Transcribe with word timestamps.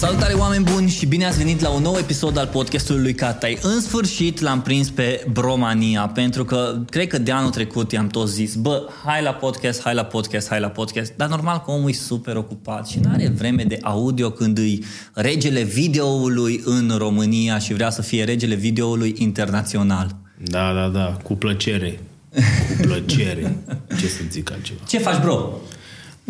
Salutare 0.00 0.34
oameni 0.34 0.64
buni 0.64 0.88
și 0.88 1.06
bine 1.06 1.26
ați 1.26 1.38
venit 1.38 1.60
la 1.60 1.70
un 1.70 1.82
nou 1.82 1.96
episod 1.98 2.38
al 2.38 2.46
podcastului 2.46 3.02
lui 3.02 3.14
Catai. 3.14 3.58
În 3.62 3.80
sfârșit 3.80 4.40
l-am 4.40 4.62
prins 4.62 4.90
pe 4.90 5.26
Bromania, 5.32 6.06
pentru 6.14 6.44
că 6.44 6.78
cred 6.90 7.06
că 7.06 7.18
de 7.18 7.30
anul 7.30 7.50
trecut 7.50 7.92
i-am 7.92 8.06
tot 8.06 8.28
zis, 8.28 8.54
bă, 8.54 8.88
hai 9.04 9.22
la 9.22 9.32
podcast, 9.32 9.82
hai 9.82 9.94
la 9.94 10.04
podcast, 10.04 10.48
hai 10.48 10.60
la 10.60 10.68
podcast, 10.68 11.12
dar 11.16 11.28
normal 11.28 11.62
că 11.64 11.70
omul 11.70 11.88
e 11.88 11.92
super 11.92 12.36
ocupat 12.36 12.86
și 12.88 12.98
nu 12.98 13.10
are 13.12 13.28
vreme 13.28 13.64
de 13.64 13.78
audio 13.82 14.30
când 14.30 14.58
îi 14.58 14.84
regele 15.14 15.62
videoului 15.62 16.60
în 16.64 16.94
România 16.98 17.58
și 17.58 17.72
vrea 17.72 17.90
să 17.90 18.02
fie 18.02 18.24
regele 18.24 18.54
videoului 18.54 19.14
internațional. 19.18 20.16
Da, 20.44 20.72
da, 20.72 20.88
da, 20.88 21.16
cu 21.22 21.34
plăcere. 21.34 22.00
Cu 22.32 22.82
plăcere. 22.82 23.56
Ce 24.00 24.06
să 24.06 24.20
zic 24.30 24.52
altceva. 24.52 24.80
Ce 24.88 24.98
faci, 24.98 25.20
bro? 25.20 25.50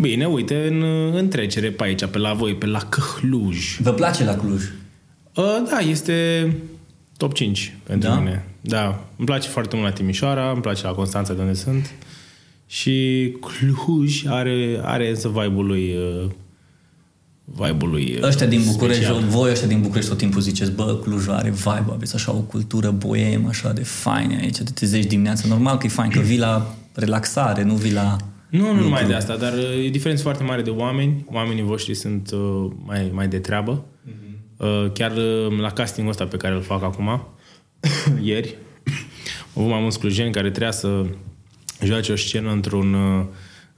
Bine, 0.00 0.26
uite, 0.26 0.66
în, 0.70 0.82
în 1.14 1.28
trecere 1.28 1.70
pe 1.70 1.84
aici, 1.84 2.04
pe 2.04 2.18
la 2.18 2.32
voi, 2.32 2.54
pe 2.54 2.66
la 2.66 2.78
Căhluj. 2.78 3.78
Vă 3.80 3.92
place 3.92 4.24
la 4.24 4.34
Cluj? 4.34 4.62
Uh, 5.34 5.62
da, 5.70 5.78
este 5.78 6.50
top 7.16 7.34
5 7.34 7.76
pentru 7.82 8.08
Da? 8.08 8.14
mine. 8.18 8.44
Da, 8.60 9.04
îmi 9.16 9.26
place 9.26 9.48
foarte 9.48 9.76
mult 9.76 9.88
la 9.88 9.94
Timișoara, 9.94 10.50
îmi 10.50 10.60
place 10.60 10.84
la 10.84 10.92
Constanța 10.92 11.32
de 11.34 11.40
unde 11.40 11.54
sunt. 11.54 11.90
Și 12.66 13.28
Cluj 13.40 14.26
are, 14.26 14.80
are 14.82 15.08
însă 15.08 15.28
vibe-ul 15.28 15.66
lui... 15.66 15.94
Uh, 16.24 16.30
vibe-ul 17.44 17.90
lui 17.90 18.16
uh, 18.20 18.26
Ăștia 18.26 18.46
din 18.46 18.62
București, 18.66 19.04
special. 19.04 19.24
voi 19.28 19.50
ăștia 19.50 19.66
din 19.68 19.80
București 19.80 20.08
tot 20.10 20.18
timpul 20.18 20.40
ziceți, 20.40 20.70
bă, 20.70 20.98
Clujul 21.02 21.32
are 21.32 21.50
vibe, 21.50 21.84
aveți 21.92 22.14
așa 22.14 22.32
o 22.32 22.38
cultură 22.40 22.90
boem, 22.90 23.46
așa 23.46 23.72
de 23.72 23.82
fain 23.82 24.38
aici, 24.40 24.56
te 24.56 24.62
trezești 24.62 25.08
dimineața. 25.08 25.48
Normal 25.48 25.78
că 25.78 25.86
e 25.86 25.88
fain, 25.88 26.10
că 26.10 26.20
vii 26.20 26.38
la 26.38 26.74
relaxare, 26.94 27.62
nu 27.62 27.74
vii 27.74 27.92
la... 27.92 28.16
Nu, 28.50 28.72
nu 28.72 28.80
numai 28.80 29.06
de 29.06 29.14
asta, 29.14 29.36
dar 29.36 29.52
uh, 29.52 29.84
e 29.84 29.88
diferență 29.88 30.22
foarte 30.22 30.42
mare 30.42 30.62
de 30.62 30.70
oameni. 30.70 31.24
Oamenii 31.32 31.62
voștri 31.62 31.94
sunt 31.94 32.30
uh, 32.30 32.70
mai, 32.84 33.10
mai 33.12 33.28
de 33.28 33.38
treabă. 33.38 33.84
Uh, 34.56 34.90
chiar 34.92 35.16
uh, 35.16 35.58
la 35.60 35.70
castingul 35.70 36.12
ăsta 36.12 36.26
pe 36.26 36.36
care 36.36 36.54
îl 36.54 36.62
fac 36.62 36.82
acum, 36.82 37.26
ieri, 38.22 38.56
au 39.54 39.62
avut 39.62 39.70
mai 39.70 39.80
mulți 39.80 39.98
clujeni 39.98 40.32
care 40.32 40.48
trebuia 40.48 40.70
să 40.70 41.04
joace 41.84 42.12
o 42.12 42.16
scenă 42.16 42.50
într-un, 42.50 42.94
uh, 42.94 43.24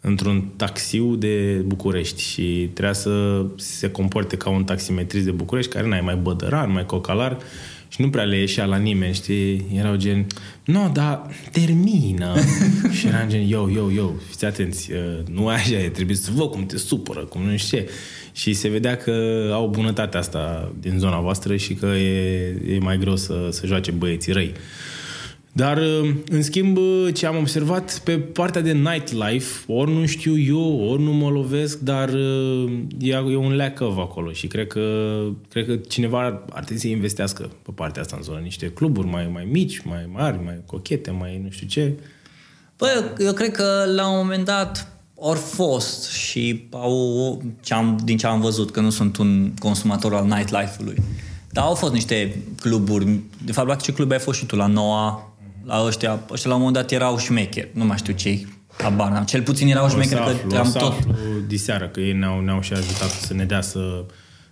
într-un 0.01 0.53
taxiu 0.57 1.17
de 1.17 1.63
București 1.67 2.23
și 2.23 2.71
trebuia 2.73 2.93
să 2.93 3.45
se 3.57 3.91
comporte 3.91 4.37
ca 4.37 4.51
un 4.51 4.65
taximetrist 4.65 5.25
de 5.25 5.31
București 5.31 5.73
care 5.73 5.89
n-ai 5.89 6.01
mai 6.01 6.17
bădăran, 6.17 6.73
mai 6.73 6.87
cocalar 6.87 7.39
și 7.93 8.01
nu 8.01 8.11
prea 8.11 8.25
le 8.25 8.39
ieșea 8.39 8.65
la 8.65 8.77
nimeni, 8.77 9.15
știi? 9.15 9.67
Erau 9.75 9.97
gen, 9.97 10.27
nu, 10.65 10.91
dar 10.93 11.27
termină. 11.51 12.35
și 12.99 13.07
eram 13.07 13.29
gen, 13.29 13.49
yo, 13.49 13.71
yo, 13.71 13.91
yo, 13.91 14.11
fiți 14.29 14.45
atenți, 14.45 14.93
uh, 14.93 14.99
nu 15.31 15.49
așa 15.49 15.75
e, 15.75 15.89
trebuie 15.89 16.17
să 16.17 16.31
văd 16.35 16.51
cum 16.51 16.67
te 16.67 16.79
supără, 16.79 17.21
cum 17.21 17.43
nu 17.43 17.57
știu 17.57 17.79
ce. 17.79 17.91
Și 18.33 18.53
se 18.53 18.69
vedea 18.69 18.97
că 18.97 19.49
au 19.53 19.69
bunătatea 19.69 20.21
asta 20.21 20.73
din 20.81 20.99
zona 20.99 21.21
voastră 21.21 21.57
și 21.57 21.75
că 21.75 21.87
e, 21.87 22.47
e 22.67 22.79
mai 22.79 22.99
greu 22.99 23.17
să, 23.17 23.49
să 23.51 23.67
joace 23.67 23.91
băieții 23.91 24.33
răi. 24.33 24.53
Dar, 25.55 25.79
uh, 25.79 26.15
în 26.29 26.43
schimb, 26.43 26.77
uh, 26.77 27.15
ce 27.15 27.27
am 27.27 27.37
observat 27.37 27.99
pe 27.99 28.19
partea 28.19 28.61
de 28.61 28.73
nightlife, 28.73 29.73
ori 29.73 29.93
nu 29.93 30.07
știu 30.07 30.39
eu, 30.39 30.91
ori 30.91 31.03
nu 31.03 31.13
mă 31.13 31.29
lovesc, 31.29 31.79
dar 31.79 32.09
uh, 32.09 32.73
e, 33.01 33.11
e 33.11 33.37
un 33.37 33.57
lack 33.57 33.81
of 33.81 33.99
acolo 33.99 34.33
și 34.33 34.47
cred 34.47 34.67
că, 34.67 35.19
cred 35.49 35.67
că 35.67 35.77
cineva 35.77 36.25
ar, 36.25 36.45
ar 36.51 36.65
trebui 36.65 36.83
să 36.83 36.89
investească 36.89 37.51
pe 37.63 37.71
partea 37.75 38.03
asta 38.03 38.17
în 38.17 38.23
zonă. 38.23 38.39
Niște 38.39 38.71
cluburi 38.71 39.07
mai, 39.07 39.31
mai 39.33 39.49
mici, 39.51 39.83
mai 39.85 40.09
mari, 40.13 40.41
mai 40.45 40.61
cochete, 40.67 41.11
mai 41.11 41.41
nu 41.45 41.51
știu 41.51 41.67
ce. 41.67 41.93
Bă, 42.79 42.87
eu, 42.97 43.27
eu 43.27 43.33
cred 43.33 43.51
că 43.51 43.85
la 43.95 44.09
un 44.09 44.17
moment 44.17 44.45
dat 44.45 44.93
ori 45.15 45.39
fost 45.39 46.11
și 46.11 46.65
au, 46.71 47.43
ce 47.61 47.75
am, 47.75 47.99
din 48.05 48.17
ce 48.17 48.27
am 48.27 48.41
văzut, 48.41 48.71
că 48.71 48.81
nu 48.81 48.91
sunt 48.91 49.17
un 49.17 49.53
consumator 49.59 50.15
al 50.15 50.25
nightlife-ului, 50.25 50.97
dar 51.51 51.65
au 51.65 51.75
fost 51.75 51.93
niște 51.93 52.43
cluburi, 52.61 53.21
de 53.45 53.53
fapt 53.53 53.69
la 53.69 53.75
ce 53.75 53.93
club 53.93 54.11
ai 54.11 54.19
fost 54.19 54.39
și 54.39 54.47
tu, 54.47 54.57
la 54.57 54.67
Noua, 54.67 55.32
la 55.65 55.85
ăștia, 55.87 56.21
ăștia 56.31 56.51
la 56.51 56.57
un 56.57 56.63
moment 56.63 56.83
dat 56.83 56.93
erau 56.93 57.19
șmecheri, 57.19 57.69
nu 57.73 57.85
mai 57.85 57.97
știu 57.97 58.13
ce 58.13 58.47
habar 58.79 59.11
n-am. 59.11 59.25
Cel 59.25 59.43
puțin 59.43 59.69
erau 59.69 59.85
O 59.85 59.89
să 59.89 59.95
șmecheri, 59.95 60.21
aflu, 60.21 60.49
că 60.49 60.55
o 60.55 60.59
am 60.59 60.71
să 60.71 60.79
tot... 60.79 60.89
aflu 60.93 61.15
diseară, 61.47 61.89
că 61.89 62.01
ei 62.01 62.13
ne-au, 62.13 62.41
ne-au 62.41 62.61
și 62.61 62.73
ajutat 62.73 63.11
să 63.11 63.35
ne 63.35 63.45
dea 63.45 63.61
să 63.61 64.05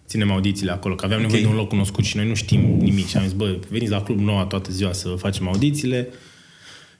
ținem 0.06 0.31
audițiile 0.31 0.72
acolo, 0.72 0.94
că 0.94 1.04
aveam 1.04 1.21
nevoie 1.21 1.41
Ok. 1.41 1.47
de 1.47 1.53
un 1.53 1.59
loc 1.59 1.69
cunoscut 1.69 2.04
și 2.04 2.16
noi 2.16 2.28
nu 2.28 2.34
știm 2.34 2.60
nimic. 2.60 3.06
Și 3.09 3.16
am 3.16 3.22
zis, 3.22 3.32
bă, 3.32 3.56
veniți 3.69 3.91
la 3.91 4.03
club 4.03 4.19
noua 4.19 4.44
toată 4.44 4.71
ziua 4.72 4.93
să 4.93 5.09
facem 5.09 5.48
audițiile 5.48 6.09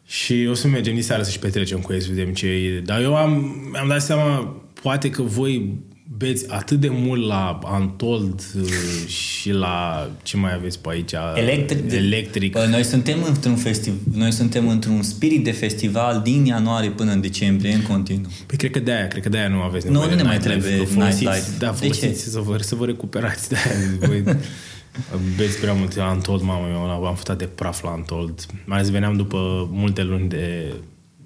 și 0.06 0.47
o 0.50 0.54
să 0.54 0.69
mergem 0.69 0.94
diseară 0.94 1.22
să-și 1.22 1.38
petrecem 1.38 1.78
cu 1.78 1.92
ei, 1.92 2.03
să 2.03 2.09
vedem 2.09 2.32
ce 2.32 2.47
e. 2.47 2.81
Dar 2.81 3.00
eu 3.00 3.16
am, 3.16 3.31
mi-am 3.72 3.88
dat 3.88 4.03
seama, 4.03 4.56
poate 4.82 5.10
că 5.10 5.22
voi 5.22 5.78
beți 6.16 6.50
atât 6.53 6.81
de 6.81 6.88
mult 6.88 7.26
la 7.26 7.59
Antold 7.65 8.41
uh, 8.56 9.06
și 9.06 9.50
la 9.50 10.10
ce 10.22 10.37
mai 10.37 10.54
aveți 10.54 10.81
pe 10.81 10.88
aici? 10.91 11.12
Electric. 11.34 11.93
Electric. 11.93 12.53
Bă, 12.53 12.66
noi 12.71 12.84
suntem 12.84 13.22
într-un 13.22 13.56
festival, 13.56 13.98
noi 14.12 14.32
suntem 14.32 14.69
într-un 14.69 15.03
spirit 15.03 15.44
de 15.44 15.50
festival 15.50 16.21
din 16.22 16.44
ianuarie 16.44 16.91
până 16.91 17.12
în 17.12 17.21
decembrie, 17.21 17.72
în 17.72 17.82
continuu. 17.82 18.31
Păi 18.47 18.56
cred 18.56 18.71
că 18.71 18.78
de-aia, 18.78 19.09
cred 19.09 19.22
că 19.22 19.28
de-aia 19.28 19.48
nu 19.48 19.60
aveți 19.60 19.87
Nu, 19.87 19.93
nevoie 19.93 20.10
nu 20.10 20.16
de 20.16 20.22
ne 20.22 20.28
mai 20.28 20.37
nightlife, 20.37 20.60
trebuie 20.60 20.87
că 20.87 20.93
folosiți, 20.93 21.25
nightlife. 21.25 21.59
Da, 21.59 21.71
De 21.71 21.76
folosiți 21.76 22.22
ce? 22.22 22.28
să 22.31 22.41
vă, 22.41 22.56
să 22.59 22.75
vă 22.75 22.84
recuperați. 22.84 23.48
De 23.48 23.56
voi 24.00 24.22
beți 25.37 25.59
prea 25.59 25.72
mult 25.72 25.94
la 25.97 26.09
Antold, 26.09 26.42
mamă, 26.42 26.66
eu 26.69 27.06
am 27.06 27.15
futat 27.15 27.38
de 27.38 27.44
praf 27.44 27.82
la 27.82 27.91
Antold. 27.91 28.47
Mai 28.65 28.78
ales 28.78 28.91
veneam 28.91 29.16
după 29.16 29.69
multe 29.72 30.03
luni 30.03 30.28
de, 30.28 30.75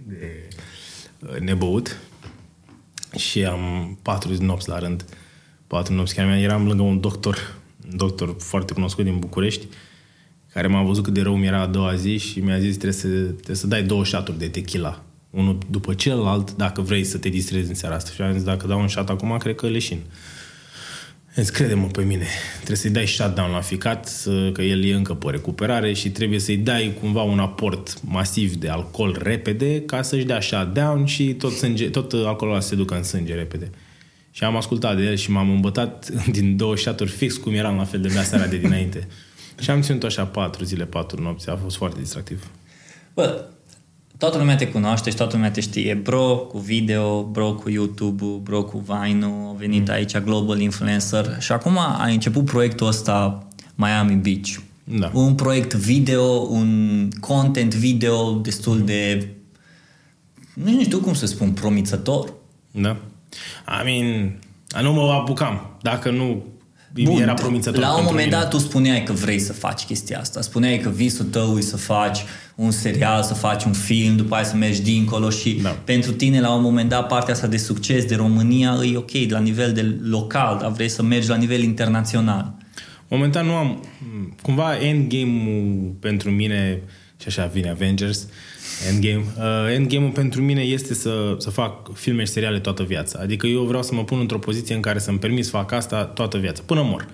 de 0.06 0.48
uh, 1.18 1.38
nebăut 1.38 1.96
și 3.16 3.44
am 3.44 3.98
patru 4.02 4.44
nopți 4.44 4.68
la 4.68 4.78
rând. 4.78 5.04
Patru 5.66 5.94
nopți, 5.94 6.14
chiar 6.14 6.28
eram 6.28 6.66
lângă 6.66 6.82
un 6.82 7.00
doctor, 7.00 7.56
un 7.90 7.96
doctor 7.96 8.36
foarte 8.38 8.72
cunoscut 8.72 9.04
din 9.04 9.18
București, 9.18 9.66
care 10.52 10.66
m-a 10.66 10.82
văzut 10.82 11.04
cât 11.04 11.12
de 11.12 11.22
rău 11.22 11.36
mi 11.36 11.46
era 11.46 11.60
a 11.60 11.66
doua 11.66 11.94
zi 11.94 12.16
și 12.16 12.40
mi-a 12.40 12.58
zis 12.58 12.72
trebuie 12.72 12.92
să, 12.92 13.08
trebuie 13.08 13.56
să 13.56 13.66
dai 13.66 13.82
două 13.82 14.04
șaturi 14.04 14.38
de 14.38 14.48
tequila. 14.48 15.02
Unul 15.30 15.58
după 15.70 15.94
celălalt, 15.94 16.56
dacă 16.56 16.80
vrei 16.80 17.04
să 17.04 17.18
te 17.18 17.28
distrezi 17.28 17.68
în 17.68 17.74
seara 17.74 17.94
asta. 17.94 18.10
Și 18.14 18.22
am 18.22 18.32
zis, 18.32 18.42
dacă 18.42 18.66
dau 18.66 18.80
un 18.80 18.86
șat 18.86 19.10
acum, 19.10 19.36
cred 19.36 19.54
că 19.54 19.66
leșin. 19.66 19.98
Îți 21.36 21.52
crede-mă 21.52 21.86
pe 21.86 22.02
mine. 22.02 22.26
Trebuie 22.56 22.76
să-i 22.76 22.90
dai 22.90 23.06
shutdown 23.06 23.50
la 23.50 23.60
ficat, 23.60 24.06
să- 24.08 24.50
că 24.52 24.62
el 24.62 24.84
e 24.84 24.94
încă 24.94 25.14
pe 25.14 25.30
recuperare 25.30 25.92
și 25.92 26.10
trebuie 26.10 26.38
să-i 26.38 26.56
dai 26.56 26.94
cumva 27.00 27.22
un 27.22 27.38
aport 27.38 28.02
masiv 28.02 28.54
de 28.54 28.68
alcool 28.68 29.18
repede 29.22 29.80
ca 29.80 30.02
să-și 30.02 30.24
dea 30.24 30.40
shutdown 30.40 31.04
și 31.06 31.32
tot, 31.34 31.52
sânge, 31.52 31.88
tot 31.90 32.12
alcoolul 32.12 32.54
ăla 32.54 32.60
să 32.60 32.68
se 32.68 32.74
ducă 32.74 32.94
în 32.96 33.02
sânge 33.02 33.34
repede. 33.34 33.70
Și 34.30 34.44
am 34.44 34.56
ascultat 34.56 34.96
de 34.96 35.02
el 35.02 35.16
și 35.16 35.30
m-am 35.30 35.50
îmbătat 35.50 36.08
din 36.36 36.56
două 36.56 36.76
șaturi 36.76 37.10
fix 37.10 37.36
cum 37.36 37.52
eram 37.54 37.76
la 37.76 37.84
fel 37.84 38.00
de 38.00 38.08
bea 38.12 38.22
seara 38.22 38.46
de 38.46 38.56
dinainte. 38.56 39.08
și 39.62 39.70
am 39.70 39.80
ținut 39.80 40.02
așa 40.04 40.24
patru 40.26 40.64
zile, 40.64 40.84
patru 40.84 41.22
nopți. 41.22 41.50
A 41.50 41.56
fost 41.56 41.76
foarte 41.76 42.00
distractiv. 42.00 42.50
Bă, 43.14 43.44
toată 44.18 44.38
lumea 44.38 44.56
te 44.56 44.68
cunoaște 44.68 45.10
și 45.10 45.16
toată 45.16 45.34
lumea 45.34 45.50
te 45.50 45.60
știe. 45.60 45.94
Bro 45.94 46.36
cu 46.36 46.58
video, 46.58 47.22
bro 47.22 47.52
cu 47.52 47.70
YouTube-ul, 47.70 48.40
bro 48.42 48.62
cu 48.62 48.78
Vine-ul, 48.78 49.48
a 49.48 49.56
venit 49.58 49.88
aici 49.88 50.18
Global 50.18 50.60
Influencer 50.60 51.36
și 51.40 51.52
acum 51.52 51.78
a 51.78 52.04
început 52.06 52.44
proiectul 52.44 52.86
ăsta 52.86 53.46
Miami 53.74 54.14
Beach. 54.14 54.48
Da. 54.84 55.10
Un 55.12 55.34
proiect 55.34 55.74
video, 55.74 56.24
un 56.50 57.08
content 57.20 57.74
video 57.74 58.32
destul 58.32 58.84
de 58.84 59.28
nu 60.54 60.82
știu 60.82 60.98
cum 60.98 61.14
să 61.14 61.26
spun, 61.26 61.50
promițător. 61.52 62.32
Da? 62.70 62.96
I 63.66 63.84
mean, 63.84 64.38
nu 64.82 64.92
mă 64.92 65.12
apucam. 65.12 65.76
Dacă 65.82 66.10
nu 66.10 66.44
Bun, 67.02 67.20
era 67.20 67.34
promițător 67.34 67.80
La 67.80 67.88
un 67.88 67.94
pentru 67.94 68.10
moment 68.10 68.30
mine. 68.30 68.40
dat 68.40 68.50
tu 68.50 68.58
spuneai 68.58 69.02
că 69.02 69.12
vrei 69.12 69.38
să 69.38 69.52
faci 69.52 69.82
chestia 69.82 70.18
asta. 70.18 70.40
Spuneai 70.40 70.78
că 70.78 70.88
visul 70.88 71.24
tău 71.24 71.58
e 71.58 71.60
să 71.60 71.76
faci 71.76 72.18
un 72.54 72.70
serial, 72.70 73.22
să 73.22 73.34
faci 73.34 73.64
un 73.64 73.72
film, 73.72 74.16
după 74.16 74.34
aia 74.34 74.44
să 74.44 74.56
mergi 74.56 74.82
dincolo 74.82 75.30
și 75.30 75.58
Da. 75.62 75.68
pentru 75.68 76.12
tine 76.12 76.40
la 76.40 76.54
un 76.54 76.62
moment 76.62 76.88
dat 76.88 77.06
partea 77.06 77.34
asta 77.34 77.46
de 77.46 77.56
succes 77.56 78.04
de 78.04 78.14
România 78.14 78.78
e 78.92 78.96
ok 78.96 79.10
la 79.28 79.38
nivel 79.38 79.72
de 79.72 79.98
local, 80.02 80.58
dar 80.60 80.70
vrei 80.70 80.88
să 80.88 81.02
mergi 81.02 81.28
la 81.28 81.36
nivel 81.36 81.62
internațional. 81.62 82.54
Momentan 83.08 83.46
nu 83.46 83.52
am... 83.52 83.84
Cumva 84.42 84.78
endgame-ul 84.78 85.94
pentru 86.00 86.30
mine, 86.30 86.82
și 87.30 87.40
așa 87.40 87.46
vine 87.46 87.70
Avengers, 87.70 88.28
endgame, 88.88 89.24
uh, 89.38 89.74
endgame-ul 89.74 90.10
pentru 90.10 90.42
mine 90.42 90.60
este 90.60 90.94
să, 90.94 91.36
să 91.38 91.50
fac 91.50 91.94
filme 91.96 92.24
și 92.24 92.30
seriale 92.30 92.60
toată 92.60 92.82
viața. 92.82 93.18
Adică 93.22 93.46
eu 93.46 93.62
vreau 93.62 93.82
să 93.82 93.94
mă 93.94 94.04
pun 94.04 94.18
într-o 94.18 94.38
poziție 94.38 94.74
în 94.74 94.80
care 94.80 94.98
să-mi 94.98 95.18
permis 95.18 95.44
să 95.44 95.50
fac 95.50 95.72
asta 95.72 96.04
toată 96.04 96.38
viața, 96.38 96.62
până 96.66 96.82
mor. 96.82 97.08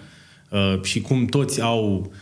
Uh, 0.51 0.83
și 0.83 1.01
cum 1.01 1.27
toți 1.27 1.61
au 1.61 2.13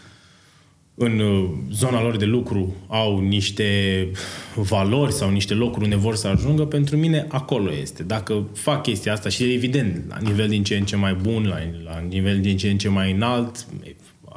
în 0.94 1.18
uh, 1.18 1.50
zona 1.72 2.02
lor 2.02 2.16
de 2.16 2.24
lucru 2.24 2.74
au 2.86 3.20
niște 3.20 4.10
valori 4.54 5.12
sau 5.12 5.30
niște 5.30 5.54
locuri 5.54 5.84
unde 5.84 5.96
vor 5.96 6.14
să 6.14 6.28
ajungă, 6.28 6.64
pentru 6.64 6.96
mine 6.96 7.26
acolo 7.28 7.72
este. 7.72 8.02
Dacă 8.02 8.46
fac 8.54 8.82
chestia 8.82 9.12
asta 9.12 9.28
și 9.28 9.52
evident, 9.52 10.04
la 10.08 10.16
nivel 10.22 10.48
din 10.48 10.62
ce 10.62 10.76
în 10.76 10.84
ce 10.84 10.96
mai 10.96 11.14
bun, 11.14 11.46
la, 11.46 11.58
la 11.84 12.04
nivel 12.08 12.40
din 12.40 12.56
ce 12.56 12.70
în 12.70 12.78
ce 12.78 12.88
mai 12.88 13.12
înalt, 13.12 13.66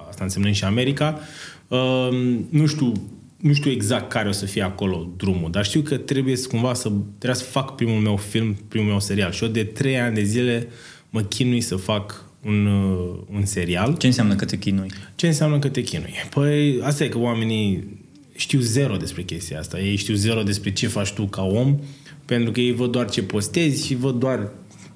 asta 0.09 0.23
însemnând 0.23 0.55
și 0.55 0.63
America, 0.63 1.19
uh, 1.67 2.09
nu 2.49 2.65
știu 2.65 2.91
nu 3.41 3.53
știu 3.53 3.71
exact 3.71 4.09
care 4.09 4.29
o 4.29 4.31
să 4.31 4.45
fie 4.45 4.61
acolo 4.61 5.09
drumul, 5.17 5.51
dar 5.51 5.65
știu 5.65 5.81
că 5.81 5.97
trebuie 5.97 6.35
să 6.35 6.47
cumva 6.47 6.73
să, 6.73 6.91
trebuie 7.17 7.39
să 7.39 7.49
fac 7.49 7.75
primul 7.75 7.99
meu 7.99 8.17
film, 8.17 8.55
primul 8.67 8.87
meu 8.87 8.99
serial. 8.99 9.31
Și 9.31 9.43
eu 9.43 9.49
de 9.49 9.63
trei 9.63 9.99
ani 9.99 10.15
de 10.15 10.23
zile 10.23 10.67
mă 11.09 11.21
chinui 11.21 11.61
să 11.61 11.75
fac 11.75 12.25
un, 12.45 12.65
uh, 12.65 13.19
un 13.33 13.45
serial. 13.45 13.95
Ce 13.97 14.07
înseamnă 14.07 14.35
că 14.35 14.45
te 14.45 14.57
chinui? 14.57 14.91
Ce 15.15 15.27
înseamnă 15.27 15.59
că 15.59 15.67
te 15.67 15.81
chinui? 15.81 16.13
Păi 16.33 16.79
asta 16.83 17.03
e 17.03 17.07
că 17.07 17.17
oamenii 17.17 17.99
știu 18.35 18.59
zero 18.59 18.95
despre 18.95 19.21
chestia 19.21 19.59
asta. 19.59 19.79
Ei 19.79 19.95
știu 19.95 20.13
zero 20.13 20.41
despre 20.41 20.73
ce 20.73 20.87
faci 20.87 21.11
tu 21.11 21.23
ca 21.25 21.43
om, 21.43 21.79
pentru 22.25 22.51
că 22.51 22.59
ei 22.59 22.73
văd 22.73 22.91
doar 22.91 23.09
ce 23.09 23.23
postezi 23.23 23.85
și 23.85 23.95
văd 23.95 24.15
doar 24.19 24.49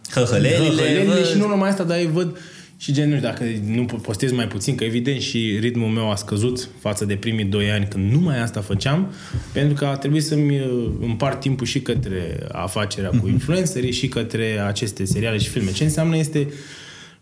Hăhălelile, 0.09 0.57
hăhălelile 0.57 1.13
văd. 1.13 1.25
și 1.25 1.37
nu 1.37 1.47
numai 1.47 1.69
asta, 1.69 1.83
dar 1.83 1.97
ei 1.97 2.09
văd 2.13 2.37
și 2.85 2.91
gen, 2.91 3.09
nu 3.09 3.15
știu, 3.15 3.27
dacă 3.27 3.43
nu 3.65 3.85
postez 3.85 4.31
mai 4.31 4.47
puțin, 4.47 4.75
că 4.75 4.83
evident 4.83 5.21
și 5.21 5.57
ritmul 5.59 5.89
meu 5.89 6.11
a 6.11 6.15
scăzut 6.15 6.69
față 6.79 7.05
de 7.05 7.15
primii 7.15 7.45
doi 7.45 7.71
ani 7.71 7.87
când 7.87 8.11
numai 8.11 8.41
asta 8.41 8.61
făceam, 8.61 9.13
pentru 9.53 9.73
că 9.73 9.85
a 9.85 9.95
trebuit 9.95 10.23
să-mi 10.23 10.59
uh, 10.59 10.91
împart 11.01 11.39
timpul 11.39 11.65
și 11.65 11.81
către 11.81 12.47
afacerea 12.51 13.09
cu 13.09 13.27
influencerii 13.27 13.91
și 13.91 14.07
către 14.07 14.59
aceste 14.59 15.05
seriale 15.05 15.37
și 15.37 15.49
filme. 15.49 15.71
Ce 15.71 15.83
înseamnă 15.83 16.17
este 16.17 16.47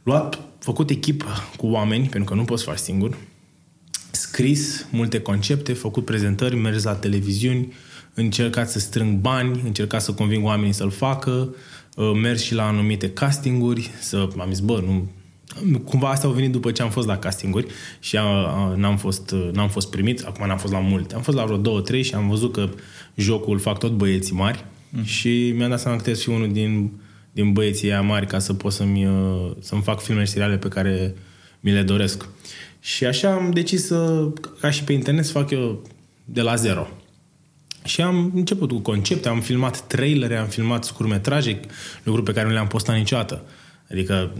luat, 0.04 0.39
făcut 0.60 0.89
echipă 0.89 1.25
cu 1.57 1.68
oameni, 1.68 2.07
pentru 2.07 2.30
că 2.30 2.39
nu 2.39 2.44
poți 2.44 2.63
face 2.63 2.81
singur, 2.83 3.18
scris 4.12 4.88
multe 4.92 5.19
concepte, 5.19 5.74
făcut 5.74 6.06
prezentări, 6.06 6.56
mers 6.56 6.83
la 6.83 6.95
televiziuni, 6.95 7.74
încercat 8.13 8.69
să 8.69 8.80
strâng 8.80 9.18
bani, 9.18 9.62
încercat 9.65 10.01
să 10.01 10.12
conving 10.12 10.45
oamenii 10.45 10.74
să-l 10.74 10.92
facă, 10.92 11.56
uh, 11.95 12.12
mers 12.21 12.42
și 12.42 12.54
la 12.54 12.68
anumite 12.68 13.10
castinguri, 13.10 13.92
să 14.00 14.27
am 14.38 14.50
zis, 14.50 14.60
bă, 14.60 14.83
nu, 14.86 15.07
cumva 15.84 16.10
asta 16.10 16.28
au 16.28 16.34
venit 16.34 16.51
după 16.51 16.72
ce 16.72 16.81
am 16.81 16.90
fost 16.90 17.07
la 17.07 17.18
castinguri 17.18 17.68
și 18.00 18.18
a, 18.18 18.24
a, 18.24 18.74
n-am, 18.75 18.98
fost, 18.98 19.31
uh, 19.31 19.50
n-am 19.54 19.69
fost 19.69 19.90
primit, 19.90 20.22
acum 20.22 20.48
n-am 20.48 20.57
fost 20.57 20.74
la 20.74 20.80
multe. 20.80 21.16
Am 21.16 21.22
fost 21.22 21.38
la 21.38 21.45
vreo 21.45 21.57
două, 21.57 21.81
trei 21.81 22.04
și 22.04 22.13
am 22.13 22.30
văzut 22.30 22.54
că 22.54 22.69
jocul 23.16 23.60
fac 23.60 23.80
tot 23.80 23.92
băieții 23.92 24.36
mari 24.36 24.66
mm. 24.90 25.04
și 25.04 25.54
mi-am 25.56 25.69
dat 25.69 25.80
seama 25.80 25.95
că 25.98 26.04
trebuie 26.04 26.24
să 26.24 26.30
fiu 26.30 26.40
unul 26.40 26.54
din, 26.54 26.92
din 27.31 27.54
băieții 27.54 27.92
aia 27.92 28.01
mari 28.01 28.28
ca 28.28 28.40
să 28.40 28.54
pot 28.54 28.72
să-mi, 28.72 29.06
uh, 29.06 29.51
să-mi 29.60 29.81
fac 29.81 30.01
filme 30.01 30.24
și 30.24 30.31
seriale 30.31 30.57
pe 30.57 30.68
care 30.68 31.16
mi 31.60 31.72
le 31.72 31.81
doresc. 31.81 32.28
Și 32.80 33.06
așa 33.06 33.31
am 33.31 33.51
decis 33.51 33.86
să, 33.86 34.30
ca 34.60 34.69
și 34.69 34.84
pe 34.84 34.94
internet, 34.94 35.25
să 35.25 35.31
fac 35.31 35.50
eu 35.50 35.81
de 36.25 36.42
la 36.42 36.56
zero. 36.56 36.88
Și 37.84 38.01
am 38.01 38.31
început 38.36 38.69
cu 38.69 38.80
concepte, 38.80 39.28
am 39.28 39.42
filmat 39.42 39.88
trailere, 39.88 40.38
am 40.38 40.48
filmat 40.48 40.84
scurmetraje, 40.84 41.60
lucruri 42.04 42.25
pe 42.25 42.34
care 42.34 42.48
nu 42.48 42.54
le-am 42.54 42.68
postat 42.68 42.96
niciodată. 42.96 43.44
Adică 43.94 44.31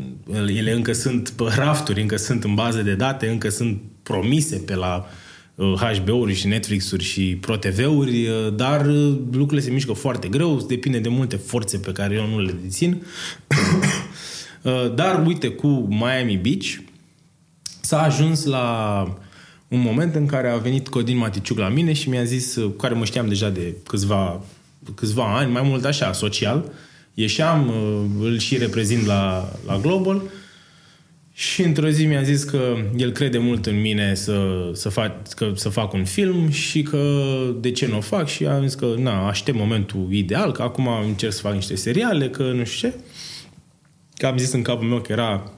ele 0.48 0.72
încă 0.72 0.94
sunt 0.94 1.30
pe 1.30 1.44
rafturi, 1.56 2.02
încă 2.02 2.16
sunt 2.16 2.44
în 2.44 2.56
baze 2.56 2.82
de 2.82 2.94
date, 2.94 3.30
încă 3.30 3.50
sunt 3.50 3.82
promise 4.04 4.56
pe 4.56 4.76
la 4.76 5.06
uh, 5.56 5.74
HBO-uri 5.74 6.34
și 6.34 6.48
Netflix-uri 6.48 7.04
și 7.04 7.38
ProTV-uri, 7.42 8.28
uh, 8.28 8.56
dar 8.56 8.86
uh, 8.86 9.18
lucrurile 9.32 9.62
se 9.62 9.72
mișcă 9.72 9.94
foarte 9.94 10.28
greu, 10.28 10.66
depinde 10.68 11.00
de 11.00 11.10
multe 11.10 11.36
forțe 11.36 11.78
pe 11.78 11.92
care 11.92 12.16
eu 12.16 12.28
nu 12.28 12.40
le 12.40 12.56
dețin. 12.62 13.02
Uh, 14.64 14.94
dar 14.96 15.26
uite, 15.26 15.50
cu 15.50 15.68
Miami 15.68 16.38
Beach 16.38 16.66
s-a 17.82 18.02
ajuns 18.02 18.46
la 18.46 19.04
un 19.68 19.80
moment 19.80 20.16
în 20.16 20.26
care 20.26 20.50
a 20.50 20.58
venit 20.58 20.88
Codin 20.88 21.18
Maticiuc 21.18 21.58
la 21.58 21.70
mine 21.70 21.94
și 21.94 22.10
mi-a 22.10 22.24
zis, 22.24 22.56
uh, 22.56 22.64
cu 22.64 22.76
care 22.76 22.94
mă 22.94 23.06
știam 23.06 23.28
deja 23.28 23.50
de 23.50 23.76
câțiva, 23.88 24.42
câțiva 24.96 25.38
ani, 25.38 25.52
mai 25.52 25.62
mult 25.62 25.86
așa, 25.86 26.12
social, 26.12 26.72
ieșeam, 27.14 27.68
uh, 27.68 28.26
îl 28.26 28.38
și 28.38 28.58
reprezint 28.58 29.06
la, 29.06 29.54
la 29.66 29.78
Global 29.78 30.22
și 31.34 31.62
într-o 31.62 31.90
zi 31.90 32.06
mi-a 32.06 32.22
zis 32.22 32.44
că 32.44 32.76
el 32.96 33.12
crede 33.12 33.38
mult 33.38 33.66
în 33.66 33.82
mine 33.82 34.16
să, 34.16 34.70
să, 34.74 34.90
fac, 34.90 35.30
că, 35.30 35.52
să 35.56 35.70
fac 35.70 35.94
un 35.94 36.06
film 36.06 36.50
și 36.50 36.82
că 36.82 37.24
de 37.60 37.72
ce 37.72 37.88
nu 37.88 37.98
o 37.98 38.02
fac 38.02 38.28
și 38.28 38.46
am 38.46 38.62
zis 38.62 38.74
că 38.74 38.94
na, 38.98 39.28
aștept 39.28 39.58
momentul 39.58 40.08
ideal, 40.12 40.52
că 40.52 40.62
acum 40.62 40.88
încerc 40.88 41.34
să 41.34 41.42
fac 41.42 41.54
niște 41.54 41.76
seriale, 41.76 42.30
că 42.30 42.44
nu 42.44 42.64
știu 42.64 42.90
ce. 42.90 42.96
Că 44.16 44.26
am 44.26 44.38
zis 44.38 44.52
în 44.52 44.62
capul 44.62 44.88
meu 44.88 45.02
că 45.02 45.12
era 45.12 45.52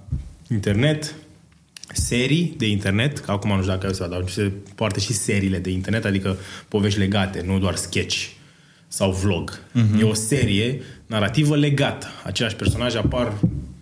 internet, 0.50 1.16
serii 1.94 2.54
de 2.58 2.68
internet, 2.68 3.18
că 3.18 3.32
acum 3.32 3.50
nu 3.50 3.62
știu 3.62 3.74
dacă 3.74 3.94
să 3.94 4.08
dar 4.08 4.24
se 4.28 4.52
poartă 4.76 5.00
și 5.00 5.14
seriile 5.14 5.60
de 5.60 5.70
internet, 5.70 6.06
adică 6.06 6.38
povești 6.68 7.00
legate, 7.00 7.44
nu 7.46 7.60
doar 7.60 7.76
sketch 7.76 8.28
sau 8.88 9.12
vlog. 9.12 9.60
Uh-huh. 9.60 10.00
E 10.00 10.04
o 10.04 10.14
serie 10.14 10.82
narrativă 11.06 11.56
legată. 11.56 12.08
Același 12.24 12.56
personaj 12.56 12.96
apar 12.96 13.34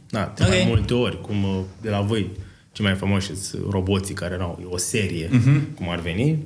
na, 0.09 0.33
de 0.35 0.43
okay. 0.43 0.57
mai 0.57 0.61
Ok. 0.61 0.67
multe 0.75 0.93
ori, 0.93 1.21
cum 1.21 1.43
uh, 1.43 1.59
de 1.81 1.89
la 1.89 2.01
voi 2.01 2.29
cei 2.71 2.85
mai 2.85 2.95
famoși 2.95 3.35
sunt 3.35 3.63
roboții 3.69 4.13
care 4.13 4.33
erau, 4.33 4.59
e 4.61 4.65
o 4.69 4.77
serie, 4.77 5.27
uh-huh. 5.27 5.75
cum 5.75 5.89
ar 5.89 5.99
veni. 5.99 6.37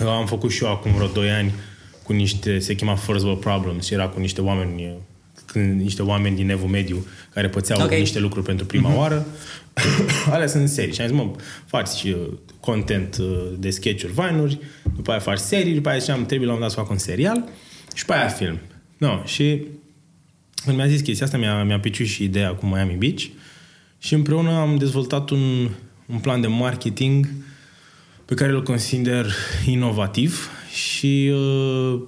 Uh, 0.00 0.06
Am 0.06 0.26
făcut 0.26 0.50
și 0.50 0.64
eu 0.64 0.70
acum 0.70 0.92
vreo 0.92 1.06
2 1.06 1.30
ani 1.30 1.52
cu 2.02 2.12
niște, 2.12 2.58
se 2.58 2.74
chema 2.74 2.94
First 2.94 3.24
World 3.24 3.40
Problems 3.40 3.86
și 3.86 3.94
era 3.94 4.08
cu 4.08 4.20
niște 4.20 4.40
oameni 4.40 4.84
uh, 4.84 4.92
când 5.46 5.80
niște 5.80 6.02
oameni 6.02 6.36
din 6.36 6.50
evul 6.50 6.68
mediu 6.68 7.06
care 7.34 7.48
pățeau 7.48 7.78
Ok. 7.78 7.84
okay. 7.84 7.98
niște 7.98 8.18
lucruri 8.18 8.46
pentru 8.46 8.66
prima 8.66 8.92
uh-huh. 8.92 8.98
oară. 8.98 9.26
Alea 10.32 10.46
sunt 10.46 10.68
serii. 10.68 10.94
Și 10.94 11.00
am 11.00 11.06
zis, 11.06 11.16
mă, 11.16 11.30
faci 11.66 12.02
uh, 12.02 12.28
content 12.60 13.16
uh, 13.20 13.52
de 13.58 13.70
sketch-uri, 13.70 14.12
vine 14.12 14.58
după 14.96 15.10
aia 15.10 15.20
faci 15.20 15.38
serii, 15.38 15.74
după 15.74 15.88
aia 15.88 15.98
ziceam, 15.98 16.26
trebuie 16.26 16.46
la 16.48 16.52
un 16.52 16.58
moment 16.58 16.60
dat 16.60 16.70
să 16.70 16.76
fac 16.76 16.90
un 16.90 16.98
serial 16.98 17.48
și 17.94 18.04
pe 18.04 18.12
aia 18.12 18.28
film. 18.28 18.58
No, 18.96 19.22
și 19.24 19.66
când 20.64 20.76
mi-a 20.76 20.86
zis 20.86 21.00
chestia 21.00 21.26
asta, 21.26 21.38
mi-a, 21.38 21.62
mi-a 21.62 21.80
piciuit 21.80 22.08
și 22.08 22.24
ideea 22.24 22.54
cu 22.54 22.66
Miami 22.66 22.96
Beach 22.98 23.22
și 23.98 24.14
împreună 24.14 24.50
am 24.50 24.76
dezvoltat 24.76 25.30
un, 25.30 25.68
un 26.06 26.18
plan 26.18 26.40
de 26.40 26.46
marketing 26.46 27.28
pe 28.24 28.34
care 28.34 28.52
îl 28.52 28.62
consider 28.62 29.26
inovativ 29.66 30.50
și 30.72 31.32
uh, 31.34 32.02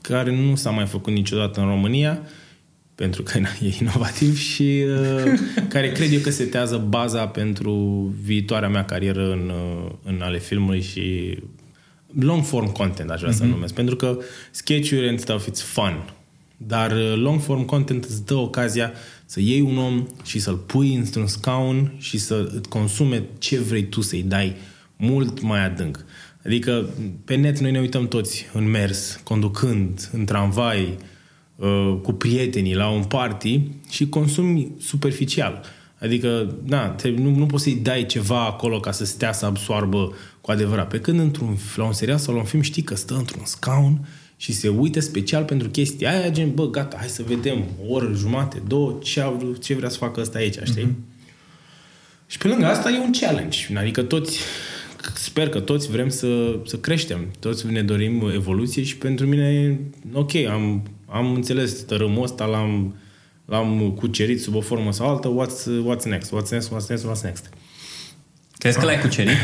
care 0.00 0.36
nu 0.36 0.54
s-a 0.54 0.70
mai 0.70 0.86
făcut 0.86 1.12
niciodată 1.12 1.60
în 1.60 1.66
România 1.66 2.22
pentru 2.94 3.22
că 3.22 3.38
na, 3.38 3.48
e 3.68 3.74
inovativ 3.80 4.38
și 4.38 4.84
uh, 4.86 5.32
care 5.68 5.92
cred 5.92 6.12
eu 6.12 6.20
că 6.20 6.30
setează 6.30 6.86
baza 6.88 7.26
pentru 7.26 7.72
viitoarea 8.22 8.68
mea 8.68 8.84
carieră 8.84 9.32
în, 9.32 9.48
uh, 9.48 9.90
în 10.02 10.20
ale 10.22 10.38
filmului 10.38 10.80
și 10.80 11.38
long 12.20 12.44
form 12.44 12.72
content, 12.72 13.10
aș 13.10 13.20
vrea 13.20 13.32
mm-hmm. 13.32 13.36
să 13.36 13.44
numesc. 13.44 13.74
Pentru 13.74 13.96
că 13.96 14.18
sketch-uri 14.50 15.08
and 15.08 15.18
stuff, 15.18 15.48
it's 15.48 15.62
fun. 15.64 16.12
Dar 16.60 16.92
uh, 16.92 17.14
long 17.16 17.40
form 17.40 17.64
content 17.64 18.04
îți 18.04 18.24
dă 18.24 18.34
ocazia 18.34 18.92
să 19.24 19.40
iei 19.40 19.60
un 19.60 19.78
om 19.78 20.06
și 20.24 20.38
să-l 20.38 20.56
pui 20.56 20.94
într-un 20.94 21.26
scaun 21.26 21.94
și 21.98 22.18
să 22.18 22.50
îți 22.54 22.68
consume 22.68 23.24
ce 23.38 23.58
vrei 23.58 23.88
tu 23.88 24.00
să-i 24.00 24.22
dai 24.22 24.56
mult 24.96 25.40
mai 25.40 25.64
adânc. 25.64 26.04
Adică 26.44 26.88
pe 27.24 27.34
net 27.34 27.58
noi 27.58 27.70
ne 27.70 27.80
uităm 27.80 28.08
toți 28.08 28.46
în 28.52 28.70
mers, 28.70 29.20
conducând, 29.22 30.10
în 30.12 30.24
tramvai, 30.24 30.96
uh, 31.56 31.98
cu 32.02 32.12
prietenii 32.12 32.74
la 32.74 32.88
un 32.88 33.04
party 33.04 33.60
și 33.90 34.08
consumi 34.08 34.72
superficial. 34.80 35.62
Adică, 36.00 36.56
na, 36.64 36.88
te, 36.88 37.08
nu, 37.08 37.30
nu 37.30 37.46
poți 37.46 37.62
să-i 37.62 37.74
dai 37.74 38.06
ceva 38.06 38.44
acolo 38.44 38.80
ca 38.80 38.92
să 38.92 39.04
stea 39.04 39.32
să 39.32 39.46
absoarbă 39.46 40.12
cu 40.40 40.50
adevărat. 40.50 40.88
Pe 40.88 41.00
când 41.00 41.18
într-un, 41.18 41.56
la 41.76 41.84
un 41.84 41.92
serial 41.92 42.18
sau 42.18 42.34
la 42.34 42.40
un 42.40 42.46
film 42.46 42.62
știi 42.62 42.82
că 42.82 42.94
stă 42.94 43.14
într-un 43.14 43.44
scaun 43.44 44.06
și 44.40 44.52
se 44.52 44.68
uită 44.68 45.00
special 45.00 45.44
pentru 45.44 45.68
chestia 45.68 46.10
aia, 46.10 46.30
gen, 46.30 46.54
bă, 46.54 46.70
gata, 46.70 46.96
hai 46.96 47.08
să 47.08 47.22
vedem 47.22 47.64
o 47.86 47.92
oră, 47.92 48.12
jumate, 48.14 48.62
două, 48.66 48.98
ce, 49.02 49.20
a 49.20 49.28
vrut, 49.28 49.62
ce 49.62 49.74
vrea 49.74 49.88
să 49.88 49.96
facă 49.96 50.20
ăsta 50.20 50.38
aici, 50.38 50.58
știi? 50.64 50.84
Mm-hmm. 50.84 51.16
Și 52.26 52.38
pe 52.38 52.48
lângă 52.48 52.66
asta 52.66 52.90
e 52.90 52.98
un 52.98 53.12
challenge. 53.12 53.58
Adică 53.74 54.02
toți, 54.02 54.38
sper 55.14 55.48
că 55.48 55.60
toți 55.60 55.90
vrem 55.90 56.08
să, 56.08 56.58
să 56.64 56.76
creștem. 56.76 57.30
Toți 57.38 57.66
ne 57.66 57.82
dorim 57.82 58.30
evoluție 58.34 58.82
și 58.82 58.96
pentru 58.96 59.26
mine, 59.26 59.80
ok, 60.12 60.34
am, 60.34 60.90
am 61.06 61.34
înțeles 61.34 61.72
tărâmul 61.72 62.22
ăsta, 62.22 62.44
l-am, 62.44 62.94
l-am 63.44 63.90
cucerit 63.90 64.40
sub 64.40 64.54
o 64.54 64.60
formă 64.60 64.92
sau 64.92 65.08
altă, 65.08 65.28
what's, 65.28 65.64
what's 65.64 66.04
next, 66.04 66.32
what's 66.34 66.50
next, 66.50 66.68
what's 66.68 66.88
next, 66.88 67.06
what's 67.06 67.22
next. 67.22 67.48
Crezi 68.58 68.78
că 68.78 68.84
l-ai 68.84 69.00
cucerit? 69.00 69.36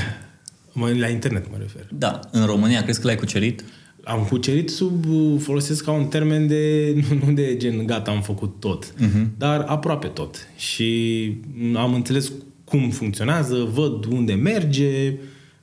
Mă, 0.72 0.92
la 0.98 1.08
internet 1.08 1.50
mă 1.50 1.56
refer. 1.60 1.86
Da. 1.92 2.20
În 2.30 2.46
România, 2.46 2.82
crezi 2.82 3.00
că 3.00 3.06
l-ai 3.06 3.16
cucerit? 3.16 3.64
Am 4.04 4.26
cucerit 4.28 4.70
sub, 4.70 5.04
folosesc 5.38 5.84
ca 5.84 5.90
un 5.90 6.06
termen 6.06 6.46
de, 6.46 6.94
nu 7.25 7.32
de 7.32 7.56
gen, 7.56 7.87
gata, 7.87 8.11
am 8.11 8.23
făcut 8.23 8.54
tot, 8.61 8.92
uh-huh. 8.92 9.26
dar 9.38 9.61
aproape 9.61 10.06
tot. 10.06 10.37
Și 10.56 11.30
am 11.75 11.94
înțeles 11.94 12.32
cum 12.64 12.90
funcționează, 12.90 13.68
văd 13.73 14.04
unde 14.04 14.32
merge, 14.32 15.12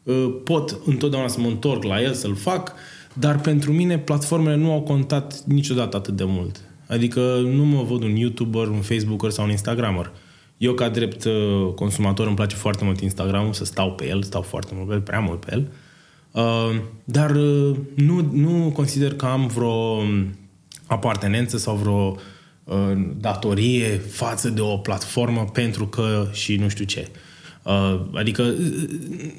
uh, 0.03 0.33
pot 0.43 0.79
întotdeauna 0.85 1.27
să 1.27 1.39
mă 1.39 1.47
întorc 1.47 1.83
la 1.83 2.01
el, 2.01 2.13
să-l 2.13 2.35
fac, 2.35 2.73
dar 3.13 3.39
pentru 3.39 3.71
mine 3.71 3.97
platformele 3.97 4.55
nu 4.55 4.71
au 4.71 4.81
contat 4.81 5.43
niciodată 5.45 5.97
atât 5.97 6.15
de 6.15 6.23
mult. 6.25 6.61
Adică 6.87 7.19
nu 7.53 7.65
mă 7.65 7.83
văd 7.83 8.03
un 8.03 8.15
YouTuber, 8.15 8.67
un 8.67 8.81
Facebooker 8.81 9.29
sau 9.29 9.45
un 9.45 9.51
Instagrammer. 9.51 10.11
Eu, 10.57 10.73
ca 10.73 10.89
drept 10.89 11.23
uh, 11.23 11.73
consumator, 11.75 12.27
îmi 12.27 12.35
place 12.35 12.55
foarte 12.55 12.83
mult 12.83 13.01
Instagramul, 13.01 13.53
să 13.53 13.65
stau 13.65 13.91
pe 13.91 14.07
el, 14.07 14.23
stau 14.23 14.41
foarte 14.41 14.71
mult 14.75 14.87
pe 14.87 14.93
el, 14.93 15.01
prea 15.01 15.19
mult 15.19 15.45
pe 15.45 15.51
el. 15.53 15.59
Uh, 15.59 15.73
dar 17.03 17.35
uh, 17.35 17.77
nu, 17.95 18.29
nu 18.31 18.71
consider 18.73 19.13
că 19.13 19.25
am 19.25 19.47
vreo 19.47 20.03
apartenență 20.85 21.57
sau 21.57 21.75
vreo 21.75 22.15
uh, 22.63 23.07
datorie 23.17 23.97
față 23.97 24.49
de 24.49 24.61
o 24.61 24.77
platformă 24.77 25.45
pentru 25.53 25.87
că 25.87 26.29
și 26.31 26.55
nu 26.55 26.67
știu 26.67 26.85
ce. 26.85 27.07
Uh, 27.63 28.01
adică 28.13 28.43
uh, 28.43 29.33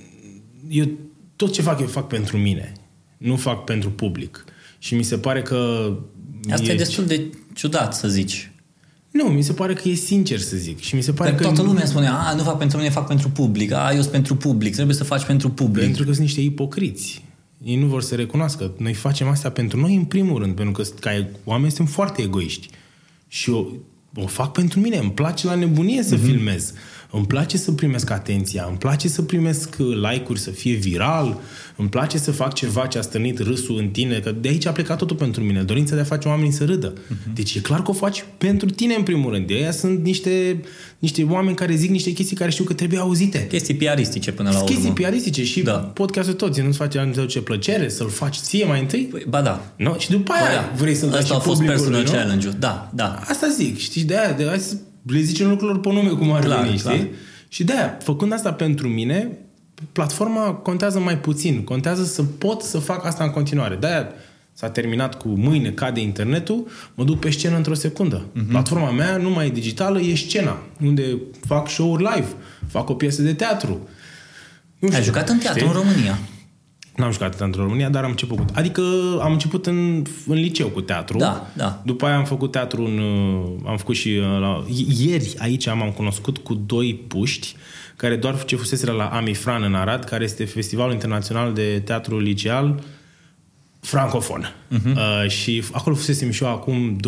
eu 0.68 0.88
tot 1.37 1.52
ce 1.52 1.62
fac, 1.62 1.80
eu 1.80 1.87
fac 1.87 2.06
pentru 2.06 2.37
mine. 2.37 2.72
Nu 3.18 3.37
fac 3.37 3.64
pentru 3.64 3.90
public. 3.90 4.44
Și 4.78 4.94
mi 4.94 5.02
se 5.02 5.18
pare 5.18 5.42
că 5.42 5.92
Asta 6.50 6.70
e, 6.70 6.72
e 6.72 6.76
destul 6.76 7.04
de 7.04 7.22
ciudat 7.54 7.94
să 7.94 8.08
zici. 8.08 8.51
Nu, 9.12 9.25
mi 9.25 9.42
se 9.42 9.52
pare 9.52 9.75
că 9.75 9.88
e 9.88 9.95
sincer 9.95 10.38
să 10.38 10.57
zic. 10.57 10.81
Și 10.81 10.95
mi 10.95 11.02
se 11.02 11.12
pare 11.12 11.31
Că 11.31 11.37
că... 11.37 11.42
toată 11.42 11.62
lumea 11.62 11.87
spune, 11.87 12.07
a, 12.07 12.35
nu 12.35 12.42
fac 12.42 12.59
pentru 12.59 12.76
mine, 12.76 12.90
fac 12.90 13.07
pentru 13.07 13.28
public. 13.28 13.73
A, 13.73 13.90
eu 13.92 14.00
sunt 14.00 14.12
pentru 14.12 14.37
public, 14.37 14.75
trebuie 14.75 14.97
să 14.97 15.04
faci 15.04 15.25
pentru 15.25 15.50
public. 15.50 15.85
Pentru 15.85 16.04
că 16.04 16.11
sunt 16.12 16.25
niște 16.25 16.40
ipocriți. 16.40 17.25
Ei 17.64 17.76
nu 17.76 17.87
vor 17.87 18.02
să 18.02 18.14
recunoască. 18.14 18.73
Noi 18.78 18.95
facem 18.95 19.28
asta 19.28 19.50
pentru 19.50 19.81
noi 19.81 19.95
în 19.95 20.04
primul 20.04 20.38
rând, 20.38 20.54
pentru 20.54 20.83
că 20.83 20.88
ca 21.00 21.26
oameni 21.45 21.73
suntem 21.73 21.95
foarte 21.95 22.23
egoiști. 22.23 22.69
Și 23.28 23.50
eu 23.50 23.78
o 24.14 24.26
fac 24.26 24.52
pentru 24.52 24.81
mine, 24.81 24.97
îmi 24.97 25.11
place 25.11 25.47
la 25.47 25.54
nebunie 25.54 26.02
să 26.02 26.16
mm-hmm. 26.16 26.25
filmez. 26.25 26.73
Îmi 27.14 27.26
place 27.26 27.57
să 27.57 27.73
primesc 27.73 28.11
atenția, 28.11 28.66
îmi 28.69 28.78
place 28.78 29.09
să 29.09 29.23
primesc 29.23 29.76
like-uri, 29.76 30.40
să 30.40 30.50
fie 30.50 30.75
viral, 30.75 31.40
îmi 31.76 31.88
place 31.88 32.19
să 32.19 32.31
fac 32.31 32.52
ceva 32.54 32.87
ce 32.87 32.99
a 32.99 33.02
stănit 33.02 33.38
râsul 33.38 33.78
în 33.78 33.88
tine, 33.88 34.19
că 34.19 34.35
de 34.40 34.49
aici 34.49 34.66
a 34.66 34.73
plecat 34.73 34.99
totul 34.99 35.16
pentru 35.16 35.42
mine, 35.42 35.62
dorința 35.62 35.95
de 35.95 36.00
a 36.00 36.04
face 36.04 36.28
oamenii 36.28 36.52
să 36.52 36.64
râdă. 36.64 36.92
Uh-huh. 36.92 37.35
Deci 37.35 37.54
e 37.54 37.61
clar 37.61 37.83
că 37.83 37.90
o 37.90 37.95
faci 37.95 38.25
pentru 38.38 38.71
tine 38.71 38.95
în 38.95 39.02
primul 39.02 39.33
rând. 39.33 39.47
De 39.47 39.54
aia 39.54 39.71
sunt 39.71 40.04
niște, 40.04 40.61
niște 40.99 41.26
oameni 41.31 41.57
care 41.57 41.75
zic 41.75 41.90
niște 41.90 42.11
chestii 42.11 42.37
care 42.37 42.50
știu 42.50 42.64
că 42.64 42.73
trebuie 42.73 42.99
auzite. 42.99 43.47
Chestii 43.47 43.75
piaristice 43.75 44.33
până 44.33 44.50
la 44.50 44.57
urmă. 44.57 44.69
Chestii 44.69 44.90
piaristice 44.90 45.45
și 45.45 45.62
da. 45.62 45.73
podcastul 45.73 46.35
toți, 46.35 46.61
nu-ți 46.61 46.76
face 46.76 47.11
ce 47.28 47.40
plăcere 47.40 47.88
să-l 47.88 48.09
faci 48.09 48.37
ție 48.37 48.64
mai 48.64 48.81
întâi? 48.81 49.02
Păi, 49.02 49.25
ba 49.28 49.40
da. 49.40 49.73
No? 49.76 49.99
Și 49.99 50.11
după 50.11 50.33
aia 50.33 50.61
ba 50.61 50.69
da. 50.69 50.73
vrei 50.76 50.95
să-l 50.95 51.09
dai 51.09 51.19
Asta 51.19 51.35
și 51.35 51.40
a 51.40 51.42
fost 51.42 51.62
personal 51.62 52.02
nu? 52.02 52.11
challenge 52.11 52.49
Da, 52.49 52.90
da. 52.95 53.21
Asta 53.28 53.49
zic, 53.57 53.78
știi, 53.78 54.02
de 54.02 54.19
aia, 54.19 54.33
de 54.33 54.49
aia 54.49 54.61
le 55.02 55.21
zicem 55.21 55.49
lucrurilor 55.49 55.80
pe 55.80 55.92
nume 55.92 56.09
cum 56.09 56.32
ar 56.32 56.44
Clar, 56.44 56.64
veni, 56.64 56.78
clar. 56.78 56.94
știi? 56.94 57.11
Și 57.49 57.64
de 57.64 57.73
aia, 57.73 57.99
făcând 58.02 58.32
asta 58.32 58.52
pentru 58.52 58.88
mine, 58.88 59.38
platforma 59.92 60.52
contează 60.52 60.99
mai 60.99 61.18
puțin. 61.18 61.64
Contează 61.64 62.04
să 62.04 62.23
pot 62.23 62.62
să 62.62 62.78
fac 62.78 63.06
asta 63.06 63.25
în 63.25 63.30
continuare. 63.30 63.75
De 63.75 63.87
aia 63.87 64.09
s-a 64.52 64.71
terminat 64.71 65.18
cu 65.18 65.28
mâine 65.28 65.71
cade 65.71 66.00
internetul, 66.00 66.66
mă 66.94 67.04
duc 67.04 67.18
pe 67.18 67.30
scenă 67.30 67.56
într-o 67.56 67.75
secundă. 67.75 68.25
Uh-huh. 68.25 68.49
Platforma 68.49 68.90
mea 68.90 69.16
nu 69.16 69.30
mai 69.30 69.47
e 69.47 69.50
digitală, 69.50 70.00
e 70.00 70.14
scena, 70.14 70.62
unde 70.85 71.18
fac 71.47 71.68
show-uri 71.68 72.02
live, 72.02 72.28
fac 72.68 72.88
o 72.88 72.94
piesă 72.94 73.23
de 73.23 73.35
teatru. 73.35 73.88
Nu 74.78 74.88
Ai 74.94 75.02
jucat 75.02 75.28
în 75.28 75.38
teatru 75.38 75.66
în 75.66 75.73
România. 75.73 76.18
N-am 76.96 77.12
jucat 77.12 77.37
teatru 77.37 77.61
în 77.61 77.66
România, 77.66 77.88
dar 77.88 78.04
am 78.04 78.11
început. 78.11 78.37
cu- 78.38 78.44
Adică 78.54 78.82
am 79.22 79.32
început 79.32 79.66
în, 79.66 80.04
în 80.26 80.34
liceu 80.34 80.68
cu 80.68 80.80
teatru. 80.80 81.18
Da, 81.18 81.46
da. 81.56 81.82
După 81.84 82.06
aia 82.06 82.16
am 82.16 82.25
făcut 82.25 82.50
teatru 82.50 82.84
în... 82.84 82.99
uh, 82.99 83.44
Am 83.66 83.76
făcut 83.76 83.94
și... 83.96 84.08
uh, 84.08 84.38
La, 84.40 84.64
ieri 84.99 85.34
aici 85.38 85.66
m-am 85.66 85.90
cunoscut 85.90 86.38
cu 86.38 86.54
doi 86.54 86.94
puști 87.08 87.56
care 87.96 88.16
doar 88.16 88.44
ce 88.44 88.56
fuseseră 88.56 88.92
la 88.92 89.04
Amifran 89.06 89.62
în 89.62 89.75
Arad, 89.75 90.04
care 90.04 90.25
este 90.25 90.44
Festivalul 90.44 90.92
Internațional 90.92 91.52
de 91.52 91.82
Teatru 91.84 92.18
Liceal 92.18 92.82
francofon. 93.80 94.54
Uh-huh. 94.70 94.94
Uh, 94.96 95.30
și 95.30 95.62
acolo 95.72 95.94
fusesem 95.96 96.30
și 96.30 96.42
eu 96.44 96.50
acum 96.50 96.96
12-15 96.96 97.00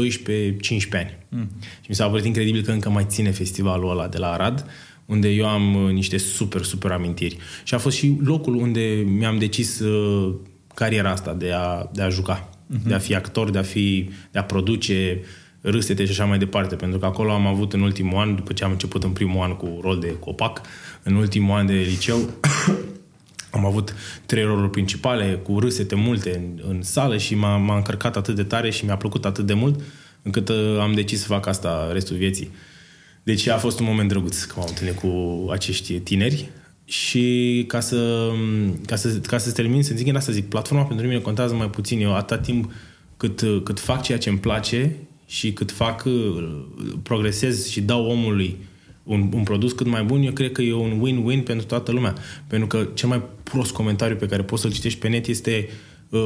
ani. 0.92 1.16
Uh-huh. 1.16 1.46
Și 1.60 1.86
mi 1.88 1.94
s-a 1.94 2.06
părut 2.08 2.24
incredibil 2.24 2.62
că 2.62 2.70
încă 2.70 2.90
mai 2.90 3.04
ține 3.08 3.30
festivalul 3.30 3.90
ăla 3.90 4.08
de 4.08 4.18
la 4.18 4.30
Arad, 4.32 4.66
unde 5.06 5.28
eu 5.28 5.48
am 5.48 5.84
uh, 5.84 5.92
niște 5.92 6.16
super, 6.16 6.62
super 6.62 6.90
amintiri. 6.90 7.36
Și 7.64 7.74
a 7.74 7.78
fost 7.78 7.96
și 7.96 8.16
locul 8.24 8.54
unde 8.54 9.04
mi-am 9.06 9.38
decis 9.38 9.80
uh, 9.80 10.34
cariera 10.74 11.10
asta 11.10 11.32
de 11.34 11.52
a, 11.52 11.88
de 11.92 12.02
a 12.02 12.08
juca, 12.08 12.48
uh-huh. 12.48 12.86
de 12.86 12.94
a 12.94 12.98
fi 12.98 13.14
actor, 13.14 13.50
de 13.50 13.58
a, 13.58 13.62
fi, 13.62 14.10
de 14.30 14.38
a 14.38 14.44
produce 14.44 15.20
râsete 15.60 16.04
și 16.04 16.10
așa 16.10 16.24
mai 16.24 16.38
departe, 16.38 16.74
pentru 16.74 16.98
că 16.98 17.06
acolo 17.06 17.32
am 17.32 17.46
avut 17.46 17.72
în 17.72 17.80
ultimul 17.80 18.18
an, 18.18 18.34
după 18.34 18.52
ce 18.52 18.64
am 18.64 18.70
început 18.70 19.04
în 19.04 19.10
primul 19.10 19.42
an 19.42 19.56
cu 19.56 19.78
rol 19.82 19.98
de 19.98 20.16
copac, 20.18 20.60
în 21.02 21.14
ultimul 21.14 21.56
an 21.56 21.66
de 21.66 21.72
liceu, 21.72 22.18
am 23.50 23.66
avut 23.66 23.94
trei 24.26 24.44
roluri 24.44 24.70
principale 24.70 25.40
cu 25.42 25.58
râsete 25.58 25.94
multe 25.94 26.36
în, 26.36 26.62
în 26.68 26.82
sală 26.82 27.16
și 27.16 27.34
m-a, 27.34 27.56
m-a 27.56 27.76
încărcat 27.76 28.16
atât 28.16 28.34
de 28.34 28.42
tare 28.42 28.70
și 28.70 28.84
mi-a 28.84 28.96
plăcut 28.96 29.24
atât 29.24 29.46
de 29.46 29.54
mult 29.54 29.80
încât 30.22 30.48
uh, 30.48 30.78
am 30.80 30.92
decis 30.92 31.20
să 31.20 31.26
fac 31.26 31.46
asta 31.46 31.92
restul 31.92 32.16
vieții. 32.16 32.50
Deci 33.24 33.46
a 33.46 33.58
fost 33.58 33.78
un 33.78 33.86
moment 33.86 34.08
drăguț 34.08 34.42
că 34.42 34.54
m-am 34.56 34.66
întâlnit 34.68 34.98
cu 34.98 35.46
acești 35.50 35.98
tineri 35.98 36.50
și 36.84 37.64
ca 37.68 37.80
să, 37.80 38.30
ca 38.86 38.96
să, 38.96 39.08
ca 39.08 39.38
să 39.38 39.52
termin, 39.52 39.82
să 39.82 39.94
zic 39.94 40.06
în 40.06 40.16
asta, 40.16 40.32
zic, 40.32 40.48
platforma 40.48 40.84
pentru 40.84 41.06
mine 41.06 41.18
contează 41.18 41.54
mai 41.54 41.70
puțin. 41.70 42.00
Eu 42.00 42.14
atâta 42.14 42.40
timp 42.40 42.72
cât, 43.16 43.40
uh, 43.40 43.60
cât 43.64 43.80
fac 43.80 44.02
ceea 44.02 44.18
ce 44.18 44.28
îmi 44.28 44.38
place 44.38 44.96
și 45.26 45.52
cât 45.52 45.70
fac, 45.70 46.04
uh, 46.04 46.64
progresez 47.02 47.68
și 47.68 47.80
dau 47.80 48.06
omului 48.06 48.56
un, 49.02 49.30
un 49.34 49.42
produs 49.42 49.72
cât 49.72 49.86
mai 49.86 50.02
bun, 50.02 50.22
eu 50.22 50.32
cred 50.32 50.52
că 50.52 50.62
e 50.62 50.74
un 50.74 51.00
win-win 51.00 51.44
pentru 51.44 51.66
toată 51.66 51.92
lumea. 51.92 52.14
Pentru 52.46 52.66
că 52.66 52.88
cel 52.94 53.08
mai 53.08 53.22
prost 53.42 53.72
comentariu 53.72 54.16
pe 54.16 54.26
care 54.26 54.42
poți 54.42 54.62
să-l 54.62 54.72
citești 54.72 54.98
pe 54.98 55.08
net 55.08 55.26
este 55.26 55.68
uh, 55.68 55.74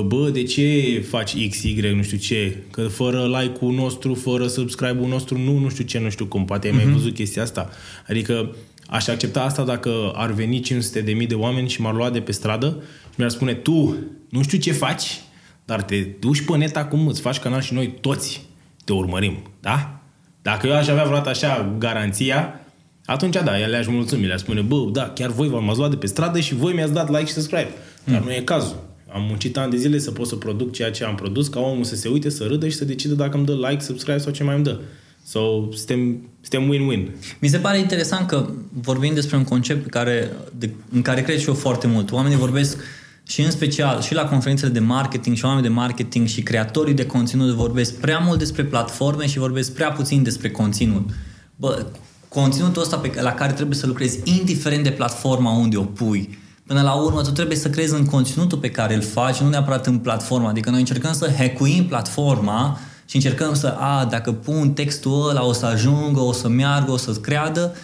bă, 0.07 0.31
de 0.33 0.43
ce 0.43 0.99
faci 1.09 1.49
X, 1.49 1.63
Y, 1.63 1.93
nu 1.95 2.03
știu 2.03 2.17
ce, 2.17 2.57
că 2.71 2.83
fără 2.83 3.27
like-ul 3.41 3.75
nostru, 3.75 4.15
fără 4.15 4.47
subscribe-ul 4.47 5.09
nostru, 5.09 5.39
nu, 5.39 5.59
nu 5.59 5.69
știu 5.69 5.85
ce, 5.85 5.99
nu 5.99 6.11
știu 6.11 6.27
cum, 6.27 6.45
poate 6.45 6.67
ai 6.67 6.75
mai 6.75 6.87
văzut 6.87 7.15
chestia 7.15 7.43
asta. 7.43 7.71
Adică 8.09 8.57
aș 8.87 9.09
accepta 9.09 9.43
asta 9.43 9.65
dacă 9.65 10.13
ar 10.15 10.33
veni 10.33 10.61
500 10.61 11.01
de 11.01 11.13
mii 11.13 11.27
de 11.27 11.35
oameni 11.35 11.69
și 11.69 11.81
m-ar 11.81 11.95
lua 11.95 12.11
de 12.11 12.21
pe 12.21 12.33
stradă 12.33 12.83
și 13.11 13.15
mi-ar 13.17 13.31
spune, 13.31 13.55
tu, 13.55 13.97
nu 14.29 14.43
știu 14.43 14.59
ce 14.59 14.73
faci, 14.73 15.21
dar 15.65 15.83
te 15.83 15.97
duci 15.97 16.45
pe 16.45 16.57
net 16.57 16.77
acum, 16.77 17.07
îți 17.07 17.21
faci 17.21 17.39
canal 17.39 17.61
și 17.61 17.75
noi 17.75 17.95
toți 18.01 18.47
te 18.85 18.93
urmărim, 18.93 19.43
da? 19.61 20.01
Dacă 20.43 20.67
eu 20.67 20.75
aș 20.75 20.89
avea 20.89 21.05
vreodată 21.05 21.29
așa 21.29 21.75
garanția, 21.79 22.61
atunci 23.05 23.35
da, 23.45 23.61
el 23.61 23.71
le-aș 23.71 23.87
mulțumi, 23.87 24.27
le-aș 24.27 24.41
spune, 24.41 24.61
bă, 24.61 24.77
da, 24.93 25.09
chiar 25.09 25.31
voi 25.31 25.49
v-ați 25.49 25.79
luat 25.79 25.91
de 25.91 25.97
pe 25.97 26.07
stradă 26.07 26.41
și 26.41 26.55
voi 26.55 26.73
mi-ați 26.73 26.93
dat 26.93 27.09
like 27.09 27.27
și 27.27 27.33
subscribe. 27.33 27.71
Dar 28.05 28.23
nu 28.23 28.33
e 28.33 28.41
cazul. 28.41 28.88
Am 29.13 29.23
muncit 29.29 29.57
ani 29.57 29.71
de 29.71 29.77
zile 29.77 29.99
să 29.99 30.11
pot 30.11 30.27
să 30.27 30.37
produc 30.37 30.73
ceea 30.73 30.91
ce 30.91 31.05
am 31.05 31.15
produs, 31.15 31.49
ca 31.49 31.61
omul 31.61 31.85
să 31.85 31.97
se 31.97 32.09
uite, 32.09 32.29
să 32.29 32.45
râdă 32.45 32.69
și 32.69 32.77
să 32.77 32.85
decide 32.85 33.15
dacă 33.15 33.37
îmi 33.37 33.47
dă 33.47 33.55
like, 33.69 33.83
subscribe 33.83 34.19
sau 34.19 34.33
ce 34.33 34.45
mai 34.45 34.55
îmi 34.55 34.65
dă. 34.65 34.81
So, 35.25 35.41
suntem, 35.73 36.31
suntem 36.41 36.73
win-win. 36.73 37.11
Mi 37.39 37.49
se 37.49 37.59
pare 37.59 37.79
interesant 37.79 38.27
că 38.27 38.51
vorbim 38.73 39.15
despre 39.15 39.37
un 39.37 39.45
concept 39.45 39.83
pe 39.83 39.89
care, 39.89 40.33
de, 40.59 40.71
în 40.93 41.03
care 41.03 41.23
cred 41.23 41.39
și 41.39 41.49
eu 41.49 41.55
foarte 41.55 41.87
mult. 41.87 42.13
Oamenii 42.13 42.37
vorbesc 42.37 42.81
și 43.27 43.41
în 43.41 43.51
special 43.51 44.01
și 44.01 44.15
la 44.15 44.25
conferințele 44.25 44.71
de 44.71 44.79
marketing 44.79 45.37
și 45.37 45.45
oamenii 45.45 45.69
de 45.69 45.75
marketing 45.75 46.27
și 46.27 46.43
creatorii 46.43 46.95
de 46.95 47.07
conținut 47.07 47.55
vorbesc 47.55 47.95
prea 47.95 48.19
mult 48.19 48.39
despre 48.39 48.65
platforme 48.65 49.27
și 49.27 49.39
vorbesc 49.39 49.73
prea 49.73 49.93
puțin 49.93 50.23
despre 50.23 50.51
conținut. 50.51 51.11
Bă, 51.57 51.87
conținutul 52.29 52.83
ăsta 52.83 52.97
pe, 52.97 53.21
la 53.21 53.33
care 53.33 53.53
trebuie 53.53 53.77
să 53.77 53.87
lucrezi, 53.87 54.21
indiferent 54.25 54.83
de 54.83 54.91
platforma 54.91 55.51
unde 55.51 55.77
o 55.77 55.83
pui, 55.83 56.39
Până 56.69 56.83
la 56.83 56.93
urmă, 56.93 57.23
tu 57.23 57.31
trebuie 57.31 57.57
să 57.57 57.71
crezi 57.71 57.95
în 57.95 58.05
conținutul 58.05 58.59
pe 58.59 58.71
care 58.71 58.95
îl 58.95 59.03
faci, 59.03 59.37
nu 59.37 59.49
neapărat 59.49 59.87
în 59.87 59.99
platforma. 59.99 60.49
Adică 60.49 60.71
noi 60.71 60.79
încercăm 60.79 61.13
să 61.13 61.33
hackuim 61.39 61.87
platforma 61.87 62.79
și 63.07 63.17
încercăm 63.17 63.55
să, 63.55 63.67
a, 63.67 64.05
dacă 64.05 64.33
pun 64.33 64.73
textul 64.73 65.29
ăla, 65.29 65.45
o 65.45 65.53
să 65.53 65.67
ajungă, 65.67 66.21
o 66.21 66.33
să 66.33 66.49
meargă, 66.49 66.91
o 66.91 66.97
să 66.97 67.13
creadă, 67.13 67.75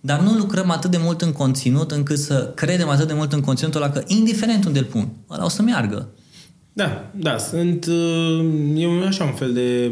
dar 0.00 0.20
nu 0.20 0.32
lucrăm 0.32 0.70
atât 0.70 0.90
de 0.90 0.98
mult 1.00 1.22
în 1.22 1.32
conținut 1.32 1.90
încât 1.90 2.18
să 2.18 2.52
credem 2.54 2.88
atât 2.88 3.06
de 3.06 3.12
mult 3.12 3.32
în 3.32 3.40
conținutul 3.40 3.82
ăla 3.82 3.92
că, 3.92 4.02
indiferent 4.06 4.64
unde 4.64 4.78
îl 4.78 4.84
pun, 4.84 5.08
ăla 5.30 5.44
o 5.44 5.48
să 5.48 5.62
meargă. 5.62 6.08
Da, 6.72 7.10
da, 7.14 7.38
sunt, 7.38 7.86
uh, 7.86 8.44
e 8.74 8.86
un- 8.86 9.04
așa 9.06 9.24
un 9.24 9.32
fel 9.32 9.52
de 9.52 9.90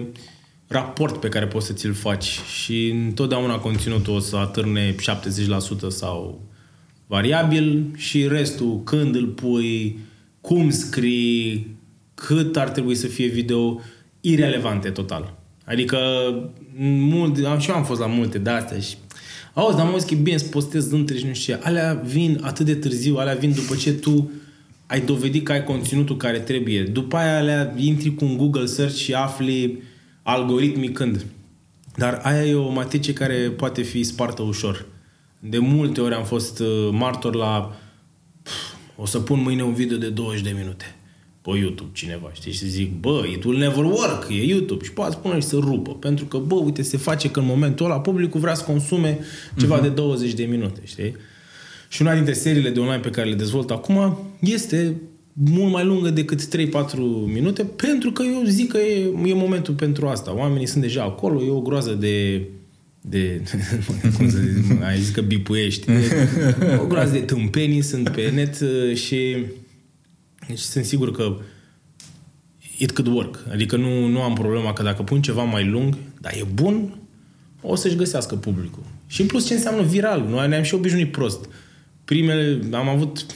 raport 0.67 1.17
pe 1.21 1.29
care 1.29 1.47
poți 1.47 1.67
să 1.67 1.73
ți-l 1.73 1.95
faci 1.95 2.41
și 2.61 2.89
întotdeauna 2.89 3.59
conținutul 3.59 4.15
o 4.15 4.19
să 4.19 4.37
atârne 4.37 4.95
70% 4.99 5.89
sau 5.89 6.41
variabil 7.07 7.85
și 7.97 8.29
restul, 8.29 8.83
când 8.85 9.15
îl 9.15 9.27
pui, 9.27 9.99
cum 10.41 10.71
scrii, 10.71 11.77
cât 12.15 12.57
ar 12.57 12.69
trebui 12.69 12.95
să 12.95 13.07
fie 13.07 13.27
video, 13.27 13.81
irelevante 14.21 14.91
total. 14.91 15.35
Adică, 15.65 15.99
mult, 16.99 17.45
am, 17.45 17.59
și 17.59 17.71
eu 17.71 17.77
am 17.77 17.85
fost 17.85 18.01
la 18.01 18.07
multe 18.07 18.39
de 18.39 18.51
astea 18.51 18.81
și 18.81 18.97
Auzi, 19.57 19.77
dar 19.77 19.87
mă 19.87 20.05
că 20.07 20.15
e 20.15 20.17
bine 20.17 20.37
să 20.37 20.47
postezi 20.47 20.95
între 20.95 21.17
și 21.17 21.27
nu 21.27 21.33
știu 21.35 21.55
ce. 21.55 21.61
Alea 21.63 22.03
vin 22.05 22.41
atât 22.43 22.67
de 22.67 22.75
târziu, 22.75 23.17
alea 23.17 23.35
vin 23.35 23.53
după 23.53 23.75
ce 23.75 23.93
tu 23.93 24.31
ai 24.87 25.01
dovedit 25.01 25.45
că 25.45 25.53
ai 25.53 25.65
conținutul 25.65 26.17
care 26.17 26.39
trebuie. 26.39 26.83
După 26.83 27.17
aia 27.17 27.39
alea 27.39 27.75
intri 27.77 28.15
cu 28.15 28.25
un 28.25 28.37
Google 28.37 28.67
Search 28.67 28.95
și 28.95 29.15
afli 29.15 29.83
algoritmii 30.23 30.93
când. 30.93 31.27
Dar 31.97 32.21
aia 32.23 32.45
e 32.45 32.55
o 32.55 32.73
matrice 32.73 33.13
care 33.13 33.35
poate 33.35 33.83
fi 33.83 34.03
spartă 34.03 34.43
ușor. 34.43 34.87
De 35.39 35.59
multe 35.59 36.01
ori 36.01 36.15
am 36.15 36.25
fost 36.25 36.59
uh, 36.59 36.89
martor 36.93 37.35
la 37.35 37.77
"Pf, 38.43 38.53
o 38.97 39.07
să 39.07 39.21
pun 39.21 39.43
mâine 39.43 39.63
un 39.63 39.75
video 39.75 39.97
de 39.97 40.09
20 40.09 40.43
de 40.43 40.55
minute 40.59 40.97
pe 41.43 41.59
YouTube 41.59 41.91
cineva, 41.93 42.31
știi, 42.33 42.53
și 42.53 42.69
zic, 42.69 43.01
bă, 43.01 43.23
it 43.31 43.45
will 43.45 43.59
never 43.59 43.85
work, 43.85 44.27
e 44.31 44.45
YouTube 44.45 44.85
și 44.85 44.93
poate 44.93 45.13
spune 45.13 45.41
și 45.41 45.47
să 45.47 45.57
rupă, 45.57 45.95
pentru 45.95 46.25
că, 46.25 46.39
bă, 46.39 46.55
uite, 46.55 46.83
se 46.83 46.97
face 46.97 47.31
că 47.31 47.41
în 47.41 47.47
momentul 47.47 47.85
ăla 47.85 48.01
publicul 48.01 48.41
vrea 48.41 48.55
să 48.55 48.65
consume 48.65 49.19
ceva 49.59 49.79
uh-huh. 49.79 49.83
de 49.83 49.89
20 49.89 50.33
de 50.33 50.45
minute, 50.45 50.81
știi? 50.85 51.17
Și 51.89 52.03
una 52.03 52.15
dintre 52.15 52.33
seriile 52.33 52.71
de 52.71 52.81
online 52.81 53.01
pe 53.01 53.11
care 53.11 53.29
le 53.29 53.35
dezvolt 53.35 53.71
acum 53.71 54.19
este 54.41 55.01
mult 55.33 55.73
mai 55.73 55.85
lungă 55.85 56.11
decât 56.11 56.57
3-4 56.57 56.97
minute, 57.27 57.65
pentru 57.65 58.11
că 58.11 58.23
eu 58.23 58.43
zic 58.45 58.73
că 58.73 58.79
e, 58.79 59.13
e 59.25 59.35
momentul 59.35 59.75
pentru 59.75 60.07
asta. 60.07 60.37
Oamenii 60.37 60.67
sunt 60.67 60.83
deja 60.83 61.03
acolo, 61.03 61.43
e 61.43 61.51
o 61.51 61.61
groază 61.61 61.93
de 61.93 62.43
de, 63.09 63.43
cum 64.17 64.31
să 64.31 64.39
zic, 64.39 64.83
ai 64.83 64.99
zis 64.99 65.09
că 65.09 65.21
bipuiești, 65.21 65.91
o 66.79 66.87
groază 66.87 67.13
de 67.13 67.19
tâmpenii 67.19 67.83
sunt 67.83 68.09
pe 68.09 68.31
net 68.31 68.61
uh, 68.61 68.97
și 68.97 69.37
deci 70.49 70.59
sunt 70.59 70.85
sigur 70.85 71.11
că 71.11 71.37
it 72.79 72.91
could 72.91 73.15
work. 73.15 73.45
Adică 73.53 73.77
nu, 73.77 74.07
nu 74.07 74.23
am 74.23 74.35
problema 74.35 74.73
că 74.73 74.83
dacă 74.83 75.03
pun 75.03 75.23
ceva 75.23 75.43
mai 75.43 75.67
lung, 75.67 75.97
dar 76.21 76.33
e 76.33 76.47
bun, 76.55 76.99
o 77.61 77.75
să-și 77.75 77.97
găsească 77.97 78.35
publicul. 78.35 78.83
Și 79.07 79.21
în 79.21 79.27
plus 79.27 79.47
ce 79.47 79.55
înseamnă 79.55 79.83
viral? 79.83 80.27
Noi 80.29 80.49
ne-am 80.49 80.63
și 80.63 80.75
obișnuit 80.75 81.13
prost. 81.13 81.49
Primele, 82.05 82.77
am 82.77 82.89
avut 82.89 83.27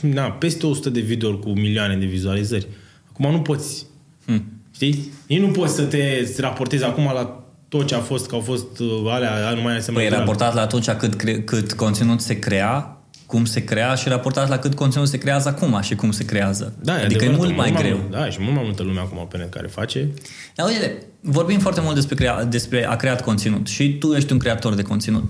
na, 0.00 0.30
peste 0.30 0.66
100 0.66 0.90
de 0.90 1.00
videouri 1.00 1.40
cu 1.40 1.50
milioane 1.50 1.96
de 1.96 2.06
vizualizări. 2.06 2.66
Acum 3.08 3.30
nu 3.30 3.40
poți. 3.40 3.86
Hmm. 4.24 4.44
Știi? 4.74 5.12
Ei 5.26 5.38
nu 5.38 5.48
poți 5.48 5.74
să 5.74 5.84
te 5.84 6.28
raportezi 6.38 6.84
acum 6.84 7.04
la 7.04 7.45
tot 7.68 7.86
ce 7.86 7.94
a 7.94 8.00
fost, 8.00 8.26
că 8.26 8.34
au 8.34 8.40
fost 8.40 8.78
uh, 8.78 9.02
alea, 9.06 9.52
nu 9.54 9.60
mai 9.60 9.74
înseamnă 9.74 10.00
Păi 10.02 10.10
raportat 10.10 10.54
la 10.54 10.60
atunci 10.60 10.90
cât, 10.90 11.14
cre- 11.14 11.42
cât 11.42 11.72
conținut 11.72 12.20
se 12.20 12.38
crea, 12.38 12.96
cum 13.26 13.44
se 13.44 13.64
crea 13.64 13.94
și 13.94 14.08
raportat 14.08 14.48
la 14.48 14.58
cât 14.58 14.74
conținut 14.74 15.08
se 15.08 15.18
creează 15.18 15.48
acum 15.48 15.80
și 15.80 15.94
cum 15.94 16.10
se 16.10 16.24
creează. 16.24 16.74
Da, 16.82 16.94
adică 16.94 17.24
e 17.24 17.36
mult 17.36 17.56
mai 17.56 17.72
greu. 17.72 17.96
Mai, 17.96 18.08
da, 18.10 18.30
și 18.30 18.38
mult 18.40 18.54
mai 18.54 18.64
multă 18.64 18.82
lume 18.82 19.00
acum 19.00 19.26
pe 19.30 19.36
net 19.36 19.50
care 19.50 19.66
face. 19.66 20.08
Dar 20.54 20.66
uite, 20.66 21.02
vorbim 21.20 21.58
foarte 21.58 21.80
mult 21.80 21.94
despre, 21.94 22.14
crea- 22.14 22.44
despre 22.44 22.86
a 22.86 22.96
creat 22.96 23.22
conținut 23.22 23.66
și 23.66 23.98
tu 23.98 24.12
ești 24.12 24.32
un 24.32 24.38
creator 24.38 24.74
de 24.74 24.82
conținut. 24.82 25.24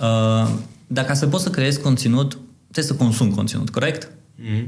Uh, 0.00 0.48
dacă 0.86 1.14
să 1.14 1.26
poți 1.26 1.42
să 1.42 1.50
creezi 1.50 1.80
conținut, 1.80 2.38
trebuie 2.70 2.96
să 2.96 3.04
consumi 3.04 3.34
conținut, 3.34 3.70
corect? 3.70 4.10
Mm-hmm. 4.10 4.66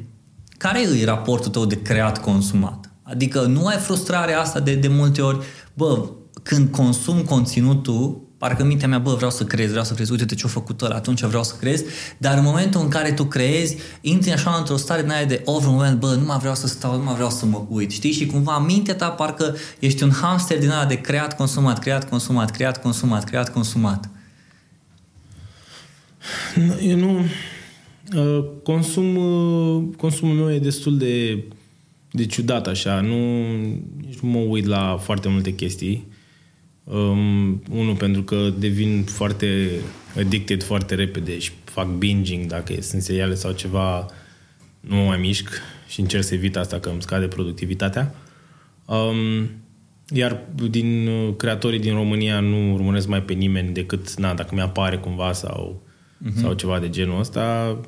Care 0.59 0.81
e 1.00 1.04
raportul 1.04 1.50
tău 1.50 1.66
de 1.66 1.83
creat-consumat? 1.83 2.90
Adică 3.02 3.40
nu 3.40 3.66
ai 3.66 3.76
frustrarea 3.76 4.40
asta 4.40 4.61
de, 4.61 4.75
de 4.75 4.88
multe 4.88 5.23
ori, 5.23 5.38
bă, 5.75 6.09
când 6.42 6.70
consum 6.70 7.22
conținutul, 7.22 8.22
parcă 8.38 8.62
în 8.62 8.68
mintea 8.68 8.88
mea, 8.88 8.98
bă, 8.98 9.14
vreau 9.14 9.30
să 9.30 9.44
crezi, 9.44 9.68
vreau 9.68 9.84
să 9.84 9.94
crezi, 9.94 10.10
uite 10.10 10.34
ce-a 10.34 10.48
făcut 10.48 10.82
ăla, 10.82 10.94
atunci 10.94 11.22
vreau 11.22 11.42
să 11.42 11.54
crezi, 11.60 11.84
dar 12.18 12.38
în 12.38 12.44
momentul 12.44 12.80
în 12.80 12.88
care 12.88 13.12
tu 13.12 13.24
creezi, 13.24 13.76
intri 14.00 14.32
așa 14.32 14.54
într-o 14.58 14.76
stare 14.76 15.02
din 15.02 15.10
aia 15.10 15.24
de 15.24 15.42
moment, 15.46 15.98
bă, 16.00 16.14
nu 16.14 16.24
mai 16.24 16.38
vreau 16.38 16.54
să 16.54 16.66
stau, 16.66 16.96
nu 16.96 17.04
mai 17.04 17.14
vreau 17.14 17.30
să 17.30 17.46
mă 17.46 17.62
uit, 17.68 17.90
știi? 17.90 18.12
Și 18.12 18.26
cumva 18.26 18.58
mintea 18.58 18.94
ta 18.94 19.08
parcă 19.08 19.56
ești 19.78 20.02
un 20.02 20.10
hamster 20.10 20.58
din 20.58 20.70
aia 20.70 20.84
de 20.84 20.94
creat, 20.94 21.36
consumat, 21.36 21.78
creat, 21.78 22.08
consumat, 22.08 22.50
creat, 22.50 22.82
consumat, 22.82 23.24
creat, 23.24 23.52
consumat. 23.52 24.08
Eu 26.80 26.96
nu... 26.96 27.24
Uh, 28.16 28.44
consum, 28.62 29.16
uh, 29.16 29.84
consumul 29.96 30.34
meu 30.34 30.52
e 30.52 30.58
destul 30.58 30.98
de, 30.98 31.44
de 32.10 32.26
ciudat 32.26 32.66
așa, 32.66 33.00
nu, 33.00 33.46
nici 34.06 34.18
nu 34.20 34.28
mă 34.28 34.38
uit 34.38 34.66
la 34.66 34.98
foarte 35.02 35.28
multe 35.28 35.54
chestii. 35.54 36.06
Um, 36.84 37.62
unul, 37.70 37.94
pentru 37.98 38.22
că 38.22 38.52
devin 38.58 39.04
foarte 39.04 39.70
addicted 40.16 40.62
foarte 40.62 40.94
repede 40.94 41.38
și 41.38 41.50
fac 41.64 41.88
binging 41.88 42.46
dacă 42.46 42.74
sunt 42.80 43.02
seriale 43.02 43.34
sau 43.34 43.52
ceva, 43.52 44.06
nu 44.80 44.96
mă 44.96 45.04
mai 45.04 45.18
mișc 45.18 45.48
și 45.88 46.00
încerc 46.00 46.24
să 46.24 46.34
evit 46.34 46.56
asta 46.56 46.78
că 46.78 46.88
îmi 46.88 47.02
scade 47.02 47.26
productivitatea. 47.26 48.14
Um, 48.84 49.50
iar 50.08 50.40
din 50.70 51.06
uh, 51.06 51.34
creatorii 51.36 51.78
din 51.78 51.94
România 51.94 52.40
nu 52.40 52.72
urmăresc 52.72 53.06
mai 53.06 53.22
pe 53.22 53.32
nimeni 53.32 53.72
decât, 53.72 54.14
na, 54.14 54.34
dacă 54.34 54.54
mi-apare 54.54 54.96
cumva 54.96 55.32
sau, 55.32 55.82
uh-huh. 56.24 56.40
sau 56.40 56.52
ceva 56.52 56.78
de 56.78 56.90
genul 56.90 57.18
ăsta. 57.18 57.78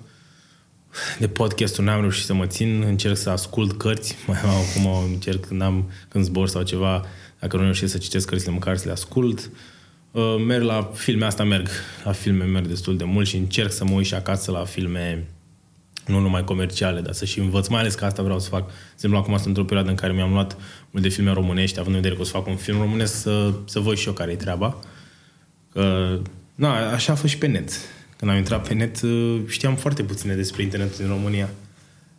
De 1.18 1.28
podcastul 1.28 1.84
n-am 1.84 2.00
reușit 2.00 2.24
să 2.24 2.34
mă 2.34 2.46
țin, 2.46 2.82
încerc 2.86 3.16
să 3.16 3.30
ascult 3.30 3.78
cărți, 3.78 4.14
mai 4.26 4.38
acum 4.38 5.10
încerc 5.12 5.46
când, 5.46 5.62
am, 5.62 5.90
când 6.08 6.24
zbor 6.24 6.48
sau 6.48 6.62
ceva, 6.62 7.04
dacă 7.40 7.56
nu 7.56 7.62
reușesc 7.62 7.92
să 7.92 7.98
citesc 7.98 8.28
cărțile, 8.28 8.52
măcar 8.52 8.76
să 8.76 8.86
le 8.86 8.92
ascult. 8.92 9.50
Uh, 10.10 10.36
merg 10.46 10.62
la 10.62 10.90
filme, 10.94 11.24
asta 11.24 11.44
merg. 11.44 11.68
La 12.04 12.12
filme 12.12 12.44
merg 12.44 12.66
destul 12.66 12.96
de 12.96 13.04
mult 13.04 13.26
și 13.26 13.36
încerc 13.36 13.72
să 13.72 13.84
mă 13.84 13.94
uit 13.94 14.06
și 14.06 14.14
acasă 14.14 14.50
la 14.50 14.64
filme 14.64 15.26
nu 16.06 16.18
numai 16.18 16.44
comerciale, 16.44 17.00
dar 17.00 17.12
să 17.12 17.24
și 17.24 17.38
învăț, 17.38 17.66
mai 17.66 17.80
ales 17.80 17.94
că 17.94 18.04
asta 18.04 18.22
vreau 18.22 18.38
să 18.38 18.48
fac. 18.48 18.66
De 18.66 18.72
exemplu, 18.94 19.18
acum 19.18 19.34
sunt 19.34 19.46
într-o 19.46 19.64
perioadă 19.64 19.90
în 19.90 19.96
care 19.96 20.12
mi-am 20.12 20.32
luat 20.32 20.56
multe 20.90 21.08
filme 21.08 21.32
românești, 21.32 21.78
având 21.78 21.94
în 21.94 22.00
vedere 22.00 22.14
că 22.14 22.20
o 22.20 22.24
să 22.24 22.32
fac 22.32 22.46
un 22.46 22.56
film 22.56 22.78
românesc, 22.78 23.20
să, 23.20 23.52
să 23.64 23.80
văd 23.80 23.96
și 23.96 24.06
eu 24.06 24.12
care 24.12 24.32
e 24.32 24.36
treaba. 24.36 24.76
Că, 25.72 26.18
na, 26.54 26.90
așa 26.90 27.12
a 27.12 27.16
fost 27.16 27.32
și 27.32 27.38
pe 27.38 27.46
net. 27.46 27.70
Când 28.16 28.30
am 28.30 28.36
intrat 28.36 28.68
pe 28.68 28.74
net, 28.74 29.02
uh, 29.02 29.40
știam 29.46 29.76
foarte 29.76 30.02
puține 30.02 30.34
despre 30.34 30.62
internetul 30.62 30.96
din 30.98 31.08
România. 31.08 31.48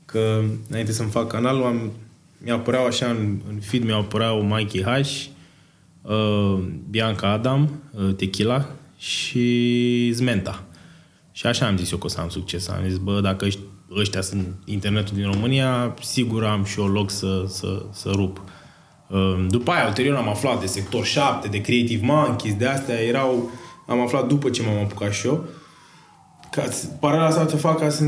Că 0.05 0.43
înainte 0.69 0.91
să-mi 0.91 1.09
fac 1.09 1.27
canalul, 1.27 1.63
am 1.63 1.91
mi-apăreau 2.37 2.85
așa 2.85 3.05
în, 3.05 3.41
în 3.49 3.59
feed, 3.59 3.83
mi-apăreau 3.83 4.41
Mikey 4.41 4.83
H, 4.83 5.25
uh, 6.01 6.59
Bianca 6.89 7.31
Adam, 7.31 7.81
uh, 7.91 8.15
Tequila 8.15 8.65
și 8.97 10.11
Zmenta. 10.13 10.63
Și 11.31 11.45
așa 11.45 11.65
am 11.65 11.77
zis 11.77 11.91
eu 11.91 11.97
că 11.97 12.05
o 12.05 12.09
să 12.09 12.19
am 12.19 12.29
succes. 12.29 12.67
Am 12.67 12.83
zis, 12.87 12.97
bă, 12.97 13.19
dacă 13.21 13.47
ăștia 13.95 14.21
sunt 14.21 14.47
internetul 14.65 15.15
din 15.15 15.31
România, 15.31 15.95
sigur 16.01 16.43
am 16.43 16.63
și 16.63 16.79
eu 16.79 16.87
loc 16.87 17.09
să, 17.09 17.45
să, 17.47 17.85
să 17.91 18.09
rup. 18.13 18.41
Uh, 19.07 19.45
după 19.49 19.71
aia, 19.71 19.87
ulterior, 19.87 20.15
am 20.15 20.29
aflat 20.29 20.59
de 20.59 20.65
Sector 20.65 21.05
7, 21.05 21.47
de 21.47 21.61
Creative 21.61 22.05
Monkeys, 22.05 22.55
de 22.55 22.67
astea 22.67 22.95
erau... 22.95 23.51
Am 23.87 24.01
aflat 24.01 24.27
după 24.27 24.49
ce 24.49 24.63
m-am 24.63 24.77
apucat 24.77 25.13
și 25.13 25.27
eu 25.27 25.45
ca, 26.51 26.67
paralela 26.99 27.27
asta 27.27 27.55
o 27.55 27.57
fac 27.57 27.79
ca 27.79 27.89
să 27.89 28.03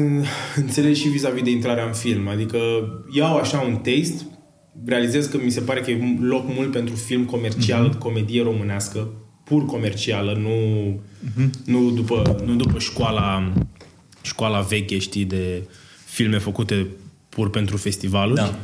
înțelegi 0.55 1.01
și 1.01 1.07
vis-a-vis 1.07 1.43
de 1.43 1.49
intrarea 1.49 1.85
în 1.85 1.93
film. 1.93 2.27
Adică 2.27 2.57
iau 3.11 3.37
așa 3.37 3.59
un 3.59 3.75
taste, 3.75 4.27
realizez 4.85 5.25
că 5.25 5.37
mi 5.43 5.51
se 5.51 5.61
pare 5.61 5.81
că 5.81 5.91
e 5.91 6.17
loc 6.21 6.43
mult 6.47 6.71
pentru 6.71 6.95
film 6.95 7.25
comercial, 7.25 7.89
mm-hmm. 7.89 7.97
comedie 7.97 8.43
românească, 8.43 9.09
pur 9.43 9.65
comercială, 9.65 10.33
nu, 10.33 10.49
mm-hmm. 11.29 11.49
nu, 11.65 11.91
după, 11.91 12.41
nu 12.45 12.55
după 12.55 12.79
școala, 12.79 13.53
școala 14.21 14.59
veche, 14.59 14.97
știi, 14.97 15.25
de 15.25 15.63
filme 16.05 16.37
făcute 16.37 16.87
pur 17.29 17.49
pentru 17.49 17.77
festivaluri. 17.77 18.39
Da. 18.39 18.55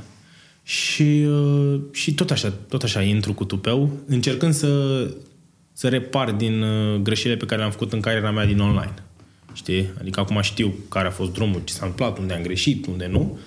Și, 0.64 1.26
uh, 1.28 1.80
și 1.92 2.14
tot 2.14 2.32
așa, 2.32 2.54
tot 2.70 2.84
așa 2.84 3.02
intru 3.02 3.34
cu 3.34 3.46
tupeu, 3.46 3.90
încercând 4.06 4.54
să, 4.54 5.04
să 5.74 5.88
repar 5.88 6.32
din 6.32 6.62
uh, 6.62 7.00
greșelile 7.02 7.40
pe 7.40 7.46
care 7.46 7.60
le-am 7.60 7.72
făcut 7.72 7.94
în 7.94 8.00
cariera 8.00 8.32
mea 8.32 8.46
din 8.46 8.60
online. 8.60 9.05
Știi? 9.56 9.90
Adică 10.00 10.20
acum 10.20 10.42
știu 10.42 10.74
care 10.90 11.08
a 11.08 11.12
fost 11.12 11.34
drumul, 11.34 11.62
ce 11.64 11.74
s-a 11.74 11.86
întâmplat, 11.86 12.18
unde 12.18 12.34
am 12.34 12.42
greșit, 12.42 12.86
unde 12.86 13.08
nu. 13.08 13.40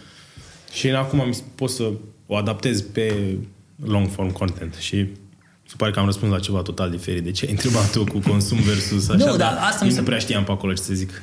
Și 0.72 0.88
acum 0.88 1.32
pot 1.54 1.70
să 1.70 1.92
o 2.26 2.36
adaptez 2.36 2.80
pe 2.80 3.36
long 3.84 4.08
form 4.08 4.32
content. 4.32 4.74
Și 4.74 5.06
se 5.70 5.74
pare 5.76 5.90
că 5.90 5.98
am 5.98 6.04
răspuns 6.04 6.32
la 6.32 6.38
ceva 6.38 6.62
total 6.62 6.90
diferit. 6.90 7.24
De 7.24 7.30
ce 7.30 7.44
ai 7.44 7.50
întrebat 7.50 7.90
tu 7.90 8.04
cu 8.04 8.18
consum 8.18 8.58
versus 8.58 9.08
așa? 9.08 9.30
Nu, 9.30 9.36
dar 9.36 9.58
asta 9.70 9.84
mi 9.84 9.90
se... 9.90 9.98
Nu 9.98 10.04
prea 10.04 10.18
știam 10.18 10.44
pe 10.44 10.50
acolo 10.50 10.72
ce 10.72 10.82
să 10.82 10.94
zic. 10.94 11.22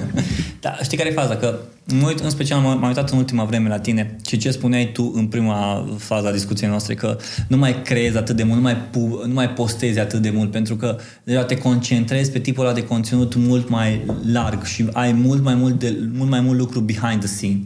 da, 0.60 0.76
știi 0.82 0.96
care 0.96 1.08
e 1.08 1.12
faza? 1.12 1.36
Că 1.36 1.58
mă 1.84 2.06
uit, 2.06 2.18
în 2.18 2.30
special 2.30 2.60
m-am 2.60 2.82
uitat 2.82 3.10
în 3.10 3.18
ultima 3.18 3.44
vreme 3.44 3.68
la 3.68 3.78
tine 3.78 4.16
și 4.26 4.36
ce 4.36 4.50
spuneai 4.50 4.90
tu 4.92 5.12
în 5.14 5.26
prima 5.26 5.88
fază 5.98 6.26
a 6.26 6.32
discuției 6.32 6.68
noastre, 6.68 6.94
că 6.94 7.16
nu 7.48 7.56
mai 7.56 7.82
creezi 7.82 8.16
atât 8.16 8.36
de 8.36 8.42
mult, 8.42 8.56
nu 8.56 8.62
mai, 8.62 8.76
pu- 8.76 9.22
nu 9.26 9.32
mai 9.32 9.50
postezi 9.50 9.98
atât 9.98 10.22
de 10.22 10.30
mult, 10.30 10.50
pentru 10.50 10.76
că 10.76 10.98
deja 11.24 11.44
te 11.44 11.56
concentrezi 11.56 12.30
pe 12.30 12.38
tipul 12.38 12.64
ăla 12.64 12.74
de 12.74 12.84
conținut 12.84 13.34
mult 13.34 13.68
mai 13.68 14.04
larg 14.32 14.64
și 14.64 14.88
ai 14.92 15.12
mult 15.12 15.42
mai 15.42 15.54
mult, 15.54 15.78
de, 15.78 15.96
mult 16.12 16.30
mai 16.30 16.40
mult 16.40 16.58
lucru 16.58 16.80
behind 16.80 17.18
the 17.18 17.28
scene 17.28 17.60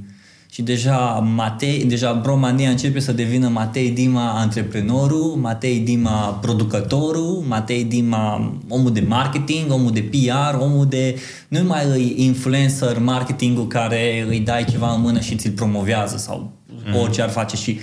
și 0.51 0.63
deja 0.63 0.99
Matei, 1.35 1.85
deja 1.85 2.13
Bromania 2.13 2.71
începe 2.71 3.01
să 3.01 3.13
devină 3.13 3.49
Matei 3.49 3.91
Dima 3.91 4.33
antreprenorul, 4.33 5.37
Matei 5.37 5.79
Dima 5.79 6.39
producătorul, 6.43 7.45
Matei 7.47 7.85
Dima 7.85 8.55
omul 8.69 8.93
de 8.93 9.05
marketing, 9.09 9.73
omul 9.73 9.93
de 9.93 10.01
PR, 10.01 10.55
omul 10.61 10.87
de... 10.87 11.19
Nu 11.49 11.63
mai 11.63 11.85
îi 11.85 12.15
influencer 12.17 12.99
marketingul 12.99 13.67
care 13.67 14.27
îi 14.29 14.41
dai 14.41 14.65
ceva 14.65 14.95
în 14.95 15.01
mână 15.01 15.21
și 15.21 15.37
ți-l 15.37 15.51
promovează 15.51 16.17
sau 16.17 16.53
mm. 16.87 17.01
orice 17.01 17.23
ar 17.23 17.29
face 17.29 17.57
și 17.57 17.81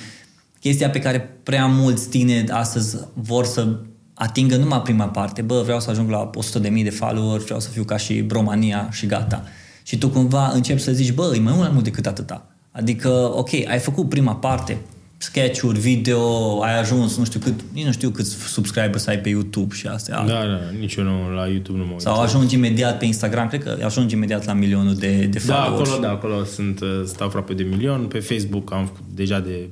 chestia 0.59 0.89
pe 0.89 0.99
care 0.99 1.19
prea 1.43 1.65
mulți 1.65 2.09
tineri 2.09 2.49
astăzi 2.49 2.97
vor 3.13 3.45
să 3.45 3.79
atingă 4.13 4.55
numai 4.55 4.81
prima 4.81 5.07
parte. 5.07 5.41
Bă, 5.41 5.61
vreau 5.63 5.79
să 5.79 5.89
ajung 5.89 6.09
la 6.09 6.29
100.000 6.61 6.83
de 6.83 6.89
followers, 6.89 7.43
vreau 7.43 7.59
să 7.59 7.69
fiu 7.69 7.83
ca 7.83 7.97
și 7.97 8.13
Bromania 8.13 8.89
și 8.91 9.05
gata. 9.05 9.43
Și 9.83 9.97
tu 9.97 10.09
cumva 10.09 10.51
începi 10.53 10.81
să 10.81 10.91
zici, 10.91 11.13
bă, 11.13 11.33
e 11.35 11.39
mai 11.39 11.69
mult 11.71 11.83
decât 11.83 12.05
atâta 12.05 12.54
Adică, 12.75 13.09
ok, 13.09 13.49
ai 13.53 13.79
făcut 13.79 14.09
prima 14.09 14.35
parte, 14.35 14.77
sketch-uri, 15.17 15.79
video, 15.79 16.61
ai 16.61 16.79
ajuns, 16.79 17.17
nu 17.17 17.25
știu 17.25 17.39
cât, 17.39 17.61
nici 17.73 17.85
nu 17.85 17.91
știu 17.91 18.09
câți 18.09 18.35
subscribers 18.35 19.07
ai 19.07 19.19
pe 19.19 19.29
YouTube 19.29 19.75
și 19.75 19.87
astea. 19.87 20.25
Da, 20.25 20.45
da, 20.45 20.59
nici 20.79 20.95
eu 20.95 21.03
nu, 21.03 21.33
la 21.33 21.47
YouTube 21.47 21.77
nu 21.77 21.85
mă 21.85 21.91
uit. 21.91 22.01
Sau 22.01 22.21
ajungi 22.21 22.55
imediat 22.55 22.97
pe 22.97 23.05
Instagram, 23.05 23.47
cred 23.47 23.63
că 23.63 23.77
ajungi 23.83 24.15
imediat 24.15 24.45
la 24.45 24.53
milionul 24.53 24.95
de, 24.95 25.25
de 25.25 25.41
da, 25.45 25.53
followers. 25.53 25.89
Da, 25.89 25.95
acolo, 25.95 26.01
da, 26.01 26.11
acolo 26.11 26.43
sunt, 26.43 26.79
uh, 26.79 27.01
stau 27.05 27.27
aproape 27.27 27.53
de 27.53 27.63
milion. 27.63 28.05
Pe 28.05 28.19
Facebook 28.19 28.73
am 28.73 28.85
făcut 28.85 29.05
deja 29.13 29.39
de, 29.39 29.69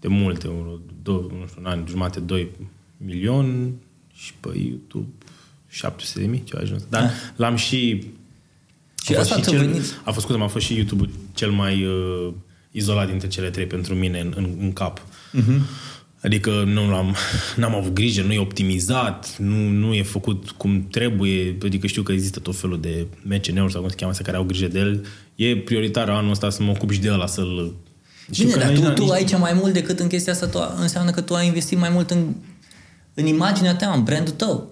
de 0.00 0.08
multe, 0.08 0.48
două, 1.02 1.26
nu 1.40 1.46
știu, 1.46 1.60
un 1.60 1.66
an, 1.66 1.84
jumate, 1.88 2.20
doi 2.20 2.50
milion 2.96 3.72
și 4.12 4.34
pe 4.40 4.48
YouTube 4.58 5.08
700 5.68 6.20
de 6.20 6.26
mii, 6.26 6.42
ce 6.44 6.56
a 6.56 6.60
ajuns. 6.60 6.86
Dar 6.88 7.02
ah. 7.02 7.10
l-am 7.36 7.56
și 7.56 8.06
și 9.12 9.18
a 9.18 9.20
asta 9.20 9.36
și 9.36 9.42
cel, 9.42 9.58
venit... 9.58 10.00
A 10.04 10.10
fost, 10.10 10.24
scuze, 10.26 10.42
a 10.42 10.46
fost 10.46 10.64
și 10.64 10.74
YouTube-ul 10.74 11.10
cel 11.34 11.50
mai 11.50 11.84
uh, 11.84 12.32
izolat 12.70 13.08
dintre 13.08 13.28
cele 13.28 13.50
trei 13.50 13.66
pentru 13.66 13.94
mine 13.94 14.20
în, 14.20 14.32
în, 14.36 14.56
în 14.60 14.72
cap. 14.72 15.00
Uh-huh. 15.00 15.60
Adică 16.22 16.50
nu 16.66 16.90
l-am, 16.90 17.16
n-am 17.56 17.74
avut 17.74 17.92
grijă, 17.92 18.22
nu 18.22 18.32
e 18.32 18.38
optimizat, 18.38 19.36
nu, 19.38 19.68
nu 19.68 19.94
e 19.94 20.02
făcut 20.02 20.50
cum 20.50 20.86
trebuie, 20.90 21.56
adică 21.64 21.86
știu 21.86 22.02
că 22.02 22.12
există 22.12 22.40
tot 22.40 22.56
felul 22.56 22.80
de 22.80 23.06
MCN-uri 23.22 23.72
sau 23.72 23.80
cum 23.80 23.90
se 23.90 23.96
cheamă 23.96 24.12
care 24.22 24.36
au 24.36 24.44
grijă 24.44 24.66
de 24.66 24.78
el. 24.78 25.06
E 25.34 25.56
prioritar 25.56 26.08
anul 26.08 26.30
ăsta 26.30 26.50
să 26.50 26.62
mă 26.62 26.70
ocup 26.70 26.90
și 26.90 27.00
de 27.00 27.12
ăla, 27.12 27.26
să-l... 27.26 27.74
Bine, 28.38 28.54
dar 28.54 28.72
tu, 28.72 29.04
tu 29.04 29.10
aici 29.10 29.38
mai 29.38 29.52
mult 29.52 29.72
decât 29.72 29.98
în 29.98 30.06
chestia 30.06 30.32
asta, 30.32 30.46
tu, 30.46 30.58
înseamnă 30.80 31.10
că 31.10 31.20
tu 31.20 31.34
ai 31.34 31.46
investit 31.46 31.78
mai 31.78 31.90
mult 31.92 32.10
în, 32.10 32.34
în 33.14 33.26
imaginea 33.26 33.74
ta, 33.74 33.92
în 33.96 34.02
brandul 34.02 34.34
tău. 34.34 34.71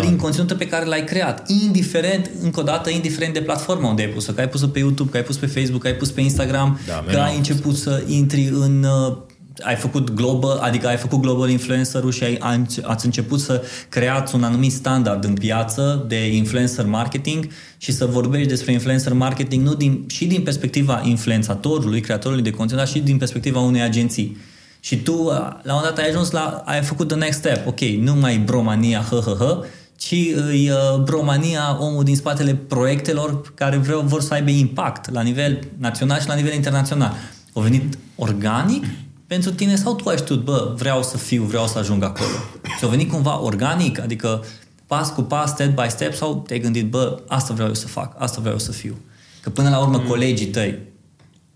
Prin 0.00 0.16
da. 0.16 0.22
conținutul 0.22 0.56
pe 0.56 0.66
care 0.66 0.84
l-ai 0.84 1.04
creat, 1.04 1.50
indiferent, 1.50 2.30
încă 2.42 2.60
o 2.60 2.62
dată, 2.62 2.90
indiferent 2.90 3.34
de 3.34 3.40
platforma 3.40 3.88
unde 3.88 4.02
ai 4.02 4.08
pus-o, 4.08 4.32
că 4.32 4.40
ai 4.40 4.48
pus-o 4.48 4.66
pe 4.66 4.78
YouTube, 4.78 5.10
că 5.10 5.16
ai 5.16 5.22
pus 5.22 5.36
pe 5.36 5.46
Facebook, 5.46 5.80
că 5.80 5.86
ai 5.86 5.94
pus 5.94 6.10
pe 6.10 6.20
Instagram, 6.20 6.78
da, 6.86 7.04
că 7.12 7.18
ai 7.18 7.36
început 7.36 7.76
să 7.76 8.02
intri 8.06 8.50
în 8.52 8.84
uh, 8.84 9.16
ai 9.62 9.74
făcut 9.74 10.10
global, 10.10 10.56
adică 10.56 10.86
ai 10.86 10.96
făcut 10.96 11.20
global 11.20 11.50
influencer 11.50 12.02
și 12.10 12.24
ai, 12.24 12.38
ați 12.82 13.04
început 13.04 13.40
să 13.40 13.64
creați 13.88 14.34
un 14.34 14.42
anumit 14.42 14.72
standard 14.72 15.24
în 15.24 15.34
piață 15.34 16.04
de 16.08 16.34
influencer 16.34 16.86
marketing 16.86 17.48
și 17.76 17.92
să 17.92 18.06
vorbești 18.06 18.48
despre 18.48 18.72
influencer 18.72 19.12
marketing 19.12 19.66
nu 19.66 19.74
din, 19.74 20.04
și 20.08 20.26
din 20.26 20.42
perspectiva 20.42 21.02
influențatorului, 21.04 22.00
creatorului 22.00 22.42
de 22.42 22.50
conținut, 22.50 22.82
dar 22.82 22.92
și 22.92 23.00
din 23.00 23.16
perspectiva 23.16 23.60
unei 23.60 23.82
agenții. 23.82 24.36
Și 24.80 24.96
tu, 24.96 25.24
la 25.62 25.74
un 25.74 25.80
dat, 25.82 25.98
ai 25.98 26.08
ajuns 26.08 26.30
la, 26.30 26.62
ai 26.66 26.82
făcut 26.82 27.08
the 27.08 27.16
next 27.16 27.38
step. 27.38 27.66
Ok, 27.66 27.80
nu 27.80 28.14
mai 28.14 28.36
bromania, 28.36 29.06
hă, 29.10 29.22
hă, 29.24 29.36
hă, 29.38 29.64
ci 29.98 30.12
e 30.12 30.72
uh, 30.72 31.00
bromania 31.02 31.76
omul 31.80 32.04
din 32.04 32.16
spatele 32.16 32.54
proiectelor 32.54 33.54
care 33.54 33.76
vreau, 33.76 34.00
vor 34.00 34.20
să 34.20 34.34
aibă 34.34 34.50
impact 34.50 35.10
la 35.10 35.22
nivel 35.22 35.58
național 35.78 36.20
și 36.20 36.28
la 36.28 36.34
nivel 36.34 36.52
internațional. 36.54 37.14
Au 37.52 37.62
venit 37.62 37.98
organic 38.16 38.84
pentru 39.26 39.50
tine 39.50 39.76
sau 39.76 39.94
tu 39.94 40.08
ai 40.08 40.16
știut, 40.16 40.44
bă, 40.44 40.74
vreau 40.76 41.02
să 41.02 41.16
fiu, 41.16 41.42
vreau 41.42 41.66
să 41.66 41.78
ajung 41.78 42.02
acolo? 42.02 42.30
Ți-a 42.78 42.88
venit 42.88 43.10
cumva 43.10 43.42
organic, 43.42 44.00
adică 44.00 44.44
pas 44.86 45.10
cu 45.10 45.22
pas, 45.22 45.50
step 45.50 45.80
by 45.80 45.90
step 45.90 46.14
sau 46.14 46.42
te-ai 46.46 46.60
gândit, 46.60 46.90
bă, 46.90 47.22
asta 47.28 47.54
vreau 47.54 47.68
eu 47.68 47.74
să 47.74 47.86
fac, 47.86 48.14
asta 48.18 48.40
vreau 48.40 48.54
eu 48.54 48.60
să 48.60 48.72
fiu? 48.72 48.96
Că 49.40 49.50
până 49.50 49.68
la 49.68 49.78
urmă 49.78 49.98
mm. 49.98 50.06
colegii 50.06 50.46
tăi, 50.46 50.78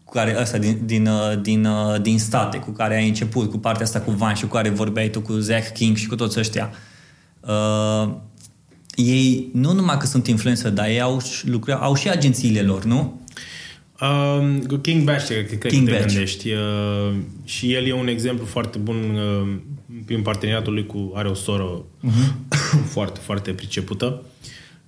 cu 0.04 0.12
care 0.12 0.36
ăsta 0.40 0.58
din, 0.58 0.80
din, 0.84 1.06
uh, 1.06 1.40
din, 1.42 1.64
uh, 1.64 2.00
din 2.00 2.18
state, 2.18 2.58
cu 2.58 2.70
care 2.70 2.96
ai 2.96 3.08
început, 3.08 3.50
cu 3.50 3.58
partea 3.58 3.84
asta 3.84 4.00
cu 4.00 4.10
Van 4.10 4.34
și 4.34 4.42
cu 4.42 4.54
care 4.54 4.68
vorbeai 4.68 5.08
tu 5.08 5.20
cu 5.20 5.32
Zach 5.32 5.72
King 5.72 5.96
și 5.96 6.06
cu 6.06 6.14
toți 6.14 6.38
ăștia, 6.38 6.70
uh, 7.40 8.14
ei 8.94 9.48
nu 9.52 9.72
numai 9.72 9.96
că 9.96 10.06
sunt 10.06 10.26
influencer, 10.26 10.70
dar 10.70 10.86
ei 10.86 11.00
au, 11.00 11.22
lucra, 11.44 11.74
au 11.74 11.94
și 11.94 12.08
agențiile 12.08 12.62
lor, 12.62 12.84
nu? 12.84 13.20
Uh, 14.00 14.78
King 14.80 15.04
Bash, 15.04 15.26
cred 15.26 15.58
că 15.58 15.68
King 15.68 15.88
te 15.88 15.92
Bash. 15.92 16.06
gândești. 16.06 16.48
Uh, 16.50 17.14
și 17.44 17.72
el 17.72 17.86
e 17.86 17.92
un 17.92 18.08
exemplu 18.08 18.44
foarte 18.44 18.78
bun 18.78 18.96
uh, 18.96 19.54
prin 20.04 20.22
parteneriatul 20.22 20.72
lui 20.72 20.86
cu... 20.86 21.12
Are 21.14 21.28
o 21.28 21.34
soră 21.34 21.82
uh-huh. 21.82 22.48
foarte, 22.94 23.20
foarte 23.22 23.50
pricepută 23.50 24.22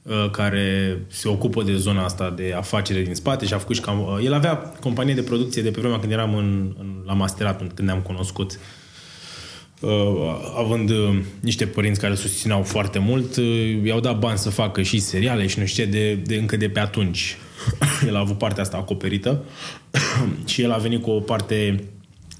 uh, 0.02 0.30
care 0.30 0.98
se 1.08 1.28
ocupă 1.28 1.62
de 1.62 1.76
zona 1.76 2.04
asta 2.04 2.30
de 2.30 2.54
afacere 2.56 3.02
din 3.02 3.14
spate 3.14 3.46
și 3.46 3.54
a 3.54 3.58
făcut 3.58 3.74
și 3.74 3.80
cam... 3.80 4.00
Uh, 4.00 4.24
el 4.24 4.32
avea 4.32 4.54
companie 4.56 5.14
de 5.14 5.22
producție 5.22 5.62
de 5.62 5.70
pe 5.70 5.80
vremea 5.80 5.98
când 5.98 6.12
eram 6.12 6.34
în, 6.34 6.74
în, 6.78 7.02
la 7.04 7.12
masterat, 7.12 7.58
când 7.58 7.88
ne-am 7.88 8.00
cunoscut. 8.00 8.52
Uh, 8.52 8.58
având 10.57 10.90
uh, 10.90 11.18
niște 11.40 11.66
părinți 11.66 12.01
care 12.01 12.14
susțineau 12.14 12.62
foarte 12.62 12.99
mult, 12.99 13.37
uh, 13.37 13.85
i-au 13.85 14.01
dat 14.01 14.18
bani 14.18 14.38
să 14.38 14.51
facă 14.51 14.83
și 14.83 14.99
seriale 14.99 15.47
și 15.47 15.59
nu 15.59 15.64
știu 15.64 15.85
ce, 15.85 15.90
de, 15.90 16.14
de 16.14 16.37
încă 16.37 16.57
de 16.57 16.68
pe 16.68 16.81
atunci. 16.81 17.37
el 18.09 18.16
a 18.16 18.18
avut 18.18 18.38
partea 18.38 18.62
asta 18.62 18.77
acoperită 18.77 19.44
și 20.47 20.62
el 20.62 20.73
a 20.73 20.77
venit 20.77 21.03
cu 21.03 21.11
o 21.11 21.20
parte 21.20 21.85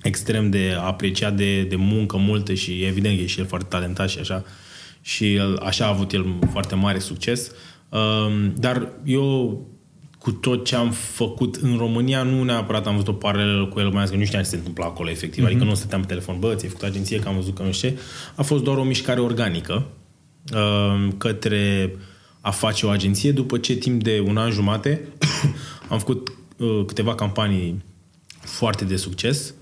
extrem 0.03 0.51
de 0.51 0.77
apreciat 0.81 1.37
de, 1.37 1.63
de 1.63 1.77
muncă 1.77 2.17
multă 2.17 2.55
și 2.55 2.85
evident 2.85 3.19
e 3.19 3.27
și 3.27 3.41
el 3.41 3.47
foarte 3.47 3.67
talentat 3.71 4.09
și 4.09 4.19
așa. 4.19 4.45
Și 5.01 5.35
el, 5.35 5.57
așa 5.57 5.85
a 5.85 5.89
avut 5.89 6.13
el 6.13 6.39
foarte 6.53 6.75
mare 6.75 6.99
succes. 6.99 7.51
Um, 7.89 8.55
dar 8.57 8.93
eu 9.05 9.61
cu 10.25 10.33
tot 10.33 10.65
ce 10.65 10.75
am 10.75 10.91
făcut 10.91 11.55
în 11.55 11.77
România, 11.77 12.23
nu 12.23 12.43
neapărat 12.43 12.87
am 12.87 12.93
văzut 12.93 13.09
o 13.09 13.13
paralelă 13.13 13.67
cu 13.67 13.81
el, 13.81 13.89
mai 13.89 13.97
ales 13.97 14.11
că 14.11 14.17
nu 14.17 14.25
știam 14.25 14.43
ce 14.43 14.49
se 14.49 14.57
întâmplă 14.57 14.85
acolo, 14.85 15.11
efectiv. 15.11 15.45
Mm-hmm. 15.45 15.47
Adică 15.47 15.65
nu 15.65 15.75
stăteam 15.75 16.01
pe 16.01 16.07
telefon, 16.07 16.39
bă, 16.39 16.55
ți-ai 16.55 16.71
făcut 16.71 16.85
agenție, 16.85 17.19
că 17.19 17.29
am 17.29 17.35
văzut 17.35 17.55
că 17.55 17.63
nu 17.63 17.73
știu 17.73 17.89
ce. 17.89 17.99
A 18.35 18.43
fost 18.43 18.63
doar 18.63 18.77
o 18.77 18.85
mișcare 18.85 19.21
organică 19.21 19.87
uh, 20.55 21.09
către 21.19 21.95
a 22.41 22.51
face 22.51 22.87
o 22.87 22.89
agenție, 22.89 23.33
după 23.33 23.59
ce 23.59 23.75
timp 23.75 24.03
de 24.03 24.23
un 24.27 24.37
an 24.37 24.51
jumate 24.51 25.09
am 25.91 25.99
făcut 25.99 26.33
uh, 26.57 26.85
câteva 26.87 27.15
campanii 27.15 27.83
foarte 28.41 28.85
de 28.85 28.97
succes. 28.97 29.55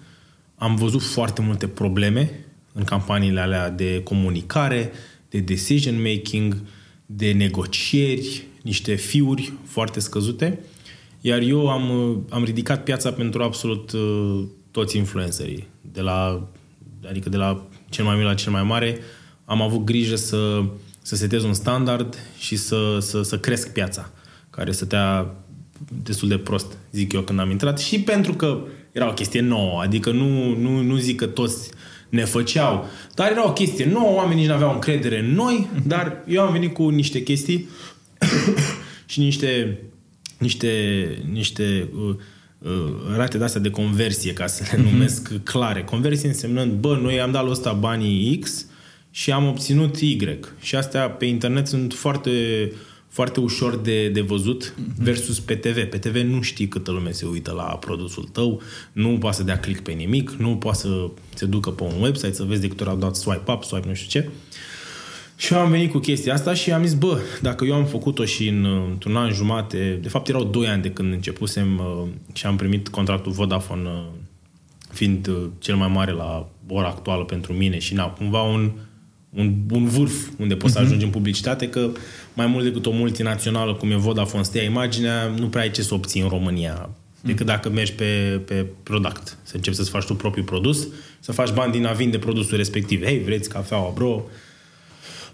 Am 0.55 0.75
văzut 0.75 1.03
foarte 1.03 1.43
multe 1.43 1.67
probleme 1.67 2.45
în 2.73 2.85
campaniile 2.85 3.41
alea 3.41 3.71
de 3.71 4.01
comunicare, 4.03 4.93
de 5.31 5.39
decision 5.39 6.03
making, 6.03 6.63
de 7.07 7.33
negocieri, 7.33 8.51
niște 8.63 8.95
fiuri 8.95 9.53
foarte 9.65 10.01
scăzute, 10.01 10.59
iar 11.21 11.41
eu 11.41 11.71
am, 11.71 12.09
uh, 12.11 12.17
am 12.31 12.45
ridicat 12.45 12.85
piața 12.85 13.13
pentru 13.13 13.43
absolut 13.43 13.93
uh, 13.93 14.45
toți 14.71 14.97
influencerii, 14.97 15.69
de 15.93 16.01
la, 16.01 16.49
adică 17.09 17.29
de 17.29 17.37
la 17.37 17.67
cel 17.89 18.05
mai 18.05 18.17
mic 18.17 18.25
la 18.25 18.35
cel 18.35 18.53
mai 18.53 18.63
mare, 18.63 18.99
am 19.45 19.63
avut 19.63 19.85
grijă 19.85 20.17
să, 20.17 20.65
să 21.03 21.17
setez 21.17 21.45
un 21.45 21.55
standard 21.55 22.17
și 22.39 22.57
să, 22.57 22.99
să, 23.01 23.23
să 23.23 23.39
cresc 23.39 23.73
piața, 23.73 24.11
care 24.51 24.73
stătea 24.73 25.35
destul 26.03 26.29
de 26.29 26.39
prost, 26.39 26.79
zic 26.93 27.13
eu, 27.13 27.21
când 27.21 27.39
am 27.41 27.51
intrat. 27.51 27.79
Și 27.79 28.01
pentru 28.01 28.35
că 28.35 28.61
era 28.93 29.09
o 29.09 29.13
chestie 29.13 29.41
nouă, 29.41 29.81
adică 29.81 30.11
nu, 30.11 30.57
nu, 30.57 30.81
nu 30.81 30.97
zic 30.97 31.17
că 31.17 31.27
toți 31.27 31.71
ne 32.09 32.25
făceau, 32.25 32.87
dar 33.15 33.31
era 33.31 33.49
o 33.49 33.53
chestie 33.53 33.85
nouă, 33.85 34.15
oamenii 34.15 34.41
nici 34.41 34.49
nu 34.49 34.55
aveau 34.55 34.73
încredere 34.73 35.19
în 35.19 35.35
noi, 35.35 35.69
dar 35.87 36.25
eu 36.27 36.43
am 36.43 36.53
venit 36.53 36.75
cu 36.75 36.89
niște 36.89 37.23
chestii 37.23 37.69
și 39.07 39.21
niște, 39.21 39.79
niște, 40.39 40.69
niște 41.31 41.89
uh, 41.95 42.15
uh, 42.59 43.17
rate 43.17 43.39
de 43.39 43.45
astea 43.45 43.61
de 43.61 43.71
conversie, 43.71 44.33
ca 44.33 44.47
să 44.47 44.65
le 44.71 44.83
mhm. 44.83 44.93
numesc 44.93 45.33
mm-hmm. 45.33 45.43
clare. 45.43 45.83
Conversie 45.83 46.29
însemnând, 46.29 46.73
bă, 46.73 46.99
noi 47.03 47.21
am 47.21 47.31
dat 47.31 47.45
la 47.45 47.51
ăsta 47.51 47.73
banii 47.73 48.39
X 48.39 48.67
și 49.11 49.33
am 49.33 49.49
obținut 49.49 50.01
Y. 50.01 50.39
Și 50.61 50.75
astea 50.77 51.11
pe 51.11 51.25
internet 51.25 51.67
sunt 51.67 51.93
foarte 51.93 52.31
foarte 53.13 53.41
ușor 53.41 53.77
de, 53.77 54.09
de 54.09 54.21
văzut 54.21 54.75
mm-hmm. 54.75 54.97
versus 54.97 55.41
pe 55.41 55.55
TV. 55.55 55.85
Pe 55.85 55.99
TV 55.99 56.17
nu 56.17 56.43
știi 56.43 56.69
câtă 56.69 56.91
lume 56.91 57.11
se 57.11 57.27
uită 57.27 57.53
la 57.53 57.63
produsul 57.63 58.25
tău, 58.33 58.63
nu 58.93 59.19
poate 59.19 59.37
să 59.37 59.43
dea 59.43 59.59
click 59.59 59.83
pe 59.83 59.93
nimic, 59.93 60.31
nu 60.31 60.57
poate 60.57 60.79
să 60.79 61.11
se 61.35 61.47
ducă 61.47 61.71
pe 61.71 61.83
un 61.83 62.03
website 62.03 62.33
să 62.33 62.43
vezi 62.43 62.61
de 62.61 62.69
câte 62.69 62.83
ori 62.83 62.93
au 62.93 62.99
dat 62.99 63.17
swipe 63.17 63.53
up, 63.53 63.63
swipe 63.65 63.89
nu 63.89 63.95
știu 63.95 64.21
ce. 64.21 64.29
Și 65.43 65.53
eu 65.53 65.59
am 65.59 65.71
venit 65.71 65.91
cu 65.91 65.99
chestia 65.99 66.33
asta 66.33 66.55
și 66.55 66.73
am 66.73 66.83
zis, 66.83 66.95
bă, 66.95 67.21
dacă 67.41 67.65
eu 67.65 67.75
am 67.75 67.85
făcut-o 67.85 68.25
și 68.25 68.49
în, 68.49 68.67
într-un 68.91 69.17
an 69.17 69.33
jumate, 69.33 69.99
de 70.03 70.09
fapt 70.09 70.29
erau 70.29 70.45
doi 70.45 70.67
ani 70.67 70.83
de 70.83 70.91
când 70.91 71.13
începusem 71.13 71.79
uh, 71.79 72.09
și 72.33 72.47
am 72.47 72.57
primit 72.57 72.89
contractul 72.89 73.33
Vodafone 73.33 73.89
uh, 73.89 74.05
fiind 74.93 75.27
uh, 75.27 75.37
cel 75.59 75.77
mai 75.77 75.89
mare 75.89 76.13
la 76.13 76.49
ora 76.69 76.87
actuală 76.87 77.25
pentru 77.25 77.53
mine 77.53 77.79
și 77.79 77.95
na, 77.95 78.09
cumva 78.09 78.43
un, 78.43 78.71
un, 79.31 79.55
un 79.71 79.85
vârf 79.85 80.29
unde 80.39 80.55
poți 80.55 80.71
uh-huh. 80.71 80.75
să 80.75 80.79
mhm. 80.79 80.87
ajungi 80.87 81.05
în 81.05 81.11
publicitate, 81.11 81.69
că 81.69 81.91
mai 82.35 82.47
mult 82.47 82.65
decât 82.65 82.87
o 82.87 82.91
multinațională 82.91 83.75
cum 83.75 83.91
e 83.91 83.97
Vodafone, 83.97 84.43
stea 84.43 84.63
imaginea, 84.63 85.27
nu 85.27 85.49
prea 85.49 85.63
ai 85.63 85.71
ce 85.71 85.83
să 85.83 85.95
obții 85.95 86.21
în 86.21 86.29
România 86.29 86.91
decât 87.21 87.47
dacă 87.47 87.71
mergi 87.71 87.93
pe, 87.93 88.41
pe 88.45 88.67
product. 88.83 89.39
Să 89.43 89.57
începi 89.57 89.77
să-ți 89.77 89.91
faci 89.91 90.05
tu 90.05 90.15
propriul 90.15 90.47
produs, 90.47 90.89
să 91.21 91.33
faci 91.33 91.53
bani 91.53 91.73
din 91.73 91.87
a 91.87 91.93
vinde 91.93 92.19
produsul 92.19 92.57
respectiv. 92.57 93.05
Hei, 93.05 93.19
vreți 93.19 93.49
cafeaua, 93.49 93.93
bro? 93.95 94.23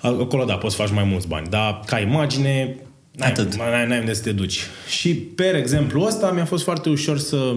Acolo, 0.00 0.44
da, 0.44 0.54
poți 0.54 0.74
să 0.74 0.82
faci 0.82 0.92
mai 0.92 1.04
mulți 1.04 1.28
bani. 1.28 1.46
Dar 1.48 1.80
ca 1.86 2.00
imagine, 2.00 2.76
n-ai, 3.10 3.28
Atât. 3.28 3.54
N-ai, 3.54 3.86
n-ai 3.86 3.98
unde 3.98 4.14
să 4.14 4.22
te 4.22 4.32
duci. 4.32 4.60
Și, 4.88 5.14
per 5.14 5.54
exemplu 5.54 6.02
ăsta, 6.02 6.30
mi-a 6.30 6.44
fost 6.44 6.64
foarte 6.64 6.88
ușor 6.88 7.18
să 7.18 7.54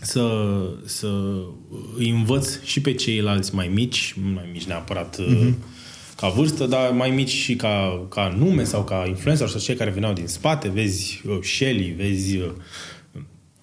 să, 0.00 0.50
să 0.84 1.08
îi 1.96 2.10
învăț 2.10 2.62
și 2.62 2.80
pe 2.80 2.94
ceilalți 2.94 3.54
mai 3.54 3.70
mici, 3.74 4.14
mai 4.34 4.48
mici 4.52 4.64
neapărat 4.64 5.20
mm-hmm. 5.20 5.52
ca 6.16 6.28
vârstă, 6.28 6.66
dar 6.66 6.90
mai 6.90 7.10
mici 7.10 7.30
și 7.30 7.56
ca, 7.56 8.06
ca 8.08 8.34
nume 8.38 8.64
sau 8.64 8.84
ca 8.84 9.04
influencer 9.06 9.48
sau 9.48 9.60
cei 9.60 9.74
care 9.74 9.90
veneau 9.90 10.12
din 10.12 10.26
spate, 10.26 10.68
vezi 10.68 11.22
uh, 11.26 11.38
Shelly, 11.42 11.94
vezi 11.96 12.36
uh, 12.36 12.50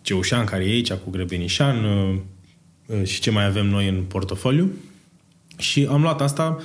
Ceușan 0.02 0.46
care 0.46 0.64
e 0.64 0.70
aici 0.70 0.94
cu 0.94 1.10
Grebenișan 1.10 1.84
uh, 1.84 3.04
și 3.04 3.20
ce 3.20 3.32
mai 3.32 3.46
avem 3.46 3.66
noi 3.66 3.88
în 3.88 4.04
portofoliu. 4.08 4.72
Și 5.58 5.88
am 5.92 6.02
luat 6.02 6.22
asta 6.22 6.62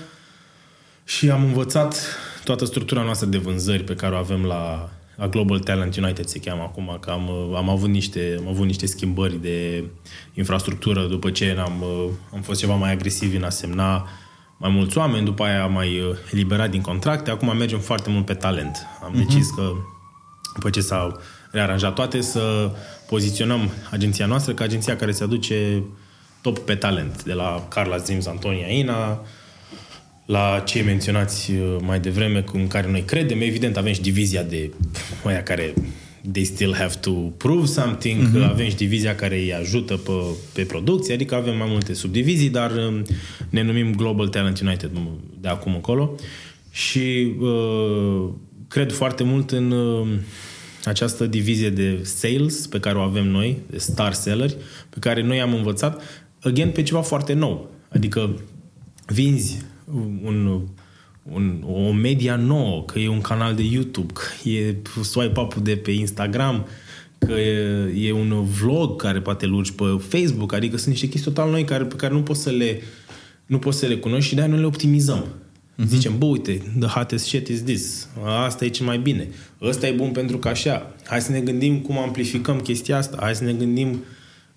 și 1.16 1.30
am 1.30 1.44
învățat 1.44 2.16
toată 2.44 2.64
structura 2.64 3.02
noastră 3.02 3.26
de 3.26 3.38
vânzări 3.38 3.84
pe 3.84 3.94
care 3.94 4.14
o 4.14 4.18
avem 4.18 4.44
la, 4.44 4.90
la 5.16 5.28
Global 5.28 5.58
Talent 5.58 5.96
United 5.96 6.26
se 6.26 6.38
cheamă 6.38 6.62
acum, 6.62 6.96
că 7.00 7.10
am, 7.10 7.30
am, 7.54 7.68
avut 7.68 7.88
niște, 7.88 8.36
am 8.38 8.48
avut 8.48 8.66
niște 8.66 8.86
schimbări 8.86 9.40
de 9.40 9.84
infrastructură 10.34 11.06
după 11.06 11.30
ce 11.30 11.56
am, 11.58 11.84
am 12.32 12.40
fost 12.42 12.60
ceva 12.60 12.74
mai 12.74 12.92
agresivi 12.92 13.36
în 13.36 13.42
a 13.42 13.48
semna 13.48 14.08
mai 14.56 14.70
mulți 14.70 14.98
oameni, 14.98 15.24
după 15.24 15.44
aia 15.44 15.62
am 15.62 15.72
mai 15.72 16.16
eliberat 16.32 16.70
din 16.70 16.80
contracte, 16.80 17.30
acum 17.30 17.56
mergem 17.56 17.78
foarte 17.78 18.10
mult 18.10 18.24
pe 18.24 18.34
talent. 18.34 18.76
Am 19.02 19.12
uh-huh. 19.12 19.26
decis 19.26 19.50
că 19.50 19.72
după 20.54 20.70
ce 20.70 20.80
s-au 20.80 21.20
rearanjat 21.50 21.94
toate, 21.94 22.20
să 22.20 22.70
poziționăm 23.08 23.70
agenția 23.90 24.26
noastră 24.26 24.52
ca 24.52 24.64
agenția 24.64 24.96
care 24.96 25.12
se 25.12 25.22
aduce 25.22 25.82
top 26.40 26.58
pe 26.58 26.74
talent, 26.74 27.24
de 27.24 27.32
la 27.32 27.66
Carla 27.68 27.96
Zims, 27.96 28.26
Antonia 28.26 28.66
Ina, 28.66 29.20
la 30.30 30.62
cei 30.66 30.82
menționați 30.82 31.50
uh, 31.50 31.76
mai 31.80 32.00
devreme 32.00 32.44
în 32.52 32.66
care 32.66 32.90
noi 32.90 33.02
credem. 33.02 33.40
Evident, 33.40 33.76
avem 33.76 33.92
și 33.92 34.00
divizia 34.00 34.42
de 34.42 34.70
aia 35.24 35.42
care 35.42 35.74
they 36.32 36.44
still 36.44 36.74
have 36.74 36.94
to 37.00 37.10
prove 37.10 37.66
something, 37.66 38.28
mm-hmm. 38.28 38.48
avem 38.48 38.68
și 38.68 38.76
divizia 38.76 39.14
care 39.14 39.36
îi 39.36 39.54
ajută 39.54 39.96
pe, 39.96 40.12
pe 40.52 40.62
producție, 40.62 41.14
adică 41.14 41.34
avem 41.34 41.56
mai 41.56 41.66
multe 41.70 41.92
subdivizii, 41.92 42.48
dar 42.48 42.70
um, 42.70 43.02
ne 43.48 43.62
numim 43.62 43.94
Global 43.94 44.28
Talent 44.28 44.60
United 44.60 44.90
de 45.40 45.48
acum 45.48 45.74
încolo. 45.74 46.14
Și 46.70 47.34
uh, 47.40 48.28
cred 48.68 48.92
foarte 48.92 49.24
mult 49.24 49.50
în 49.50 49.70
uh, 49.70 50.08
această 50.84 51.26
divizie 51.26 51.70
de 51.70 52.00
sales 52.02 52.66
pe 52.66 52.80
care 52.80 52.98
o 52.98 53.00
avem 53.00 53.28
noi, 53.28 53.58
de 53.70 53.78
star 53.78 54.12
selleri, 54.12 54.56
pe 54.90 54.96
care 55.00 55.22
noi 55.22 55.40
am 55.40 55.54
învățat, 55.54 56.02
again, 56.40 56.70
pe 56.70 56.82
ceva 56.82 57.00
foarte 57.00 57.32
nou. 57.32 57.70
Adică 57.88 58.40
vinzi 59.06 59.68
un, 60.24 60.60
un, 61.32 61.64
o 61.66 61.92
media 61.92 62.36
nouă, 62.36 62.84
că 62.84 62.98
e 62.98 63.08
un 63.08 63.20
canal 63.20 63.54
de 63.54 63.62
YouTube, 63.62 64.12
că 64.12 64.48
e 64.48 64.76
swipe 65.02 65.40
up 65.40 65.54
de 65.54 65.76
pe 65.76 65.90
Instagram, 65.90 66.66
că 67.18 67.32
e, 67.32 68.06
e 68.06 68.12
un 68.12 68.44
vlog 68.44 69.02
care 69.02 69.20
poate 69.20 69.46
luci 69.46 69.70
pe 69.70 69.84
Facebook, 70.08 70.52
adică 70.52 70.76
sunt 70.76 70.88
niște 70.88 71.08
chestii 71.08 71.32
total 71.32 71.50
noi 71.50 71.64
care, 71.64 71.84
pe 71.84 71.94
care 71.94 72.12
nu 72.12 72.22
poți 72.22 72.42
să 72.42 72.50
le, 72.50 72.80
nu 73.46 73.58
poți 73.58 73.78
să 73.78 73.86
le 73.86 73.96
cunoști 73.96 74.28
și 74.28 74.34
de 74.34 74.46
noi 74.46 74.58
le 74.58 74.66
optimizăm. 74.66 75.24
Uh-huh. 75.24 75.86
Zicem, 75.86 76.18
bă, 76.18 76.24
uite, 76.24 76.62
the 76.78 76.88
hottest 76.88 77.24
shit 77.24 77.48
is 77.48 77.62
this. 77.62 78.08
Asta 78.24 78.64
e 78.64 78.68
cel 78.68 78.86
mai 78.86 78.98
bine. 78.98 79.28
Ăsta 79.62 79.86
e 79.86 79.92
bun 79.92 80.10
pentru 80.10 80.38
că 80.38 80.48
așa. 80.48 80.94
Hai 81.06 81.20
să 81.20 81.32
ne 81.32 81.40
gândim 81.40 81.78
cum 81.78 81.98
amplificăm 81.98 82.60
chestia 82.60 82.96
asta. 82.96 83.16
Hai 83.20 83.34
să 83.34 83.44
ne 83.44 83.52
gândim 83.52 84.04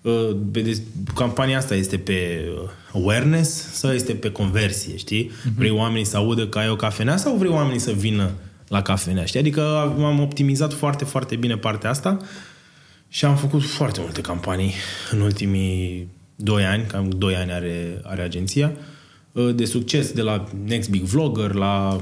uh, 0.02 0.36
pe, 0.52 0.82
campania 1.14 1.58
asta 1.58 1.74
este 1.74 1.96
pe 1.96 2.44
uh, 2.62 2.70
awareness 2.94 3.72
sau 3.72 3.90
este 3.92 4.12
pe 4.12 4.30
conversie, 4.30 4.96
știi? 4.96 5.30
Uh-huh. 5.30 5.54
Vrei 5.56 5.70
oamenii 5.70 6.04
să 6.04 6.16
audă 6.16 6.46
că 6.46 6.58
ai 6.58 6.68
o 6.68 6.76
cafenea 6.76 7.16
sau 7.16 7.36
vrei 7.36 7.50
oamenii 7.50 7.78
să 7.78 7.92
vină 7.92 8.30
la 8.68 8.82
cafenea, 8.82 9.24
știi? 9.24 9.40
Adică 9.40 9.94
am 10.04 10.20
optimizat 10.20 10.72
foarte, 10.72 11.04
foarte 11.04 11.36
bine 11.36 11.56
partea 11.56 11.90
asta 11.90 12.18
și 13.08 13.24
am 13.24 13.36
făcut 13.36 13.62
foarte 13.62 14.00
multe 14.00 14.20
campanii 14.20 14.72
în 15.10 15.20
ultimii 15.20 16.08
doi 16.36 16.64
ani, 16.64 16.84
cam 16.84 17.08
doi 17.08 17.36
ani 17.36 17.52
are, 17.52 18.00
are 18.02 18.22
agenția, 18.22 18.72
uh, 19.32 19.54
de 19.54 19.64
succes 19.64 20.12
de 20.12 20.22
la 20.22 20.44
Next 20.64 20.90
Big 20.90 21.02
Vlogger, 21.02 21.52
la... 21.52 22.00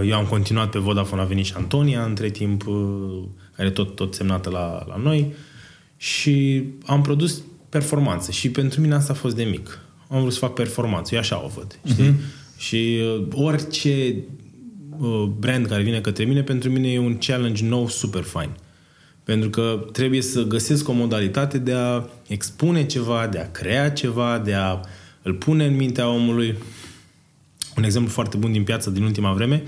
Uh, 0.00 0.08
eu 0.08 0.16
am 0.16 0.26
continuat 0.26 0.70
pe 0.70 0.78
Vodafone, 0.78 1.22
a 1.22 1.24
venit 1.24 1.44
și 1.44 1.52
Antonia 1.56 2.04
între 2.04 2.30
timp, 2.30 2.66
uh, 2.66 3.22
care 3.56 3.70
tot, 3.70 3.94
tot 3.94 4.14
semnată 4.14 4.50
la, 4.50 4.84
la 4.88 4.96
noi 4.96 5.32
și 5.96 6.64
am 6.86 7.02
produs 7.02 7.42
performanță 7.74 8.30
și 8.30 8.50
pentru 8.50 8.80
mine 8.80 8.94
asta 8.94 9.12
a 9.12 9.16
fost 9.16 9.36
de 9.36 9.42
mic. 9.42 9.78
Am 10.08 10.20
vrut 10.20 10.32
să 10.32 10.38
fac 10.38 10.54
performanță, 10.54 11.14
eu 11.14 11.20
așa 11.20 11.44
o 11.44 11.48
văd, 11.54 11.78
știi? 11.84 12.10
Uh-huh. 12.10 12.56
Și 12.56 13.00
orice 13.32 14.14
brand 15.38 15.66
care 15.66 15.82
vine 15.82 16.00
către 16.00 16.24
mine, 16.24 16.42
pentru 16.42 16.70
mine 16.70 16.92
e 16.92 16.98
un 16.98 17.18
challenge 17.18 17.64
nou 17.64 17.88
super 17.88 18.22
fain. 18.22 18.50
Pentru 19.24 19.50
că 19.50 19.86
trebuie 19.92 20.22
să 20.22 20.42
găsesc 20.42 20.88
o 20.88 20.92
modalitate 20.92 21.58
de 21.58 21.72
a 21.72 22.04
expune 22.26 22.86
ceva, 22.86 23.26
de 23.26 23.38
a 23.38 23.50
crea 23.50 23.90
ceva, 23.90 24.38
de 24.38 24.54
a 24.54 24.80
îl 25.22 25.34
pune 25.34 25.64
în 25.64 25.76
mintea 25.76 26.08
omului. 26.08 26.54
Un 27.76 27.84
exemplu 27.84 28.10
foarte 28.10 28.36
bun 28.36 28.52
din 28.52 28.64
piață 28.64 28.90
din 28.90 29.02
ultima 29.02 29.32
vreme 29.32 29.62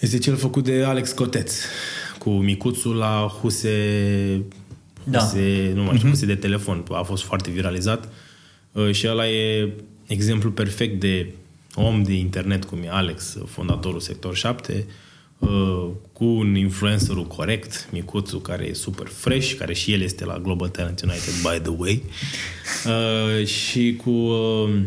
este 0.00 0.18
cel 0.18 0.36
făcut 0.36 0.64
de 0.64 0.82
Alex 0.84 1.12
Coteț 1.12 1.54
cu 2.18 2.30
micuțul 2.30 2.96
la 2.96 3.38
huse, 3.40 3.70
huse 5.04 5.66
da. 5.68 5.74
nu 5.74 5.82
mai 5.82 5.96
știu, 5.96 6.08
uh-huh. 6.08 6.10
huse 6.10 6.26
de 6.26 6.34
telefon. 6.34 6.84
A 6.90 7.02
fost 7.02 7.22
foarte 7.22 7.50
viralizat 7.50 8.08
uh, 8.72 8.92
și 8.92 9.08
ăla 9.08 9.28
e 9.28 9.72
exemplu 10.06 10.50
perfect 10.50 11.00
de 11.00 11.26
om 11.74 12.02
de 12.02 12.12
internet 12.12 12.64
cum 12.64 12.82
e 12.82 12.88
Alex, 12.90 13.36
fondatorul 13.46 14.00
Sector 14.00 14.36
7, 14.36 14.86
Uh, 15.40 15.88
cu 16.12 16.24
un 16.24 16.54
influencerul 16.54 17.26
corect, 17.26 17.88
Micuțu, 17.92 18.38
care 18.38 18.64
e 18.64 18.72
super 18.72 19.06
fresh, 19.06 19.54
care 19.54 19.72
și 19.74 19.92
el 19.92 20.00
este 20.00 20.24
la 20.24 20.38
Global 20.38 20.68
Talent 20.68 21.00
United, 21.00 21.34
by 21.42 21.60
the 21.60 21.72
way, 21.76 22.02
uh, 22.86 23.46
și 23.46 23.96
cu, 24.04 24.10
uh, 24.10 24.80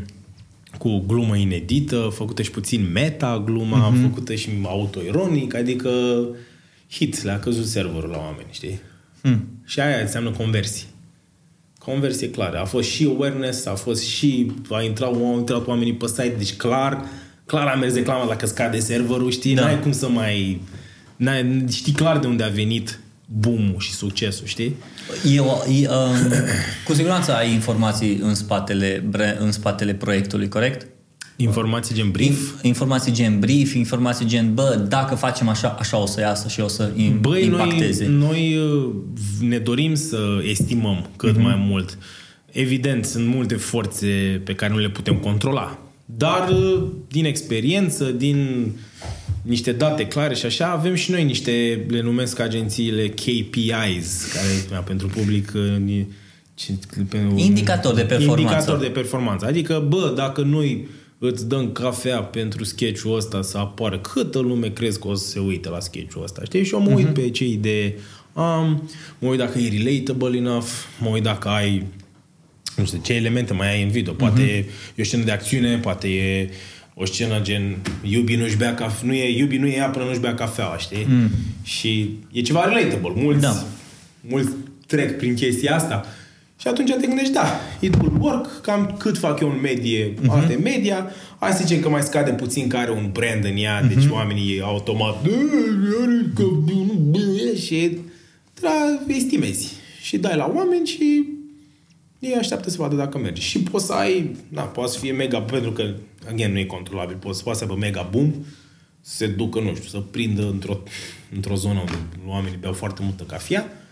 cu 0.77 1.03
glumă 1.07 1.35
inedită, 1.35 2.11
făcută 2.13 2.41
și 2.41 2.51
puțin 2.51 2.91
meta 2.91 3.41
gluma, 3.45 3.91
mm-hmm. 3.91 4.01
făcută 4.01 4.35
și 4.35 4.49
autoironic, 4.63 5.53
adică 5.53 5.89
hit, 6.89 7.23
le-a 7.23 7.39
căzut 7.39 7.65
serverul 7.65 8.09
la 8.09 8.17
oameni, 8.17 8.47
știi? 8.51 8.79
Mm. 9.23 9.61
Și 9.65 9.79
aia 9.79 10.01
înseamnă 10.01 10.31
conversie. 10.31 10.85
Conversie 11.77 12.29
clară. 12.29 12.59
A 12.59 12.65
fost 12.65 12.89
și 12.89 13.05
awareness, 13.05 13.65
a 13.65 13.73
fost 13.73 14.03
și... 14.03 14.51
A 14.69 14.81
intrat, 14.81 15.09
au 15.09 15.37
intrat 15.37 15.67
oamenii 15.67 15.93
pe 15.93 16.07
site, 16.07 16.35
deci 16.37 16.55
clar 16.55 17.05
clar 17.45 17.67
a 17.67 17.75
mers 17.75 17.93
reclama 17.93 18.27
dacă 18.27 18.45
scade 18.45 18.79
serverul, 18.79 19.31
știi? 19.31 19.55
Da. 19.55 19.61
N-ai 19.61 19.79
cum 19.79 19.91
să 19.91 20.09
mai... 20.09 20.61
N-ai, 21.15 21.65
știi 21.71 21.93
clar 21.93 22.19
de 22.19 22.27
unde 22.27 22.43
a 22.43 22.47
venit 22.47 22.99
boom 23.25 23.75
și 23.77 23.91
succesul, 23.91 24.45
știi? 24.45 24.75
Eu, 25.25 25.65
e, 25.81 25.89
um, 25.89 26.15
cu 26.85 26.93
siguranță 26.93 27.35
ai 27.35 27.53
informații 27.53 28.17
în 28.21 28.35
spatele, 28.35 29.09
în 29.39 29.51
spatele 29.51 29.93
proiectului, 29.93 30.47
corect? 30.47 30.87
Informații 31.35 31.95
gen 31.95 32.11
brief? 32.11 32.51
Informații 32.61 33.11
gen 33.11 33.39
brief, 33.39 33.73
informații 33.73 34.25
gen, 34.25 34.53
bă, 34.53 34.85
dacă 34.89 35.15
facem 35.15 35.47
așa, 35.47 35.75
așa 35.79 36.01
o 36.01 36.05
să 36.05 36.19
iasă 36.19 36.47
și 36.47 36.59
o 36.59 36.67
să 36.67 36.91
Băi, 37.19 37.45
impacteze. 37.45 38.05
Noi, 38.05 38.17
noi 38.17 38.57
uh, 38.57 38.89
ne 39.39 39.57
dorim 39.57 39.95
să 39.95 40.17
estimăm 40.49 41.09
cât 41.15 41.37
mm-hmm. 41.37 41.41
mai 41.41 41.55
mult. 41.67 41.97
Evident, 42.51 43.05
sunt 43.05 43.27
multe 43.27 43.55
forțe 43.55 44.41
pe 44.43 44.55
care 44.55 44.73
nu 44.73 44.79
le 44.79 44.89
putem 44.89 45.15
controla. 45.15 45.77
Dar 46.05 46.49
uh, 46.49 46.83
din 47.07 47.25
experiență, 47.25 48.03
din 48.05 48.71
niște 49.41 49.71
date 49.71 50.05
clare 50.07 50.33
și 50.33 50.45
așa, 50.45 50.67
avem 50.67 50.95
și 50.95 51.11
noi 51.11 51.23
niște, 51.23 51.85
le 51.89 52.01
numesc 52.01 52.39
agențiile 52.39 53.07
KPIs, 53.07 54.31
care 54.33 54.83
pentru 54.85 55.07
public 55.07 55.51
uh, 55.55 56.05
indicator 57.35 57.93
de 57.93 58.01
performanță. 58.01 58.41
Indicator 58.41 58.77
de 58.77 58.87
performanță. 58.87 59.45
Adică, 59.45 59.85
bă, 59.87 60.13
dacă 60.15 60.41
noi 60.41 60.87
îți 61.27 61.47
dăm 61.47 61.71
cafea 61.71 62.19
pentru 62.19 62.63
sketch-ul 62.63 63.15
ăsta 63.15 63.41
să 63.41 63.57
apară, 63.57 63.99
câtă 63.99 64.39
lume 64.39 64.69
crezi 64.69 64.99
că 64.99 65.07
o 65.07 65.13
să 65.13 65.27
se 65.27 65.39
uite 65.39 65.69
la 65.69 65.79
sketch-ul 65.79 66.23
ăsta, 66.23 66.41
știi? 66.43 66.63
Și 66.63 66.73
eu 66.73 66.81
mă 66.81 66.91
uit 66.91 67.09
uh-huh. 67.09 67.13
pe 67.13 67.29
ce 67.29 67.45
idee 67.45 67.95
am, 68.33 68.89
mă 69.19 69.27
uit 69.27 69.39
dacă 69.39 69.59
e 69.59 69.83
relatable 69.83 70.37
enough, 70.37 70.67
mă 70.99 71.09
uit 71.09 71.23
dacă 71.23 71.47
ai 71.47 71.85
nu 72.75 72.85
știu, 72.85 72.99
ce 73.03 73.13
elemente 73.13 73.53
mai 73.53 73.69
ai 73.69 73.83
în 73.83 73.89
video. 73.89 74.13
Poate 74.13 74.41
uh-huh. 74.41 74.95
e 74.95 75.01
o 75.01 75.03
scenă 75.03 75.23
de 75.23 75.31
acțiune, 75.31 75.77
poate 75.77 76.07
e 76.07 76.49
o 76.93 77.05
scenă 77.05 77.39
gen 77.41 77.77
iubi 78.01 78.35
nu-și 78.35 78.57
bea 78.57 78.73
cafea, 78.73 79.07
nu 79.07 79.13
e, 79.13 79.37
iubi 79.37 79.57
nu 79.57 79.67
e 79.67 79.81
apă, 79.81 79.99
nu-și 79.99 80.19
bea 80.19 80.33
cafea, 80.33 80.75
știi? 80.77 81.05
Mm. 81.09 81.29
Și 81.63 82.09
e 82.31 82.41
ceva 82.41 82.65
relatable. 82.65 83.21
Mulți, 83.21 83.41
da. 83.41 83.65
mulți 84.21 84.49
trec 84.87 85.17
prin 85.17 85.35
chestia 85.35 85.75
asta. 85.75 86.05
Și 86.63 86.69
atunci 86.69 86.91
te 86.91 87.07
gândești, 87.07 87.33
da, 87.33 87.59
it 87.79 87.95
will 87.95 88.17
work, 88.19 88.61
cam 88.61 88.95
cât 88.97 89.17
fac 89.17 89.39
eu 89.39 89.49
în 89.49 89.59
medie, 89.61 90.13
uh-huh. 90.13 90.27
alte 90.29 90.59
media, 90.63 91.11
hai 91.39 91.51
să 91.51 91.63
zicem 91.65 91.81
că 91.81 91.89
mai 91.89 92.01
scade 92.01 92.31
puțin 92.31 92.67
care 92.67 92.91
un 92.91 93.09
brand 93.11 93.45
în 93.45 93.57
ea, 93.57 93.81
uh-huh. 93.81 93.87
deci 93.87 94.07
oamenii 94.09 94.61
automat 94.61 95.15
și 97.55 97.97
estimezi. 99.07 99.73
Și 100.01 100.17
dai 100.17 100.35
la 100.35 100.51
oameni 100.55 100.87
și 100.87 101.25
ei 102.19 102.35
așteaptă 102.35 102.69
să 102.69 102.77
vadă 102.79 102.95
dacă 102.95 103.17
merge. 103.17 103.41
Și 103.41 103.59
poți 103.59 103.85
să 103.85 103.93
ai, 103.93 104.35
na, 104.47 104.61
poate 104.61 104.91
să 104.91 104.99
fie 104.99 105.11
mega, 105.11 105.41
pentru 105.41 105.71
că, 105.71 105.93
again, 106.29 106.51
nu 106.51 106.59
e 106.59 106.65
controlabil, 106.65 107.15
poți, 107.15 107.43
poate 107.43 107.57
să 107.57 107.63
aibă 107.63 107.77
mega 107.79 108.07
boom, 108.11 108.33
să 109.01 109.15
se 109.15 109.27
ducă, 109.27 109.59
nu 109.59 109.75
știu, 109.75 109.89
să 109.89 109.99
prindă 109.99 110.49
într-o, 110.51 110.83
într-o 111.35 111.55
zonă 111.55 111.79
unde 111.79 111.93
oamenii 112.27 112.57
beau 112.57 112.73
foarte 112.73 113.01
multă 113.03 113.23
cafea 113.23 113.82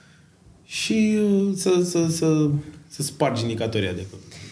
și 0.72 1.18
uh, 1.24 1.52
să, 1.56 1.82
să, 1.84 2.08
să, 2.10 2.50
să 2.88 3.04
spargi 3.04 3.42
indicatorii 3.42 3.88
de 3.88 4.06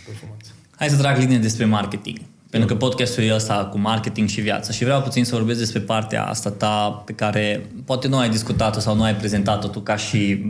performanță. 0.06 0.52
Hai 0.76 0.90
să 0.90 0.98
trag 0.98 1.18
linie 1.18 1.38
despre 1.38 1.66
marketing. 1.66 2.18
Pentru 2.50 2.70
că 2.70 2.76
podcastul 2.76 3.24
e 3.24 3.34
ăsta 3.34 3.66
cu 3.66 3.78
marketing 3.78 4.28
și 4.28 4.42
viață 4.42 4.72
și 4.72 4.84
vreau 4.84 5.02
puțin 5.02 5.26
să 5.26 5.36
vorbesc 5.36 5.60
despre 5.60 5.80
partea 5.80 6.26
asta 6.26 6.52
ta 6.52 7.04
pe 7.06 7.14
care 7.14 7.70
poate 7.86 8.08
nu 8.08 8.18
ai 8.18 8.30
discutat-o 8.30 8.80
sau 8.80 8.96
nu 8.96 9.04
ai 9.04 9.16
prezentat-o 9.16 9.68
tu 9.68 9.80
ca 9.80 9.96
și 9.96 10.46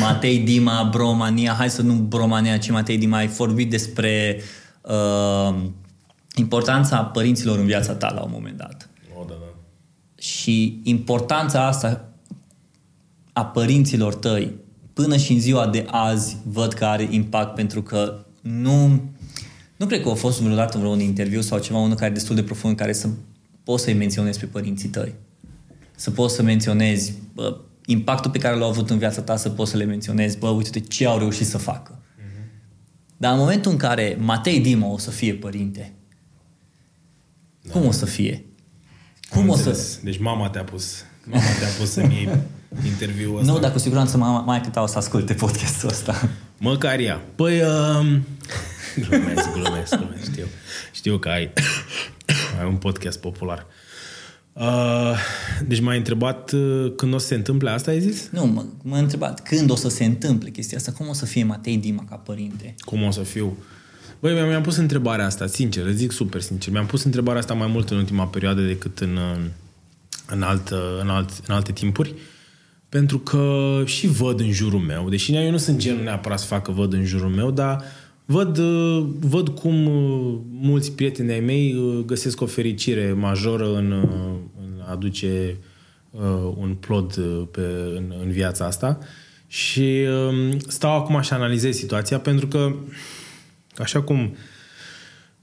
Matei 0.00 0.38
Dima, 0.38 0.88
Bromania, 0.90 1.52
hai 1.52 1.70
să 1.70 1.82
nu 1.82 1.94
Bromania, 1.94 2.58
ci 2.58 2.70
Matei 2.70 2.98
Dima, 2.98 3.16
ai 3.16 3.26
vorbit 3.26 3.70
despre 3.70 4.40
uh, 4.80 5.54
importanța 6.34 7.04
părinților 7.04 7.58
în 7.58 7.66
viața 7.66 7.94
ta 7.94 8.12
la 8.14 8.20
un 8.20 8.30
moment 8.32 8.56
dat. 8.56 8.88
Oh, 9.18 9.24
da, 9.28 9.34
da. 9.40 9.60
Și 10.22 10.80
importanța 10.82 11.66
asta 11.66 12.08
a 13.32 13.44
părinților 13.44 14.14
tăi 14.14 14.60
până 14.92 15.16
și 15.16 15.32
în 15.32 15.40
ziua 15.40 15.66
de 15.66 15.84
azi 15.90 16.36
văd 16.44 16.72
că 16.72 16.84
are 16.84 17.08
impact 17.10 17.54
pentru 17.54 17.82
că 17.82 18.24
nu 18.40 19.00
nu 19.82 19.88
cred 19.88 20.02
că 20.02 20.08
a 20.08 20.14
fost 20.14 20.40
vreodată 20.40 20.78
vreun 20.78 21.00
interviu 21.00 21.40
sau 21.40 21.58
ceva, 21.58 21.78
unul 21.78 21.96
care 21.96 22.10
e 22.10 22.14
destul 22.14 22.34
de 22.34 22.42
profund, 22.42 22.76
care 22.76 22.92
să 22.92 23.08
poți 23.64 23.82
să-i 23.82 23.94
menționezi 23.94 24.38
pe 24.38 24.46
părinții 24.46 24.88
tăi. 24.88 25.14
Să 25.96 26.10
poți 26.10 26.34
să 26.34 26.42
menționezi 26.42 27.12
bă, 27.34 27.60
impactul 27.86 28.30
pe 28.30 28.38
care 28.38 28.56
l-au 28.56 28.68
avut 28.68 28.90
în 28.90 28.98
viața 28.98 29.22
ta, 29.22 29.36
să 29.36 29.48
poți 29.48 29.70
să 29.70 29.76
le 29.76 29.84
menționezi, 29.84 30.38
bă, 30.38 30.48
uite 30.48 30.80
ce 30.80 31.06
au 31.06 31.18
reușit 31.18 31.46
să 31.46 31.58
facă. 31.58 31.98
Mm-hmm. 31.98 33.16
Dar 33.16 33.32
în 33.32 33.38
momentul 33.38 33.70
în 33.70 33.76
care 33.76 34.16
Matei 34.20 34.60
Dima 34.60 34.86
o 34.86 34.98
să 34.98 35.10
fie 35.10 35.34
părinte, 35.34 35.92
da. 37.62 37.72
cum 37.72 37.86
o 37.86 37.90
să 37.90 38.04
fie? 38.04 38.44
Cum 39.30 39.48
o 39.48 39.56
să... 39.56 39.98
Deci 40.02 40.18
mama 40.18 40.48
te-a 40.48 40.64
pus, 40.64 41.04
mama 41.24 41.44
te-a 41.58 41.68
pus 41.78 41.90
să-mi 41.90 42.14
iei 42.14 42.28
interviul 42.86 43.38
ăsta. 43.38 43.52
Nu, 43.52 43.58
dar 43.58 43.72
cu 43.72 43.78
siguranță 43.78 44.16
mama, 44.16 44.40
mai 44.40 44.60
cât 44.60 44.76
o 44.76 44.86
să 44.86 44.98
asculte 44.98 45.34
podcastul 45.34 45.88
ăsta. 45.88 46.28
Măcar 46.58 46.98
ea. 46.98 47.22
Păi, 47.34 47.60
um, 47.60 48.26
glumesc, 49.08 49.52
glumesc, 49.52 49.96
glumesc, 49.96 50.30
știu. 50.30 50.46
Știu 50.92 51.18
că 51.18 51.28
ai 51.28 51.52
Ai 52.60 52.66
un 52.66 52.76
podcast 52.76 53.20
popular. 53.20 53.66
Uh, 54.52 55.16
deci 55.66 55.80
m-ai 55.80 55.96
întrebat 55.96 56.52
uh, 56.52 56.92
când 56.96 57.14
o 57.14 57.18
să 57.18 57.26
se 57.26 57.34
întâmple 57.34 57.70
asta, 57.70 57.90
ai 57.90 58.00
zis? 58.00 58.28
Nu, 58.30 58.62
m- 58.62 58.82
m-a 58.82 58.98
întrebat 58.98 59.42
când 59.42 59.70
o 59.70 59.74
să 59.74 59.88
se 59.88 60.04
întâmple 60.04 60.50
chestia 60.50 60.78
asta, 60.78 60.92
cum 60.92 61.08
o 61.08 61.12
să 61.12 61.24
fie 61.26 61.44
Matei 61.44 61.76
Dima 61.76 62.04
ca 62.08 62.14
părinte. 62.16 62.74
Cum 62.78 63.02
o 63.02 63.10
să 63.10 63.20
fiu? 63.20 63.56
Băi, 64.20 64.32
mi-am, 64.32 64.48
mi-am 64.48 64.62
pus 64.62 64.76
întrebarea 64.76 65.26
asta, 65.26 65.46
sincer, 65.46 65.86
îți 65.86 65.96
zic 65.96 66.12
super 66.12 66.40
sincer. 66.40 66.72
Mi-am 66.72 66.86
pus 66.86 67.02
întrebarea 67.04 67.40
asta 67.40 67.54
mai 67.54 67.66
mult 67.66 67.90
în 67.90 67.96
ultima 67.96 68.26
perioadă 68.26 68.60
decât 68.60 68.98
în, 68.98 69.16
uh, 69.16 69.40
în, 70.26 70.42
altă, 70.42 70.98
în, 71.00 71.08
alt, 71.08 71.30
în 71.46 71.54
alte 71.54 71.72
timpuri. 71.72 72.14
Pentru 72.92 73.18
că 73.18 73.82
și 73.84 74.06
văd 74.06 74.40
în 74.40 74.50
jurul 74.50 74.80
meu, 74.80 75.08
deși 75.08 75.34
eu 75.34 75.50
nu 75.50 75.56
sunt 75.56 75.78
genul 75.78 76.02
neapărat 76.02 76.38
să 76.38 76.46
facă 76.46 76.72
văd 76.72 76.92
în 76.92 77.04
jurul 77.04 77.30
meu, 77.30 77.50
dar 77.50 77.84
văd, 78.24 78.58
uh, 78.58 79.06
văd 79.20 79.48
cum 79.48 79.86
uh, 79.86 80.38
mulți 80.50 80.92
prieteni 80.92 81.32
ai 81.32 81.40
mei 81.40 81.74
uh, 81.74 82.04
găsesc 82.04 82.40
o 82.40 82.46
fericire 82.46 83.12
majoră 83.12 83.76
în, 83.76 83.90
uh, 83.90 84.08
în 84.62 84.80
a 84.86 84.90
aduce 84.90 85.56
uh, 86.10 86.52
un 86.56 86.74
plod 86.74 87.16
uh, 87.16 87.42
pe, 87.50 87.60
în, 87.96 88.14
în 88.22 88.30
viața 88.30 88.64
asta. 88.64 88.98
Și 89.46 90.06
uh, 90.30 90.56
stau 90.66 90.96
acum 90.96 91.20
și 91.20 91.32
analizez 91.32 91.76
situația 91.76 92.18
pentru 92.18 92.46
că 92.46 92.74
așa 93.76 94.02
cum 94.02 94.36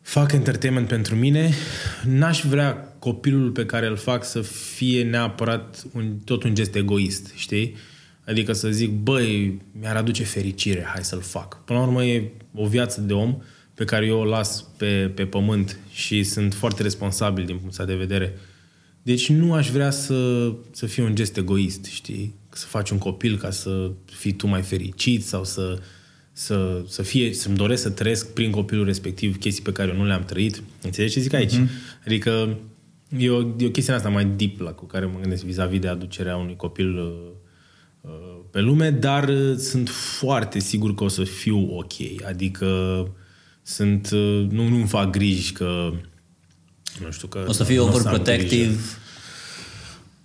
fac 0.02 0.32
entertainment 0.32 0.88
pentru 0.88 1.16
mine, 1.16 1.54
n-aș 2.04 2.44
vrea 2.44 2.89
copilul 3.00 3.52
pe 3.52 3.66
care 3.66 3.88
îl 3.88 3.96
fac 3.96 4.26
să 4.26 4.42
fie 4.42 5.04
neapărat 5.04 5.86
un, 5.94 6.18
tot 6.26 6.44
un 6.44 6.56
gest 6.56 6.76
egoist, 6.76 7.32
știi? 7.36 7.76
Adică 8.26 8.54
să 8.54 8.70
zic, 8.70 8.92
băi, 8.92 9.62
mi-ar 9.80 9.96
aduce 9.96 10.24
fericire, 10.24 10.84
hai 10.94 11.04
să-l 11.04 11.22
fac. 11.22 11.64
Până 11.66 11.80
la 11.80 11.86
urmă 11.86 12.04
e 12.04 12.32
o 12.54 12.68
viață 12.68 13.02
de 13.02 13.14
om 13.14 13.42
pe 13.74 13.86
care 13.86 14.06
eu 14.06 14.20
o 14.20 14.26
las 14.26 14.66
pe, 14.78 15.12
pe 15.16 15.26
pământ 15.26 15.80
și 15.92 16.24
sunt 16.24 16.54
foarte 16.54 16.82
responsabil 16.82 17.46
din 17.46 17.56
punctul 17.56 17.70
ăsta 17.70 17.86
de 17.86 18.06
vedere. 18.06 18.38
Deci 19.02 19.30
nu 19.30 19.54
aș 19.54 19.70
vrea 19.70 19.90
să, 19.90 20.52
să 20.72 20.86
fie 20.86 21.04
un 21.04 21.16
gest 21.16 21.38
egoist, 21.38 21.86
știi? 21.86 22.36
Să 22.50 22.66
faci 22.66 22.90
un 22.90 22.98
copil 22.98 23.38
ca 23.38 23.52
să 23.52 23.92
fii 24.06 24.32
tu 24.32 24.48
mai 24.48 24.62
fericit 24.62 25.26
sau 25.26 25.44
să, 25.44 25.80
să, 26.32 26.84
să 26.88 27.02
fie, 27.02 27.34
să-mi 27.34 27.56
doresc 27.56 27.82
să 27.82 27.90
trăiesc 27.90 28.34
prin 28.34 28.52
copilul 28.52 28.86
respectiv 28.86 29.38
chestii 29.38 29.64
pe 29.64 29.72
care 29.72 29.90
eu 29.90 29.96
nu 29.96 30.06
le-am 30.06 30.24
trăit. 30.24 30.64
Înțelegi 30.82 31.14
ce 31.14 31.20
zic 31.20 31.34
aici? 31.34 31.54
Uh-huh. 31.54 32.04
Adică 32.06 32.58
e 33.18 33.30
o, 33.30 33.42
e 33.58 33.66
o 33.66 33.70
chestie 33.70 33.94
asta 33.94 34.10
mai 34.10 34.26
deep 34.26 34.60
la 34.60 34.72
cu 34.72 34.86
care 34.86 35.06
mă 35.06 35.20
gândesc 35.22 35.44
vis-a-vis 35.44 35.80
de 35.80 35.88
aducerea 35.88 36.38
unui 36.38 36.56
copil 36.56 36.98
uh, 36.98 37.32
uh, 38.02 38.40
pe 38.52 38.60
lume, 38.60 38.90
dar 38.90 39.28
uh, 39.28 39.56
sunt 39.58 39.90
foarte 39.90 40.60
sigur 40.60 40.96
că 40.96 41.04
o 41.04 41.08
să 41.08 41.24
fiu 41.24 41.78
ok. 41.78 41.94
Adică 42.28 42.68
sunt, 43.62 44.10
uh, 44.12 44.48
nu, 44.50 44.68
nu-mi 44.68 44.88
fac 44.88 45.10
griji 45.10 45.52
că 45.52 45.92
nu 47.04 47.12
știu 47.12 47.28
că... 47.28 47.46
O 47.48 47.52
să 47.52 47.64
fie 47.64 47.78
nu 47.78 47.84
o 47.84 47.86
să 47.86 47.92
am 47.92 47.98
overprotective. 47.98 48.66
grijă. 48.66 48.80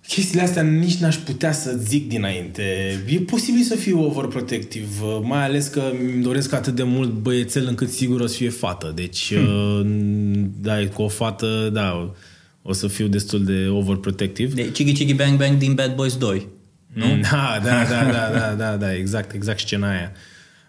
Chestiile 0.07 0.41
astea 0.41 0.61
nici 0.61 0.95
n-aș 0.95 1.15
putea 1.15 1.51
să 1.51 1.77
zic 1.77 2.07
dinainte. 2.09 2.63
E 3.07 3.19
posibil 3.19 3.61
să 3.61 3.75
fiu 3.75 4.03
overprotective, 4.03 5.19
mai 5.21 5.43
ales 5.43 5.67
că 5.67 5.91
îmi 6.01 6.23
doresc 6.23 6.53
atât 6.53 6.75
de 6.75 6.83
mult 6.83 7.11
băiețel 7.11 7.67
încât 7.67 7.89
sigur 7.89 8.19
o 8.21 8.25
să 8.25 8.35
fie 8.35 8.49
fată. 8.49 8.91
Deci, 8.95 9.33
hmm. 9.33 10.51
da, 10.61 10.87
cu 10.87 11.01
o 11.01 11.07
fată, 11.07 11.69
da, 11.73 12.13
o 12.67 12.73
să 12.73 12.87
fiu 12.87 13.07
destul 13.07 13.43
de 13.43 13.67
overprotective. 13.67 14.53
De 14.53 14.71
Chigi 14.71 14.93
Chigi 14.93 15.13
Bang 15.13 15.37
Bang 15.37 15.57
din 15.57 15.73
Bad 15.73 15.95
Boys 15.95 16.17
2. 16.17 16.47
Nu? 16.93 17.05
Da, 17.31 17.59
da, 17.63 17.83
da, 17.83 18.11
da, 18.11 18.39
da, 18.39 18.53
da, 18.53 18.75
da, 18.75 18.95
exact, 18.95 19.33
exact 19.33 19.59
scena 19.59 19.89
aia. 19.89 20.11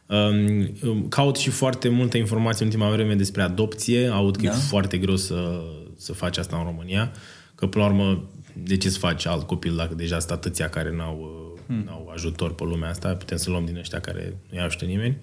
Um, 0.07 1.09
caut 1.09 1.37
și 1.37 1.51
foarte 1.51 1.89
multă 1.89 2.17
informație 2.17 2.65
în 2.65 2.71
ultima 2.71 2.91
vreme 2.91 3.15
despre 3.15 3.43
adopție. 3.43 4.09
Aud 4.09 4.37
că 4.37 4.43
da. 4.43 4.49
e 4.49 4.53
foarte 4.53 4.99
greu 4.99 5.17
să, 5.17 5.63
să 5.97 6.13
faci 6.13 6.37
asta 6.37 6.57
în 6.57 6.65
România. 6.65 7.13
Că, 7.55 7.67
până 7.67 7.85
la 7.85 7.91
urmă, 7.91 8.29
de 8.63 8.77
ce 8.77 8.89
să 8.91 8.99
faci 8.99 9.27
alt 9.27 9.47
copil 9.47 9.77
dacă 9.77 9.95
deja 9.95 10.19
sunt 10.19 10.31
atâția 10.31 10.69
care 10.69 10.95
n-au, 10.97 11.19
hmm. 11.67 11.83
n-au 11.85 12.11
ajutor 12.15 12.55
pe 12.55 12.65
lumea 12.65 12.89
asta? 12.89 13.09
Putem 13.09 13.37
să 13.37 13.51
luăm 13.51 13.65
din 13.65 13.77
ăștia 13.77 14.01
care 14.01 14.37
nu-i 14.51 14.61
ajută 14.61 14.85
nimeni. 14.85 15.17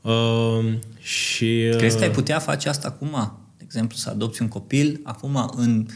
Uh, 0.00 0.72
și, 0.98 1.68
uh, 1.70 1.76
Crezi 1.76 1.96
că 1.96 2.02
ai 2.02 2.10
putea 2.10 2.38
face 2.38 2.68
asta 2.68 2.88
acum? 2.88 3.38
De 3.76 3.82
exemplu, 3.82 4.10
să 4.10 4.16
adopți 4.16 4.42
un 4.42 4.48
copil 4.48 5.00
acum 5.02 5.52
în... 5.56 5.86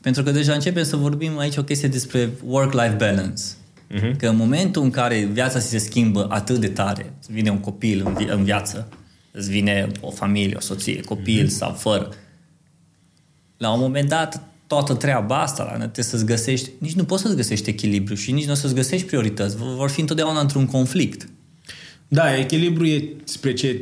Pentru 0.00 0.22
că 0.22 0.30
deja 0.30 0.52
începem 0.52 0.84
să 0.84 0.96
vorbim 0.96 1.38
aici 1.38 1.56
o 1.56 1.64
chestie 1.64 1.88
despre 1.88 2.30
work-life 2.44 2.96
balance. 2.98 3.42
Uh-huh. 3.90 4.16
Că 4.18 4.28
în 4.28 4.36
momentul 4.36 4.82
în 4.82 4.90
care 4.90 5.24
viața 5.24 5.58
se 5.58 5.78
schimbă 5.78 6.26
atât 6.30 6.58
de 6.58 6.68
tare, 6.68 7.12
îți 7.18 7.32
vine 7.32 7.50
un 7.50 7.58
copil 7.58 8.02
în, 8.06 8.14
vi- 8.14 8.28
în 8.30 8.44
viață, 8.44 8.88
îți 9.30 9.50
vine 9.50 9.92
o 10.00 10.10
familie, 10.10 10.56
o 10.56 10.60
soție, 10.60 11.00
copil 11.00 11.44
uh-huh. 11.44 11.50
sau 11.50 11.72
fără, 11.72 12.08
la 13.56 13.72
un 13.72 13.80
moment 13.80 14.08
dat 14.08 14.48
toată 14.66 14.94
treaba 14.94 15.42
asta, 15.42 15.62
la 15.62 15.76
trebuie 15.76 16.04
să-ți 16.04 16.24
găsești, 16.24 16.70
nici 16.78 16.94
nu 16.94 17.04
poți 17.04 17.22
să-ți 17.22 17.36
găsești 17.36 17.70
echilibru 17.70 18.14
și 18.14 18.32
nici 18.32 18.46
nu 18.46 18.52
o 18.52 18.54
să-ți 18.54 18.74
găsești 18.74 19.06
priorități. 19.06 19.56
Vor 19.56 19.90
fi 19.90 20.00
întotdeauna 20.00 20.40
într-un 20.40 20.66
conflict. 20.66 21.28
Da, 22.08 22.36
echilibru 22.36 22.86
e 22.86 23.08
spre 23.24 23.52
ce 23.52 23.80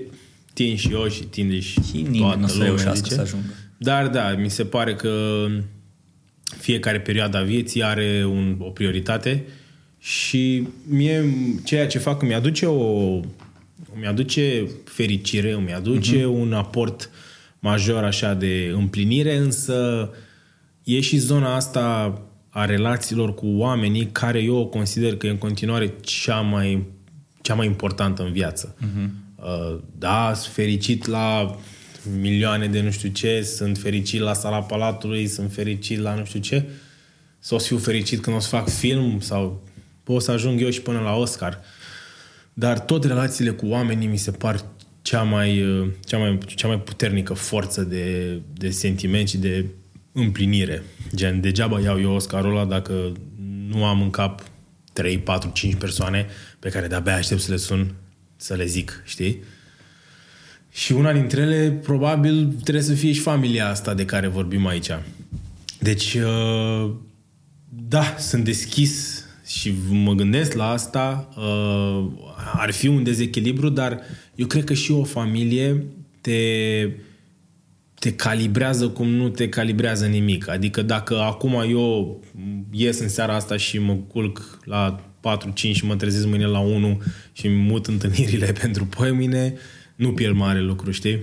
tind 0.54 0.78
și 0.78 0.92
eu 0.92 1.08
și 1.08 1.22
tinde 1.22 1.60
și, 1.60 1.82
Și 1.82 1.96
nimeni 1.96 2.38
nu 2.38 2.44
o 2.44 2.46
să 2.46 2.52
lumea, 2.52 2.68
reușească 2.68 3.02
zice. 3.02 3.14
să 3.14 3.20
ajungă. 3.20 3.46
Dar 3.76 4.08
da, 4.08 4.34
mi 4.34 4.50
se 4.50 4.64
pare 4.64 4.94
că 4.94 5.46
fiecare 6.58 7.00
perioadă 7.00 7.36
a 7.36 7.42
vieții 7.42 7.82
are 7.82 8.24
un, 8.28 8.56
o 8.58 8.70
prioritate 8.70 9.44
și 9.98 10.68
mie 10.88 11.34
ceea 11.64 11.86
ce 11.86 11.98
fac 11.98 12.22
îmi 12.22 12.34
aduce 12.34 12.66
o 12.66 13.20
îmi 13.94 14.06
aduce 14.06 14.66
fericire, 14.84 15.52
îmi 15.52 15.72
aduce 15.72 16.20
uh-huh. 16.20 16.40
un 16.40 16.52
aport 16.52 17.10
major 17.58 18.04
așa 18.04 18.34
de 18.34 18.72
împlinire, 18.74 19.36
însă 19.36 20.10
e 20.84 21.00
și 21.00 21.16
zona 21.16 21.54
asta 21.54 22.18
a 22.48 22.64
relațiilor 22.64 23.34
cu 23.34 23.46
oamenii 23.46 24.06
care 24.06 24.38
eu 24.38 24.56
o 24.56 24.66
consider 24.66 25.16
că 25.16 25.26
e 25.26 25.30
în 25.30 25.38
continuare 25.38 25.94
cea 26.00 26.40
mai, 26.40 26.86
cea 27.40 27.54
mai 27.54 27.66
importantă 27.66 28.22
în 28.22 28.32
viață. 28.32 28.76
Uh-huh. 28.80 29.23
Uh, 29.44 29.78
da, 29.98 30.32
sunt 30.34 30.54
fericit 30.54 31.06
la 31.06 31.56
milioane 32.20 32.66
de 32.66 32.80
nu 32.80 32.90
știu 32.90 33.08
ce, 33.08 33.42
sunt 33.42 33.78
fericit 33.78 34.20
la 34.20 34.32
sala 34.32 34.62
palatului, 34.62 35.26
sunt 35.26 35.52
fericit 35.52 35.98
la 35.98 36.14
nu 36.14 36.24
știu 36.24 36.40
ce, 36.40 36.64
sau 37.38 37.56
o 37.56 37.60
să 37.60 37.66
fiu 37.66 37.78
fericit 37.78 38.20
când 38.20 38.36
o 38.36 38.38
să 38.38 38.48
fac 38.48 38.68
film 38.68 39.20
sau 39.20 39.62
pot 40.02 40.22
să 40.22 40.30
ajung 40.30 40.60
eu 40.60 40.70
și 40.70 40.80
până 40.80 41.00
la 41.00 41.16
Oscar. 41.16 41.60
Dar 42.52 42.80
tot 42.80 43.04
relațiile 43.04 43.50
cu 43.50 43.66
oamenii 43.66 44.08
mi 44.08 44.16
se 44.16 44.30
par 44.30 44.64
cea 45.02 45.22
mai, 45.22 45.62
uh, 45.62 45.88
cea 46.06 46.18
mai, 46.18 46.38
cea 46.46 46.66
mai 46.66 46.78
puternică 46.78 47.34
forță 47.34 47.82
de, 47.82 48.40
de 48.52 48.70
sentiment 48.70 49.28
și 49.28 49.36
de 49.36 49.66
împlinire. 50.12 50.82
Gen, 51.14 51.40
degeaba 51.40 51.80
iau 51.80 52.00
eu 52.00 52.14
Oscarul 52.14 52.50
ăla 52.50 52.64
dacă 52.64 53.12
nu 53.68 53.84
am 53.84 54.02
în 54.02 54.10
cap 54.10 54.42
3, 54.92 55.18
4, 55.18 55.50
5 55.54 55.74
persoane 55.74 56.26
pe 56.58 56.68
care 56.68 56.86
de-abia 56.86 57.14
aștept 57.14 57.40
să 57.40 57.50
le 57.50 57.56
sun, 57.56 57.94
să 58.36 58.54
le 58.54 58.66
zic, 58.66 59.02
știi? 59.04 59.42
Și 60.70 60.92
una 60.92 61.12
dintre 61.12 61.40
ele, 61.40 61.70
probabil, 61.70 62.46
trebuie 62.62 62.84
să 62.84 62.94
fie 62.94 63.12
și 63.12 63.20
familia 63.20 63.68
asta 63.68 63.94
de 63.94 64.04
care 64.04 64.26
vorbim 64.26 64.66
aici. 64.66 64.90
Deci, 65.78 66.14
uh, 66.14 66.90
da, 67.68 68.14
sunt 68.18 68.44
deschis 68.44 69.24
și 69.46 69.74
mă 69.90 70.12
gândesc 70.12 70.52
la 70.52 70.70
asta. 70.70 71.28
Uh, 71.36 72.06
ar 72.54 72.70
fi 72.70 72.86
un 72.86 73.02
dezechilibru, 73.02 73.68
dar 73.68 74.00
eu 74.34 74.46
cred 74.46 74.64
că 74.64 74.74
și 74.74 74.92
o 74.92 75.04
familie 75.04 75.84
te, 76.20 76.90
te 77.94 78.14
calibrează 78.14 78.88
cum 78.88 79.08
nu 79.08 79.28
te 79.28 79.48
calibrează 79.48 80.06
nimic. 80.06 80.48
Adică 80.48 80.82
dacă 80.82 81.20
acum 81.20 81.64
eu 81.68 82.20
ies 82.70 82.98
în 82.98 83.08
seara 83.08 83.34
asta 83.34 83.56
și 83.56 83.78
mă 83.78 83.94
culc 83.94 84.58
la 84.64 85.13
4-5 85.38 85.54
și 85.54 85.84
mă 85.84 85.96
trezesc 85.96 86.26
mâine 86.26 86.46
la 86.46 86.58
1 86.58 87.02
și 87.32 87.46
îmi 87.46 87.56
mut 87.56 87.86
întâlnirile 87.86 88.52
pentru 88.62 88.86
poimine, 88.86 89.54
nu 89.94 90.12
pierd 90.12 90.34
mare 90.34 90.60
lucru, 90.60 90.90
știi? 90.90 91.18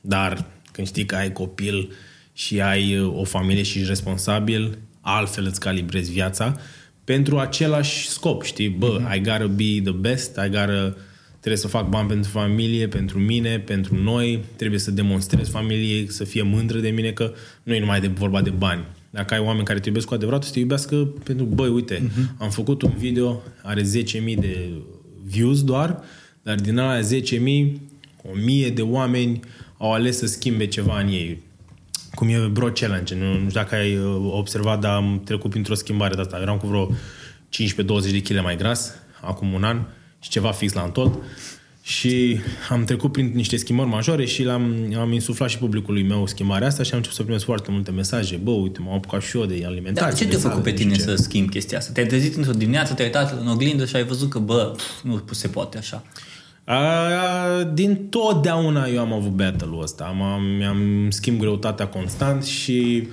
Dar 0.00 0.46
când 0.72 0.86
știi 0.86 1.06
că 1.06 1.14
ai 1.14 1.32
copil 1.32 1.92
și 2.32 2.60
ai 2.60 2.98
uh, 2.98 3.14
o 3.16 3.24
familie 3.24 3.62
și 3.62 3.76
ești 3.76 3.88
responsabil, 3.88 4.78
altfel 5.00 5.46
îți 5.46 5.60
calibrezi 5.60 6.12
viața 6.12 6.60
pentru 7.04 7.38
același 7.38 8.08
scop, 8.08 8.42
știi? 8.42 8.68
Bă, 8.68 9.00
mm-hmm. 9.00 9.16
I 9.16 9.20
gotta 9.20 9.46
be 9.46 9.80
the 9.82 9.92
best, 9.92 10.36
I 10.46 10.48
gotta, 10.48 10.96
trebuie 11.38 11.60
să 11.60 11.68
fac 11.68 11.88
bani 11.88 12.08
pentru 12.08 12.30
familie, 12.30 12.88
pentru 12.88 13.18
mine, 13.18 13.58
pentru 13.58 13.94
noi, 13.94 14.44
trebuie 14.56 14.78
să 14.78 14.90
demonstrez 14.90 15.48
familiei, 15.48 16.10
să 16.10 16.24
fie 16.24 16.42
mândră 16.42 16.78
de 16.78 16.88
mine, 16.88 17.10
că 17.10 17.32
nu 17.62 17.74
e 17.74 17.80
numai 17.80 18.00
de 18.00 18.06
vorba 18.06 18.42
de 18.42 18.50
bani. 18.50 18.84
Dacă 19.12 19.34
ai 19.34 19.40
oameni 19.40 19.64
care 19.64 19.78
te 19.78 19.88
iubesc 19.88 20.06
cu 20.06 20.14
adevărat, 20.14 20.42
o 20.42 20.46
să 20.46 20.52
te 20.52 20.58
iubească 20.58 20.96
pentru, 21.24 21.44
băi, 21.44 21.68
uite, 21.68 21.98
mm-hmm. 21.98 22.38
am 22.38 22.50
făcut 22.50 22.82
un 22.82 22.92
video, 22.98 23.42
are 23.62 23.82
10.000 23.82 23.88
de 24.38 24.70
views 25.24 25.64
doar, 25.64 26.02
dar 26.42 26.54
din 26.54 26.78
alea 26.78 27.08
10.000, 27.08 27.10
1.000 28.68 28.74
de 28.74 28.82
oameni 28.82 29.40
au 29.78 29.92
ales 29.92 30.18
să 30.18 30.26
schimbe 30.26 30.66
ceva 30.66 31.00
în 31.00 31.08
ei 31.08 31.42
cum 32.14 32.28
e 32.28 32.36
Bro 32.36 32.70
Challenge. 32.70 33.14
Nu, 33.14 33.32
nu 33.32 33.48
știu 33.48 33.60
dacă 33.60 33.74
ai 33.74 33.96
uh, 33.96 34.30
observat, 34.32 34.80
dar 34.80 34.94
am 34.94 35.20
trecut 35.24 35.50
printr-o 35.50 35.74
schimbare 35.74 36.14
de 36.14 36.20
asta. 36.20 36.38
Eram 36.40 36.56
cu 36.56 36.66
vreo 36.66 36.90
15-20 36.90 38.10
de 38.10 38.22
kg 38.22 38.42
mai 38.42 38.56
gras, 38.56 38.94
acum 39.20 39.52
un 39.52 39.64
an, 39.64 39.82
și 40.20 40.30
ceva 40.30 40.50
fix 40.50 40.72
la 40.72 40.82
întot. 40.82 41.14
Și 41.84 42.40
am 42.68 42.84
trecut 42.84 43.12
prin 43.12 43.32
niște 43.34 43.56
schimbări 43.56 43.88
majore 43.88 44.24
și 44.24 44.42
l-am, 44.42 44.94
am 44.98 45.12
insuflat 45.12 45.48
și 45.48 45.58
publicului 45.58 46.02
meu 46.02 46.26
schimbarea 46.26 46.66
asta 46.66 46.82
și 46.82 46.90
am 46.90 46.96
început 46.96 47.16
să 47.16 47.22
primesc 47.22 47.44
foarte 47.44 47.70
multe 47.70 47.90
mesaje. 47.90 48.36
Bă, 48.36 48.50
uite, 48.50 48.80
m-am 48.80 48.94
apucat 48.94 49.22
și 49.22 49.36
eu 49.36 49.44
de 49.44 49.62
alimentație. 49.66 50.10
Dar 50.10 50.14
ce 50.14 50.26
te-a 50.26 50.50
făcut 50.50 50.62
pe 50.62 50.72
tine 50.72 50.98
să 50.98 51.14
schimbi 51.14 51.50
chestia 51.50 51.78
asta? 51.78 51.92
Te-ai 51.92 52.06
trezit 52.06 52.36
într-o 52.36 52.52
dimineață, 52.52 52.94
te-ai 52.94 53.06
uitat 53.06 53.40
în 53.40 53.48
oglindă 53.48 53.84
și 53.84 53.96
ai 53.96 54.04
văzut 54.04 54.30
că, 54.30 54.38
bă, 54.38 54.76
nu 55.02 55.22
se 55.30 55.48
poate 55.48 55.78
așa. 55.78 56.04
A, 56.64 57.62
din 57.74 58.06
totdeauna 58.08 58.86
eu 58.86 59.00
am 59.00 59.12
avut 59.12 59.30
battle-ul 59.30 59.82
ăsta. 59.82 60.04
Am, 60.04 60.42
mi-am 60.56 61.10
schimb 61.10 61.40
greutatea 61.40 61.86
constant 61.86 62.44
și 62.44 63.08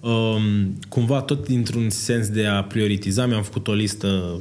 um, 0.00 0.78
cumva 0.88 1.20
tot 1.20 1.46
dintr-un 1.46 1.90
sens 1.90 2.28
de 2.28 2.46
a 2.46 2.62
prioritiza 2.62 3.26
mi-am 3.26 3.42
făcut 3.42 3.68
o 3.68 3.72
listă 3.72 4.40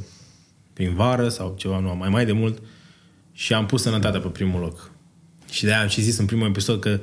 prin 0.73 0.93
vară 0.93 1.30
sau 1.30 1.55
ceva, 1.57 1.80
nu, 1.80 1.95
mai 1.95 2.09
mai 2.09 2.26
de 2.26 2.32
mult 2.32 2.61
și 3.38 3.53
am 3.53 3.65
pus 3.65 3.81
sănătatea 3.81 4.19
pe 4.19 4.27
primul 4.27 4.59
loc. 4.59 4.91
Și 5.51 5.63
de-aia 5.63 5.81
am 5.81 5.88
și 5.88 6.01
zis 6.01 6.17
în 6.17 6.25
primul 6.25 6.47
episod 6.47 6.79
că 6.79 6.99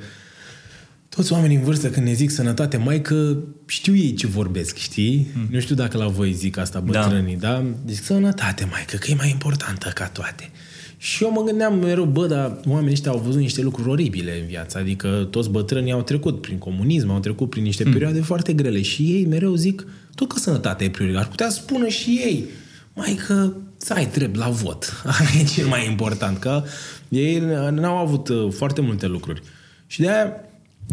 toți 1.09 1.33
oamenii 1.33 1.55
în 1.55 1.63
vârstă 1.63 1.89
când 1.89 2.05
ne 2.05 2.13
zic 2.13 2.29
sănătate, 2.29 2.77
mai 2.77 3.01
că 3.01 3.37
știu 3.65 3.95
ei 3.95 4.13
ce 4.13 4.27
vorbesc, 4.27 4.77
știi? 4.77 5.27
Mm. 5.33 5.47
Nu 5.51 5.59
știu 5.59 5.75
dacă 5.75 5.97
la 5.97 6.07
voi 6.07 6.33
zic 6.33 6.57
asta 6.57 6.79
bătrânii, 6.79 7.35
da? 7.35 7.51
da? 7.51 7.65
Zic 7.87 8.03
sănătate, 8.03 8.67
mai 8.71 8.85
că 8.85 9.11
e 9.11 9.15
mai 9.15 9.29
importantă 9.29 9.91
ca 9.93 10.07
toate. 10.07 10.51
Și 10.97 11.23
eu 11.23 11.31
mă 11.31 11.43
gândeam 11.43 11.79
mereu, 11.79 12.05
bă, 12.05 12.27
dar 12.27 12.59
oamenii 12.65 12.91
ăștia 12.91 13.11
au 13.11 13.17
văzut 13.17 13.39
niște 13.39 13.61
lucruri 13.61 13.89
oribile 13.89 14.39
în 14.39 14.47
viață. 14.47 14.77
Adică 14.77 15.27
toți 15.31 15.49
bătrânii 15.49 15.91
au 15.91 16.01
trecut 16.01 16.41
prin 16.41 16.57
comunism, 16.57 17.09
au 17.09 17.19
trecut 17.19 17.49
prin 17.49 17.63
niște 17.63 17.83
mm. 17.83 17.91
perioade 17.91 18.21
foarte 18.21 18.53
grele. 18.53 18.81
Și 18.81 19.03
ei 19.03 19.25
mereu 19.25 19.55
zic, 19.55 19.87
tot 20.15 20.27
că 20.31 20.39
sănătatea 20.39 20.85
e 20.85 20.89
prioritară. 20.89 21.23
Ar 21.23 21.29
putea 21.29 21.49
spune 21.49 21.89
și 21.89 22.09
ei, 22.09 22.45
mai 22.93 23.19
că 23.27 23.53
să 23.83 23.93
ai 23.93 24.05
drept 24.05 24.35
la 24.35 24.49
vot. 24.49 24.93
Asta 25.05 25.37
e 25.39 25.43
cel 25.43 25.67
mai 25.67 25.85
important, 25.85 26.37
că 26.37 26.63
ei 27.09 27.39
n-au 27.71 27.97
avut 27.97 28.27
uh, 28.27 28.51
foarte 28.51 28.81
multe 28.81 29.07
lucruri. 29.07 29.41
Și 29.87 29.99
de 29.99 30.09
aia 30.09 30.33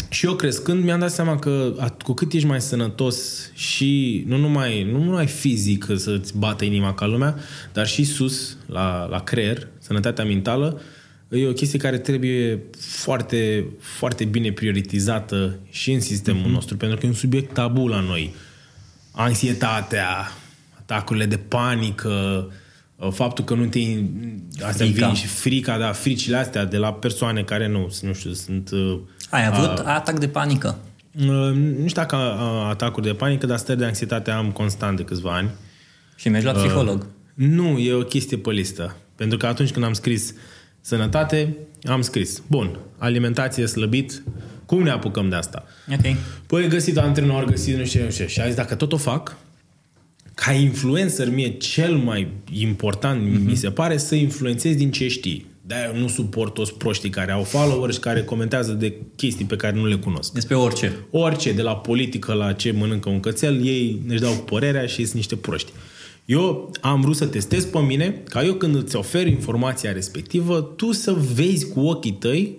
și 0.08 0.26
eu 0.26 0.34
crescând 0.34 0.84
mi-am 0.84 1.00
dat 1.00 1.10
seama 1.10 1.38
că 1.38 1.74
cu 2.02 2.12
cât 2.12 2.32
ești 2.32 2.46
mai 2.46 2.60
sănătos 2.60 3.50
și 3.54 4.24
nu 4.26 4.36
numai, 4.36 4.82
nu 4.82 5.04
numai 5.04 5.26
fizic 5.26 5.86
să-ți 5.96 6.38
bată 6.38 6.64
inima 6.64 6.94
ca 6.94 7.06
lumea, 7.06 7.36
dar 7.72 7.86
și 7.86 8.04
sus, 8.04 8.56
la, 8.66 9.06
la 9.10 9.20
creier, 9.20 9.68
sănătatea 9.78 10.24
mentală, 10.24 10.80
e 11.28 11.46
o 11.46 11.52
chestie 11.52 11.78
care 11.78 11.98
trebuie 11.98 12.62
foarte, 12.78 13.66
foarte 13.78 14.24
bine 14.24 14.52
prioritizată 14.52 15.58
și 15.70 15.92
în 15.92 16.00
sistemul 16.00 16.42
mm-hmm. 16.42 16.52
nostru, 16.52 16.76
pentru 16.76 16.98
că 16.98 17.06
e 17.06 17.08
un 17.08 17.14
subiect 17.14 17.54
tabu 17.54 17.86
la 17.86 18.00
noi. 18.00 18.34
Anxietatea, 19.10 20.32
atacurile 20.78 21.26
de 21.26 21.36
panică, 21.36 22.50
faptul 23.08 23.44
că 23.44 23.54
nu 23.54 23.66
te... 23.66 23.78
Astea 24.64 24.86
frica. 24.86 25.06
vin 25.06 25.14
și 25.14 25.26
frica, 25.26 25.78
da, 25.78 25.92
fricile 25.92 26.36
astea 26.36 26.64
de 26.64 26.76
la 26.76 26.92
persoane 26.92 27.42
care 27.42 27.68
nu, 27.68 27.92
nu 28.00 28.12
știu, 28.12 28.32
sunt... 28.32 28.70
Uh, 28.70 28.98
Ai 29.30 29.46
avut 29.46 29.78
a, 29.78 29.94
atac 29.94 30.18
de 30.18 30.28
panică? 30.28 30.78
Uh, 31.18 31.26
nu 31.54 31.88
știu 31.88 32.02
dacă 32.02 32.16
atacuri 32.68 33.06
de 33.06 33.12
panică, 33.12 33.46
dar 33.46 33.58
stări 33.58 33.78
de 33.78 33.84
anxietate 33.84 34.30
am 34.30 34.50
constant 34.50 34.96
de 34.96 35.02
câțiva 35.02 35.34
ani. 35.34 35.50
Și 36.16 36.28
mergi 36.28 36.46
la 36.46 36.52
psiholog? 36.52 37.00
Uh, 37.00 37.06
nu, 37.34 37.78
e 37.78 37.92
o 37.92 38.02
chestie 38.02 38.36
pe 38.36 38.50
listă. 38.50 38.96
Pentru 39.16 39.38
că 39.38 39.46
atunci 39.46 39.70
când 39.70 39.84
am 39.84 39.92
scris 39.92 40.34
sănătate, 40.80 41.56
am 41.84 42.02
scris, 42.02 42.42
bun, 42.46 42.78
alimentație 42.98 43.66
slăbit, 43.66 44.22
cum 44.66 44.82
ne 44.82 44.90
apucăm 44.90 45.28
de 45.28 45.34
asta? 45.34 45.64
Ok. 45.92 46.16
Păi 46.46 46.68
găsit 46.68 46.98
antrenor, 46.98 47.44
găsit 47.44 47.76
nu 47.76 47.84
știu, 47.84 48.04
nu 48.04 48.10
știu. 48.10 48.26
Și 48.26 48.40
a 48.40 48.46
zis, 48.46 48.54
dacă 48.54 48.74
tot 48.74 48.92
o 48.92 48.96
fac, 48.96 49.36
ca 50.44 50.52
influencer 50.52 51.30
mie 51.30 51.48
cel 51.48 51.96
mai 51.96 52.28
important 52.52 53.20
mm-hmm. 53.22 53.44
mi 53.44 53.54
se 53.54 53.70
pare 53.70 53.96
să 53.96 54.14
influențezi 54.14 54.76
din 54.76 54.90
ce 54.90 55.08
știi. 55.08 55.46
de 55.66 55.74
nu 55.98 56.08
suport 56.08 56.54
toți 56.54 56.74
proștii 56.74 57.10
care 57.10 57.32
au 57.32 57.42
followers 57.42 57.94
și 57.94 58.00
care 58.00 58.24
comentează 58.24 58.72
de 58.72 58.94
chestii 59.16 59.44
pe 59.44 59.56
care 59.56 59.76
nu 59.76 59.86
le 59.86 59.96
cunosc. 59.96 60.32
Despre 60.32 60.54
orice. 60.54 61.06
Orice, 61.10 61.52
de 61.52 61.62
la 61.62 61.76
politică 61.76 62.32
la 62.32 62.52
ce 62.52 62.70
mănâncă 62.70 63.08
un 63.08 63.20
cățel, 63.20 63.64
ei 63.66 64.02
își 64.08 64.20
dau 64.20 64.32
cu 64.32 64.44
părerea 64.44 64.86
și 64.86 65.02
sunt 65.02 65.14
niște 65.14 65.36
proști. 65.36 65.72
Eu 66.24 66.70
am 66.80 67.00
vrut 67.00 67.16
să 67.16 67.26
testez 67.26 67.64
pe 67.64 67.78
mine, 67.78 68.22
ca 68.28 68.44
eu 68.44 68.54
când 68.54 68.74
îți 68.74 68.96
ofer 68.96 69.26
informația 69.26 69.92
respectivă, 69.92 70.60
tu 70.60 70.92
să 70.92 71.16
vezi 71.34 71.68
cu 71.68 71.80
ochii 71.80 72.12
tăi 72.12 72.58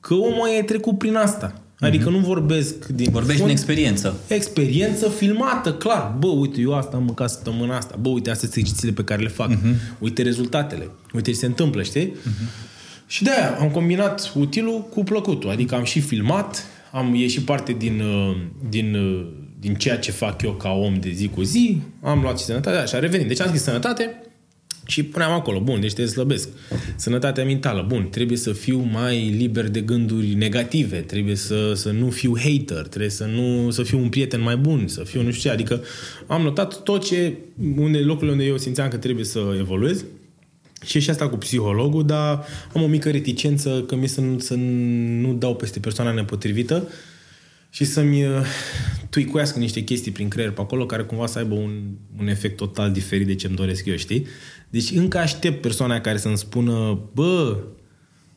că 0.00 0.14
omul 0.14 0.48
e 0.58 0.62
trecut 0.62 0.98
prin 0.98 1.14
asta. 1.16 1.63
Adică 1.86 2.08
nu 2.08 2.18
vorbesc 2.18 2.86
din 2.86 3.10
Vorbești 3.10 3.40
fond, 3.40 3.50
din 3.50 3.58
experiență. 3.58 4.20
Experiență 4.26 5.08
filmată, 5.08 5.72
clar. 5.72 6.16
Bă, 6.18 6.26
uite, 6.26 6.60
eu 6.60 6.74
asta 6.74 6.96
am 6.96 7.02
mâncat 7.02 7.30
săptămâna 7.30 7.76
asta. 7.76 7.96
Bă, 8.00 8.08
uite, 8.08 8.30
astea 8.30 8.48
sunt 8.48 8.60
exercițiile 8.60 8.94
pe 8.94 9.04
care 9.04 9.22
le 9.22 9.28
fac. 9.28 9.50
Uh-huh. 9.50 9.98
Uite 9.98 10.22
rezultatele. 10.22 10.90
Uite 11.12 11.30
ce 11.30 11.36
se 11.36 11.46
întâmplă, 11.46 11.82
știi? 11.82 12.12
Uh-huh. 12.12 12.72
Și 13.06 13.22
de-aia 13.22 13.56
am 13.60 13.70
combinat 13.70 14.32
utilul 14.34 14.88
cu 14.94 15.02
plăcutul. 15.02 15.50
Adică 15.50 15.74
am 15.74 15.84
și 15.84 16.00
filmat, 16.00 16.64
am 16.92 17.14
ieșit 17.14 17.42
parte 17.42 17.72
din, 17.72 18.00
uh, 18.00 18.36
din, 18.68 18.94
uh, 18.94 19.26
din 19.60 19.74
ceea 19.74 19.98
ce 19.98 20.10
fac 20.10 20.42
eu 20.42 20.52
ca 20.52 20.70
om 20.70 20.94
de 21.00 21.10
zi 21.10 21.28
cu 21.28 21.42
zi, 21.42 21.80
am 22.02 22.20
luat 22.20 22.38
și 22.38 22.44
sănătate, 22.44 22.76
așa, 22.76 22.98
revenim. 22.98 23.26
Deci 23.26 23.40
am 23.40 23.46
scris 23.46 23.62
sănătate, 23.62 24.23
și 24.86 25.02
puneam 25.02 25.32
acolo, 25.32 25.60
bun, 25.60 25.80
deci 25.80 25.92
te 25.92 26.06
slăbesc. 26.06 26.48
Sănătatea 26.96 27.44
mentală, 27.44 27.84
bun, 27.88 28.08
trebuie 28.08 28.36
să 28.38 28.52
fiu 28.52 28.78
mai 28.78 29.34
liber 29.36 29.68
de 29.68 29.80
gânduri 29.80 30.34
negative, 30.34 30.96
trebuie 30.96 31.34
să, 31.34 31.72
să 31.74 31.90
nu 31.90 32.10
fiu 32.10 32.38
hater, 32.38 32.86
trebuie 32.86 33.10
să 33.10 33.24
nu 33.24 33.70
să 33.70 33.82
fiu 33.82 33.98
un 33.98 34.08
prieten 34.08 34.40
mai 34.40 34.56
bun, 34.56 34.88
să 34.88 35.02
fiu 35.02 35.22
nu 35.22 35.30
știu 35.30 35.42
ce. 35.42 35.54
Adică 35.54 35.82
am 36.26 36.42
notat 36.42 36.82
tot 36.82 37.04
ce, 37.04 37.32
unde, 37.76 37.98
locurile 37.98 38.32
unde 38.32 38.44
eu 38.44 38.58
simțeam 38.58 38.88
că 38.88 38.96
trebuie 38.96 39.24
să 39.24 39.54
evoluez. 39.58 40.04
Și 40.84 41.00
și 41.00 41.10
asta 41.10 41.28
cu 41.28 41.36
psihologul, 41.36 42.06
dar 42.06 42.44
am 42.74 42.82
o 42.82 42.86
mică 42.86 43.10
reticență 43.10 43.84
că 43.86 43.96
mi 43.96 44.08
să, 44.08 44.22
să 44.38 44.54
nu 45.20 45.32
dau 45.32 45.56
peste 45.56 45.78
persoana 45.78 46.12
nepotrivită 46.12 46.88
și 47.74 47.84
să-mi 47.84 48.26
uh, 48.26 48.46
tuicuiască 49.10 49.58
niște 49.58 49.80
chestii 49.80 50.12
prin 50.12 50.28
creier 50.28 50.50
pe 50.50 50.60
acolo 50.60 50.86
care 50.86 51.02
cumva 51.02 51.26
să 51.26 51.38
aibă 51.38 51.54
un, 51.54 51.82
un 52.18 52.28
efect 52.28 52.56
total 52.56 52.92
diferit 52.92 53.26
de 53.26 53.34
ce 53.34 53.46
îmi 53.46 53.56
doresc 53.56 53.86
eu, 53.86 53.96
știi? 53.96 54.26
Deci 54.70 54.90
încă 54.90 55.18
aștept 55.18 55.60
persoana 55.60 56.00
care 56.00 56.16
să-mi 56.16 56.38
spună, 56.38 56.98
bă, 57.14 57.58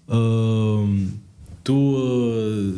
uh, 0.06 0.90
tu, 1.62 1.74
uh, 1.74 2.74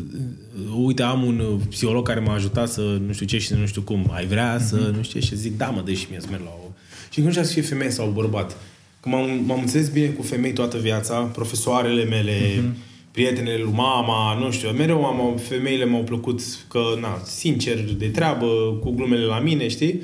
uite, 0.75 1.01
am 1.01 1.23
un 1.23 1.59
psiholog 1.69 2.07
care 2.07 2.19
m-a 2.19 2.33
ajutat 2.33 2.69
să 2.69 2.81
nu 3.05 3.13
știu 3.13 3.25
ce 3.25 3.37
și 3.37 3.53
nu 3.53 3.65
știu 3.65 3.81
cum, 3.81 4.09
ai 4.11 4.25
vrea 4.25 4.57
uh-huh. 4.57 4.65
să 4.65 4.75
mhm. 4.75 4.95
nu 4.95 5.03
știu 5.03 5.19
ce 5.19 5.25
și 5.25 5.35
zic, 5.35 5.57
da 5.57 5.69
mă, 5.69 5.81
dă 5.85 5.91
și 5.91 6.07
mie 6.09 6.19
să 6.19 6.27
merg 6.29 6.43
la 6.43 6.57
o... 6.65 6.71
Și 7.09 7.21
nu 7.21 7.29
știu 7.29 7.43
să 7.43 7.51
fie 7.51 7.61
femeie 7.61 7.91
sau 7.91 8.09
bărbat. 8.09 8.57
Că 8.99 9.09
m-am, 9.09 9.43
m-am 9.45 9.59
înțeles 9.59 9.89
bine 9.89 10.07
cu 10.07 10.21
femei 10.21 10.53
toată 10.53 10.77
viața, 10.77 11.19
profesoarele 11.19 12.03
mele, 12.03 12.39
uh-huh. 12.39 12.88
Prietenele 13.11 13.57
lui 13.57 13.71
mama, 13.71 14.39
nu 14.39 14.51
știu, 14.51 14.69
mereu 14.69 15.05
am, 15.05 15.37
femeile 15.37 15.85
m-au 15.85 16.03
plăcut 16.03 16.41
că, 16.67 16.81
na, 16.99 17.21
sincer, 17.23 17.79
de 17.79 18.07
treabă, 18.07 18.77
cu 18.81 18.91
glumele 18.91 19.25
la 19.25 19.39
mine, 19.39 19.67
știi? 19.67 20.01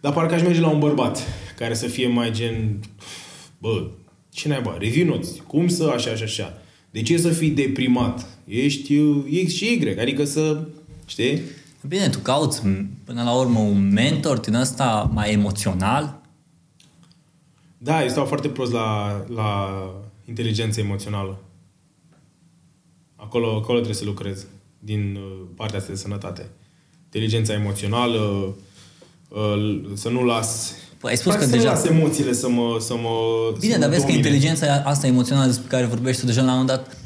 Dar 0.00 0.12
parcă 0.12 0.34
aș 0.34 0.42
merge 0.42 0.60
la 0.60 0.68
un 0.68 0.78
bărbat 0.78 1.22
care 1.56 1.74
să 1.74 1.86
fie 1.86 2.06
mai 2.06 2.30
gen, 2.30 2.80
bă, 3.58 3.86
ce 4.30 4.48
naiba, 4.48 4.76
review 4.78 5.06
notes, 5.06 5.28
cum 5.46 5.68
să 5.68 5.92
așa 5.94 6.14
și 6.14 6.22
așa. 6.22 6.62
De 6.90 7.02
ce 7.02 7.16
să 7.16 7.28
fii 7.28 7.50
deprimat? 7.50 8.26
Ești 8.44 8.98
X 9.44 9.52
și 9.52 9.64
Y, 9.64 10.00
adică 10.00 10.24
să, 10.24 10.64
știi? 11.06 11.40
Bine, 11.88 12.08
tu 12.08 12.18
cauți 12.18 12.62
până 13.04 13.22
la 13.22 13.38
urmă 13.38 13.58
un 13.58 13.92
mentor 13.92 14.38
din 14.38 14.54
ăsta 14.54 15.10
mai 15.14 15.32
emoțional? 15.32 16.20
Da, 17.78 18.02
eu 18.02 18.08
stau 18.08 18.24
foarte 18.24 18.48
prost 18.48 18.72
la, 18.72 19.20
la 19.34 19.80
inteligență 20.28 20.80
emoțională. 20.80 21.38
Acolo, 23.24 23.46
acolo 23.46 23.78
trebuie 23.78 23.94
să 23.94 24.04
lucrez 24.04 24.46
din 24.78 25.16
uh, 25.16 25.46
partea 25.54 25.78
asta 25.78 25.92
de 25.92 25.98
sănătate. 25.98 26.48
Inteligența 27.04 27.52
emoțională, 27.52 28.54
uh, 29.28 29.80
să 29.94 30.08
nu 30.08 30.24
las 30.24 30.74
Păi 30.98 31.10
ai 31.10 31.16
spus 31.16 31.34
că 31.34 31.46
deja... 31.46 31.70
las 31.70 31.84
emoțiile 31.84 32.32
să 32.32 32.48
mă... 32.48 32.76
Să 32.80 32.94
mă 32.96 33.10
Bine, 33.60 33.72
să 33.72 33.78
dar 33.78 33.88
mă 33.88 33.94
vezi 33.94 34.06
că 34.06 34.12
inteligența 34.12 34.82
asta 34.84 35.06
emoțională 35.06 35.46
despre 35.46 35.66
care 35.68 35.84
vorbești 35.84 36.20
tu 36.20 36.26
deja 36.26 36.42
la 36.42 36.52
un 36.52 36.58
moment 36.58 36.68
dat 36.68 36.96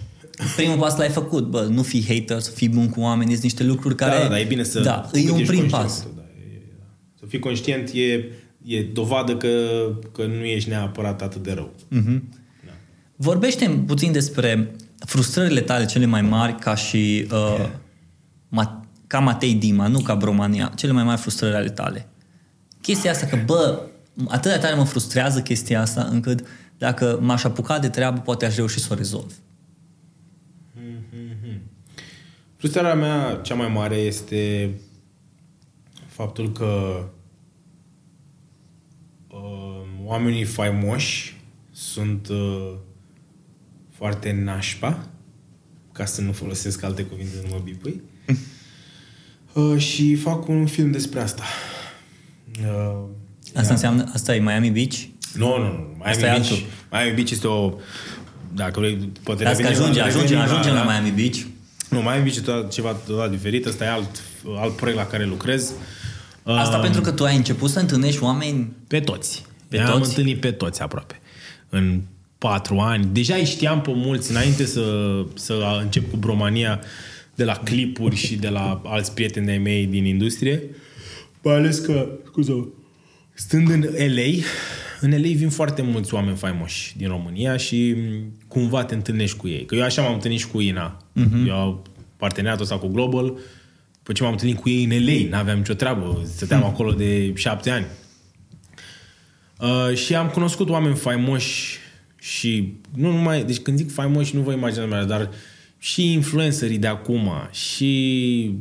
primul 0.56 0.76
pas 0.76 0.96
l-ai 0.96 1.08
făcut, 1.08 1.46
bă, 1.46 1.60
nu 1.70 1.82
fi 1.82 2.06
hater, 2.06 2.40
să 2.40 2.50
fii 2.50 2.68
bun 2.68 2.88
cu 2.88 3.00
oameni, 3.00 3.30
sunt 3.30 3.42
niște 3.42 3.64
lucruri 3.64 3.96
da, 3.96 4.06
care... 4.06 4.22
Da, 4.22 4.28
da, 4.28 4.40
e 4.40 4.44
bine 4.44 4.62
să... 4.62 4.80
Da, 4.80 5.10
e 5.12 5.30
un 5.30 5.44
prim 5.44 5.68
pas. 5.68 6.06
Da, 6.16 6.22
e, 6.22 6.62
da. 6.78 6.84
Să 7.18 7.24
fii 7.26 7.38
conștient 7.38 7.90
e, 7.94 8.24
e 8.64 8.82
dovadă 8.82 9.36
că, 9.36 9.48
că 10.12 10.26
nu 10.26 10.44
ești 10.44 10.68
neapărat 10.68 11.22
atât 11.22 11.42
de 11.42 11.52
rău. 11.52 11.72
Mm-hmm. 11.92 12.20
Da. 12.66 12.72
vorbește 13.16 13.82
puțin 13.86 14.12
despre 14.12 14.76
frustrările 14.98 15.60
tale 15.60 15.84
cele 15.84 16.06
mai 16.06 16.22
mari 16.22 16.54
ca 16.54 16.74
și... 16.74 17.28
Uh, 17.32 17.68
ma, 18.48 18.86
ca 19.06 19.18
Matei 19.18 19.54
Dima, 19.54 19.86
nu 19.86 20.00
ca 20.00 20.14
Bromania, 20.14 20.72
cele 20.76 20.92
mai 20.92 21.04
mari 21.04 21.20
frustrări 21.20 21.54
ale 21.54 21.70
tale 21.70 22.08
chestia 22.86 23.10
asta 23.10 23.26
că, 23.26 23.36
bă, 23.44 23.82
atât 24.28 24.52
de 24.52 24.58
tare 24.58 24.74
mă 24.74 24.84
frustrează 24.84 25.42
chestia 25.42 25.80
asta 25.80 26.02
încât 26.02 26.46
dacă 26.78 27.18
m-aș 27.22 27.44
apuca 27.44 27.78
de 27.78 27.88
treabă, 27.88 28.20
poate 28.20 28.44
aș 28.44 28.56
reuși 28.56 28.78
să 28.78 28.88
o 28.90 28.94
rezolv. 28.94 29.32
Mm-hmm. 30.78 31.58
Frustrarea 32.56 32.94
mea 32.94 33.40
cea 33.42 33.54
mai 33.54 33.68
mare 33.68 33.94
este 33.94 34.70
faptul 36.06 36.52
că 36.52 37.02
uh, 39.28 39.82
oamenii 40.04 40.44
faimoși 40.44 41.40
sunt 41.72 42.28
uh, 42.28 42.72
foarte 43.96 44.40
nașpa, 44.44 45.08
ca 45.92 46.04
să 46.04 46.20
nu 46.20 46.32
folosesc 46.32 46.82
alte 46.82 47.02
cuvinte, 47.02 47.34
nu 47.42 47.48
mă 47.50 47.60
bipui. 47.64 48.02
uh, 49.52 49.78
și 49.78 50.14
fac 50.14 50.48
un 50.48 50.66
film 50.66 50.90
despre 50.90 51.20
asta. 51.20 51.42
Uh, 52.60 53.02
asta 53.44 53.62
da. 53.62 53.68
înseamnă, 53.68 54.10
asta 54.12 54.34
e 54.34 54.40
Miami 54.40 54.70
Beach? 54.70 54.96
Nu, 55.34 55.58
nu, 55.58 55.64
nu. 55.64 55.94
Miami 55.96 56.02
asta 56.04 56.26
Beach, 56.26 56.62
Miami 56.90 57.14
Beach 57.14 57.30
este 57.30 57.46
o... 57.46 57.74
Dacă 58.54 58.80
vrei, 58.80 59.12
poate 59.22 59.44
Las 59.44 59.58
că 59.58 59.66
ajunge, 59.66 60.00
ajunge, 60.00 60.36
ajunge 60.36 60.70
la, 60.70 60.84
la 60.84 60.90
Miami 60.90 61.10
Beach. 61.10 61.38
Nu, 61.90 62.00
Miami 62.00 62.22
Beach 62.22 62.66
e 62.66 62.68
ceva 62.68 62.92
total 62.92 63.30
diferit. 63.30 63.66
Asta 63.66 63.84
e 63.84 63.88
alt, 63.88 64.22
alt 64.58 64.76
proiect 64.76 65.00
la 65.00 65.06
care 65.06 65.24
lucrez. 65.24 65.72
Asta 66.42 66.76
uh, 66.76 66.82
pentru 66.82 67.00
că 67.00 67.12
tu 67.12 67.24
ai 67.24 67.36
început 67.36 67.70
să 67.70 67.78
întâlnești 67.78 68.22
oameni... 68.22 68.72
Pe 68.86 69.00
toți. 69.00 69.44
Pe 69.68 69.76
toți? 69.76 69.90
Am 69.90 70.02
întâlnit 70.02 70.40
pe 70.40 70.50
toți 70.50 70.82
aproape. 70.82 71.20
În 71.68 72.00
patru 72.38 72.78
ani. 72.78 73.08
Deja 73.12 73.34
îi 73.34 73.44
știam 73.44 73.80
pe 73.80 73.92
mulți 73.94 74.30
înainte 74.30 74.64
să, 74.64 75.24
să 75.34 75.78
încep 75.82 76.10
cu 76.10 76.16
bromania 76.16 76.80
de 77.34 77.44
la 77.44 77.56
clipuri 77.56 78.16
și 78.16 78.36
de 78.36 78.48
la 78.48 78.82
alți 78.84 79.14
prieteni 79.14 79.46
de 79.46 79.52
mei 79.52 79.86
din 79.86 80.04
industrie. 80.04 80.62
Mai 81.42 81.54
ales 81.54 81.78
că, 81.78 82.08
scuză 82.26 82.68
stând 83.32 83.70
în 83.70 83.80
LA, 83.98 84.42
în 85.00 85.10
LA 85.10 85.32
vin 85.34 85.48
foarte 85.48 85.82
mulți 85.82 86.14
oameni 86.14 86.36
faimoși 86.36 86.96
din 86.96 87.08
România 87.08 87.56
și 87.56 87.96
cumva 88.48 88.84
te 88.84 88.94
întâlnești 88.94 89.36
cu 89.36 89.48
ei. 89.48 89.64
Că 89.64 89.74
eu 89.74 89.82
așa 89.82 90.02
m-am 90.02 90.14
întâlnit 90.14 90.38
și 90.38 90.46
cu 90.46 90.60
Ina. 90.60 90.96
Uh-huh. 90.96 91.46
Eu 91.46 91.82
parteneriatul 92.16 92.64
ăsta 92.64 92.78
cu 92.78 92.86
Global, 92.86 93.24
după 93.96 94.12
ce 94.12 94.22
m-am 94.22 94.32
întâlnit 94.32 94.60
cu 94.60 94.68
ei 94.68 94.84
în 94.84 95.04
LA, 95.04 95.36
n-aveam 95.36 95.56
nicio 95.58 95.74
treabă, 95.74 96.22
stăteam 96.34 96.62
uh-huh. 96.62 96.72
acolo 96.72 96.92
de 96.92 97.32
șapte 97.34 97.70
ani. 97.70 97.86
Uh, 99.60 99.96
și 99.96 100.14
am 100.14 100.28
cunoscut 100.28 100.68
oameni 100.68 100.94
faimoși 100.94 101.78
și 102.26 102.72
nu 102.94 103.10
numai, 103.10 103.44
deci 103.44 103.58
când 103.58 103.76
zic 103.76 103.92
faimoși 103.92 104.34
nu 104.34 104.40
vă 104.40 104.52
imaginați, 104.52 105.08
dar 105.08 105.30
și 105.78 106.12
influencerii 106.12 106.78
de 106.78 106.86
acum 106.86 107.30
și 107.50 108.52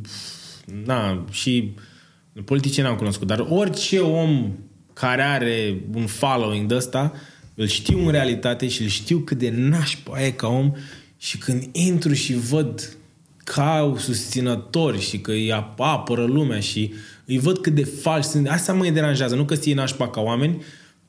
na, 0.86 1.26
și 1.32 1.74
politicieni 2.46 2.88
am 2.88 2.96
cunoscut, 2.96 3.28
dar 3.28 3.46
orice 3.50 4.00
om 4.00 4.52
care 4.94 5.22
are 5.22 5.82
un 5.94 6.06
following 6.06 6.68
de 6.68 6.76
ăsta, 6.76 7.14
îl 7.56 7.68
știu 7.68 8.06
în 8.06 8.12
realitate 8.12 8.68
și 8.68 8.82
îl 8.82 8.88
știu 8.88 9.18
cât 9.18 9.38
de 9.38 9.50
nașpa 9.50 10.24
e 10.24 10.32
ca 10.32 10.48
om 10.48 10.72
și 11.18 11.38
când 11.38 11.70
intru 11.72 12.14
și 12.14 12.34
văd 12.34 12.98
ca 13.44 13.78
au 13.78 13.98
susținători 13.98 15.02
și 15.02 15.20
că 15.20 15.32
îi 15.32 15.52
apără 15.78 16.26
lumea 16.26 16.60
și 16.60 16.94
îi 17.26 17.38
văd 17.38 17.58
cât 17.58 17.76
de 17.76 17.84
falși 17.84 18.28
sunt. 18.28 18.50
Asta 18.50 18.74
mă 18.74 18.90
deranjează. 18.90 19.36
Nu 19.36 19.46
că 19.46 19.56
ție 19.56 19.74
nașpa 19.74 20.10
ca 20.10 20.22
oameni, 20.22 20.64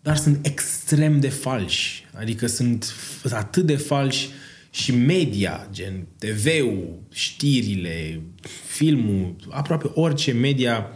dar 0.06 0.16
sunt 0.16 0.46
extrem 0.46 1.20
de 1.20 1.28
falși. 1.28 2.06
Adică 2.12 2.46
sunt 2.46 2.94
atât 3.30 3.66
de 3.66 3.76
falși 3.76 4.28
și 4.70 4.94
media, 4.94 5.68
gen 5.72 6.06
TV-ul, 6.18 6.98
știrile, 7.12 8.20
filmul, 8.66 9.36
aproape 9.50 9.90
orice 9.94 10.32
media 10.32 10.86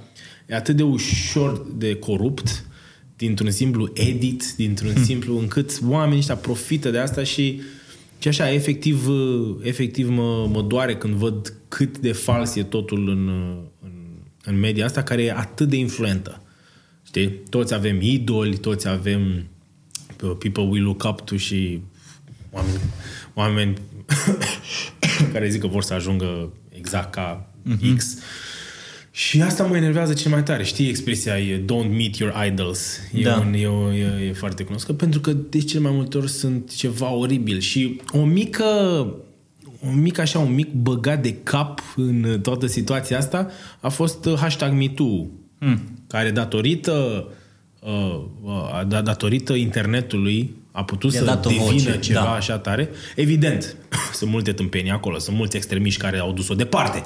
e 0.49 0.55
atât 0.55 0.77
de 0.77 0.83
ușor 0.83 1.67
de 1.77 1.95
corupt 1.95 2.65
dintr-un 3.17 3.51
simplu 3.51 3.91
edit, 3.95 4.53
dintr-un 4.57 4.93
hmm. 4.93 5.05
simplu 5.05 5.39
încât 5.39 5.79
oamenii 5.87 6.19
ăștia 6.19 6.37
profită 6.37 6.91
de 6.91 6.99
asta 6.99 7.25
și 7.25 7.61
și 8.19 8.29
așa, 8.29 8.53
efectiv, 8.53 9.09
efectiv 9.63 10.09
mă, 10.09 10.47
mă 10.53 10.63
doare 10.63 10.97
când 10.97 11.15
văd 11.15 11.55
cât 11.69 11.99
de 11.99 12.13
fals 12.13 12.55
e 12.55 12.63
totul 12.63 13.09
în, 13.09 13.29
în, 13.83 13.93
în 14.45 14.59
media 14.59 14.85
asta, 14.85 15.03
care 15.03 15.23
e 15.23 15.33
atât 15.33 15.69
de 15.69 15.77
influentă. 15.77 16.40
Știi? 17.11 17.41
Toți 17.49 17.75
avem 17.75 18.01
idoli, 18.01 18.57
toți 18.57 18.89
avem 18.89 19.47
people 20.39 20.63
we 20.63 20.81
look 20.81 21.03
up 21.09 21.21
to 21.21 21.37
și 21.37 21.81
oameni, 22.51 22.81
oameni 23.35 23.77
care 25.33 25.49
zic 25.49 25.61
că 25.61 25.67
vor 25.67 25.83
să 25.83 25.95
ajungă 25.95 26.53
exact 26.69 27.13
ca 27.13 27.51
mm-hmm. 27.69 27.97
X. 27.97 28.19
Și 29.11 29.43
asta 29.43 29.65
mă 29.65 29.77
enervează 29.77 30.13
cel 30.13 30.31
mai 30.31 30.43
tare. 30.43 30.65
Știi 30.65 30.89
expresia 30.89 31.39
e 31.39 31.65
don't 31.65 31.91
meet 31.97 32.17
your 32.17 32.35
idols. 32.47 32.99
E, 33.13 33.23
da. 33.23 33.37
un, 33.37 33.55
e, 33.55 33.67
o, 33.67 33.93
e, 33.93 34.27
e 34.29 34.33
foarte 34.33 34.65
cunoscută. 34.65 34.93
Pentru 34.93 35.21
că 35.21 35.33
de 35.33 35.59
cel 35.59 35.81
mai 35.81 35.93
multe 35.93 36.19
ori 36.19 36.31
sunt 36.31 36.75
ceva 36.75 37.13
oribil. 37.13 37.59
Și 37.59 38.01
o 38.13 38.25
mică 38.25 38.65
un 39.81 40.01
mic 40.01 40.19
așa, 40.19 40.39
un 40.39 40.55
mic 40.55 40.73
băgat 40.73 41.23
de 41.23 41.35
cap 41.43 41.81
în 41.97 42.41
toată 42.43 42.67
situația 42.67 43.19
asta 43.19 43.51
a 43.81 43.89
fost 43.89 44.29
hashtag 44.37 44.73
MeToo. 44.73 45.27
Mm 45.61 45.99
care 46.11 46.31
datorită 46.31 47.27
uh, 47.81 48.21
uh, 48.43 49.03
datorită 49.03 49.53
internetului 49.53 50.55
a 50.73 50.85
putut 50.85 51.13
I-a 51.13 51.19
să 51.19 51.39
devină 51.43 51.63
voce, 51.65 51.99
ceva 51.99 52.21
da. 52.21 52.33
așa 52.33 52.59
tare. 52.59 52.89
Evident, 53.17 53.77
sunt 54.19 54.31
multe 54.31 54.53
tâmpenii 54.53 54.91
acolo, 54.91 55.19
sunt 55.19 55.37
mulți 55.37 55.57
extremiști 55.57 56.01
care 56.01 56.19
au 56.19 56.33
dus-o 56.33 56.55
departe. 56.55 57.03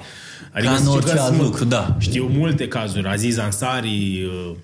Adică 0.53 0.73
Ca 0.73 0.79
în 0.81 0.87
orice 0.87 1.19
alt 1.19 1.41
lucru, 1.41 1.65
da. 1.65 1.97
Știu 1.99 2.27
multe 2.27 2.69
cazuri, 2.69 3.09
Aziz 3.09 3.39
Ansari 3.39 4.23
uh, 4.25 4.55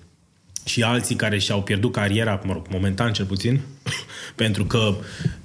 și 0.65 0.83
alții 0.83 1.15
care 1.15 1.37
și-au 1.37 1.61
pierdut 1.61 1.91
cariera, 1.91 2.41
mă 2.43 2.53
rog, 2.53 2.65
momentan 2.69 3.13
cel 3.13 3.25
puțin, 3.25 3.59
pentru 4.35 4.65
că 4.65 4.95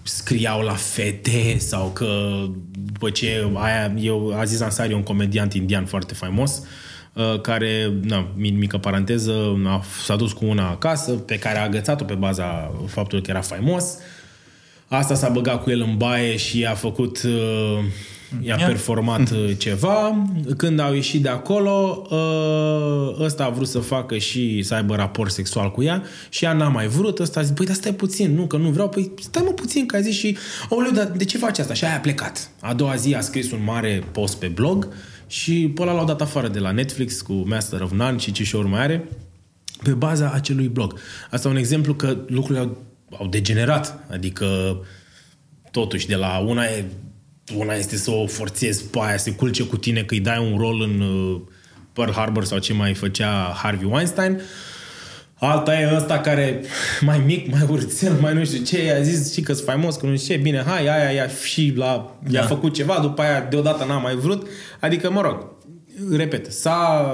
scriau 0.03 0.61
la 0.61 0.74
fete 0.74 1.57
sau 1.59 1.90
că 1.90 2.42
după 2.92 3.11
ce 3.11 3.51
aia, 3.55 3.92
eu, 3.99 4.38
Aziz 4.38 4.61
Ansari 4.61 4.92
e 4.92 4.94
un 4.94 5.03
comediant 5.03 5.53
indian 5.53 5.84
foarte 5.84 6.14
faimos, 6.14 6.59
uh, 6.59 6.64
Uh, 6.64 6.86
care, 7.43 7.93
na, 8.03 8.29
mică 8.35 8.79
paranteză, 8.79 9.61
a, 9.67 9.83
s-a 10.05 10.17
dus 10.17 10.33
cu 10.33 10.45
una 10.45 10.69
acasă, 10.69 11.12
pe 11.12 11.39
care 11.39 11.59
a 11.59 11.62
agățat-o 11.62 12.05
pe 12.05 12.14
baza 12.14 12.75
faptului 12.87 13.25
că 13.25 13.31
era 13.31 13.41
faimos. 13.41 13.99
Asta 14.89 15.14
s-a 15.14 15.29
băgat 15.29 15.62
cu 15.62 15.71
el 15.71 15.81
în 15.81 15.97
baie 15.97 16.37
și 16.37 16.64
a 16.64 16.75
făcut, 16.75 17.23
uh, 17.23 17.85
i-a 18.41 18.55
yeah. 18.57 18.67
performat 18.67 19.31
uh, 19.31 19.51
ceva. 19.64 20.27
Când 20.57 20.81
au 20.81 20.95
ieșit 20.95 21.23
de 21.23 21.29
acolo, 21.29 22.07
ăsta 23.21 23.45
a 23.45 23.49
vrut 23.49 23.69
să 23.69 23.79
facă 23.79 24.19
și 24.19 24.62
să 24.62 24.75
aibă 24.75 24.95
raport 24.95 25.33
sexual 25.33 25.71
cu 25.71 25.83
ea 25.83 26.03
și 26.29 26.45
ea 26.45 26.53
n-a 26.53 26.69
mai 26.69 26.87
vrut. 26.87 27.19
Ăsta 27.19 27.41
a 27.41 27.43
zis, 27.43 27.53
băi, 27.53 27.67
dar 27.67 27.75
stai 27.75 27.93
puțin, 27.93 28.35
nu, 28.35 28.47
că 28.47 28.57
nu 28.57 28.69
vreau. 28.69 28.89
Păi 28.89 29.12
stai 29.21 29.43
mă 29.45 29.53
puțin, 29.53 29.87
că 29.87 29.97
a 29.97 30.01
zis 30.01 30.14
și, 30.14 30.37
aoleu, 30.71 30.93
dar 30.93 31.07
de 31.07 31.25
ce 31.25 31.39
faci 31.39 31.59
asta? 31.59 31.75
Și 31.75 31.85
aia 31.85 31.97
a 31.97 31.99
plecat. 31.99 32.51
A 32.61 32.75
doua 32.75 32.95
zi 32.95 33.14
a 33.14 33.21
scris 33.21 33.53
un 33.53 33.61
mare 33.64 34.05
post 34.12 34.39
pe 34.39 34.47
blog 34.47 34.89
și 35.27 35.72
pe 35.74 35.83
ăla 35.83 35.93
l-au 35.93 36.05
dat 36.05 36.20
afară 36.20 36.49
de 36.49 36.59
la 36.59 36.70
Netflix 36.70 37.20
cu 37.20 37.33
Master 37.33 37.81
of 37.81 37.93
None 37.93 38.18
și 38.18 38.33
ce 38.33 38.45
și 38.45 38.57
mai 38.57 38.81
are 38.81 39.09
pe 39.83 39.93
baza 39.93 40.31
acelui 40.31 40.68
blog. 40.68 40.99
Asta 41.31 41.49
e 41.49 41.51
un 41.51 41.57
exemplu 41.57 41.95
că 41.95 42.16
lucrurile 42.27 42.59
au, 42.59 42.85
au 43.18 43.27
degenerat. 43.27 44.07
Adică 44.11 44.79
totuși 45.70 46.07
de 46.07 46.14
la 46.14 46.39
una 46.39 46.64
e 46.64 46.85
una 47.55 47.74
este 47.74 47.97
să 47.97 48.11
o 48.11 48.27
forțezi 48.27 48.85
pe 48.85 48.99
aia, 49.03 49.16
să 49.16 49.33
culce 49.33 49.62
cu 49.62 49.77
tine 49.77 50.03
că 50.03 50.14
îi 50.14 50.20
dai 50.20 50.51
un 50.53 50.59
rol 50.59 50.81
în 50.81 51.01
uh, 51.01 51.41
Pearl 51.93 52.12
Harbor 52.12 52.45
sau 52.45 52.59
ce 52.59 52.72
mai 52.72 52.95
făcea 52.95 53.53
Harvey 53.62 53.89
Weinstein 53.93 54.41
Alta 55.39 55.80
e 55.80 55.95
ăsta 55.97 56.18
care 56.18 56.61
mai 57.01 57.22
mic, 57.26 57.51
mai 57.51 57.66
urțel, 57.70 58.12
mai 58.20 58.34
nu 58.34 58.45
știu 58.45 58.64
ce, 58.64 58.84
i-a 58.84 59.01
zis 59.01 59.32
și 59.32 59.41
că 59.41 59.53
s 59.53 59.64
faimos, 59.64 59.97
că 59.97 60.07
nu 60.07 60.16
știu 60.16 60.34
ce, 60.34 60.41
bine, 60.41 60.62
hai, 60.66 60.87
aia 60.87 61.11
i-a 61.11 61.28
și 61.28 61.72
la, 61.76 62.18
da. 62.22 62.39
i-a 62.39 62.47
făcut 62.47 62.74
ceva, 62.74 62.99
după 63.03 63.22
aia 63.22 63.41
deodată 63.41 63.84
n-a 63.84 63.99
mai 63.99 64.14
vrut. 64.14 64.47
Adică, 64.80 65.11
mă 65.11 65.20
rog, 65.20 65.47
repet, 66.16 66.53
s-a, 66.53 67.12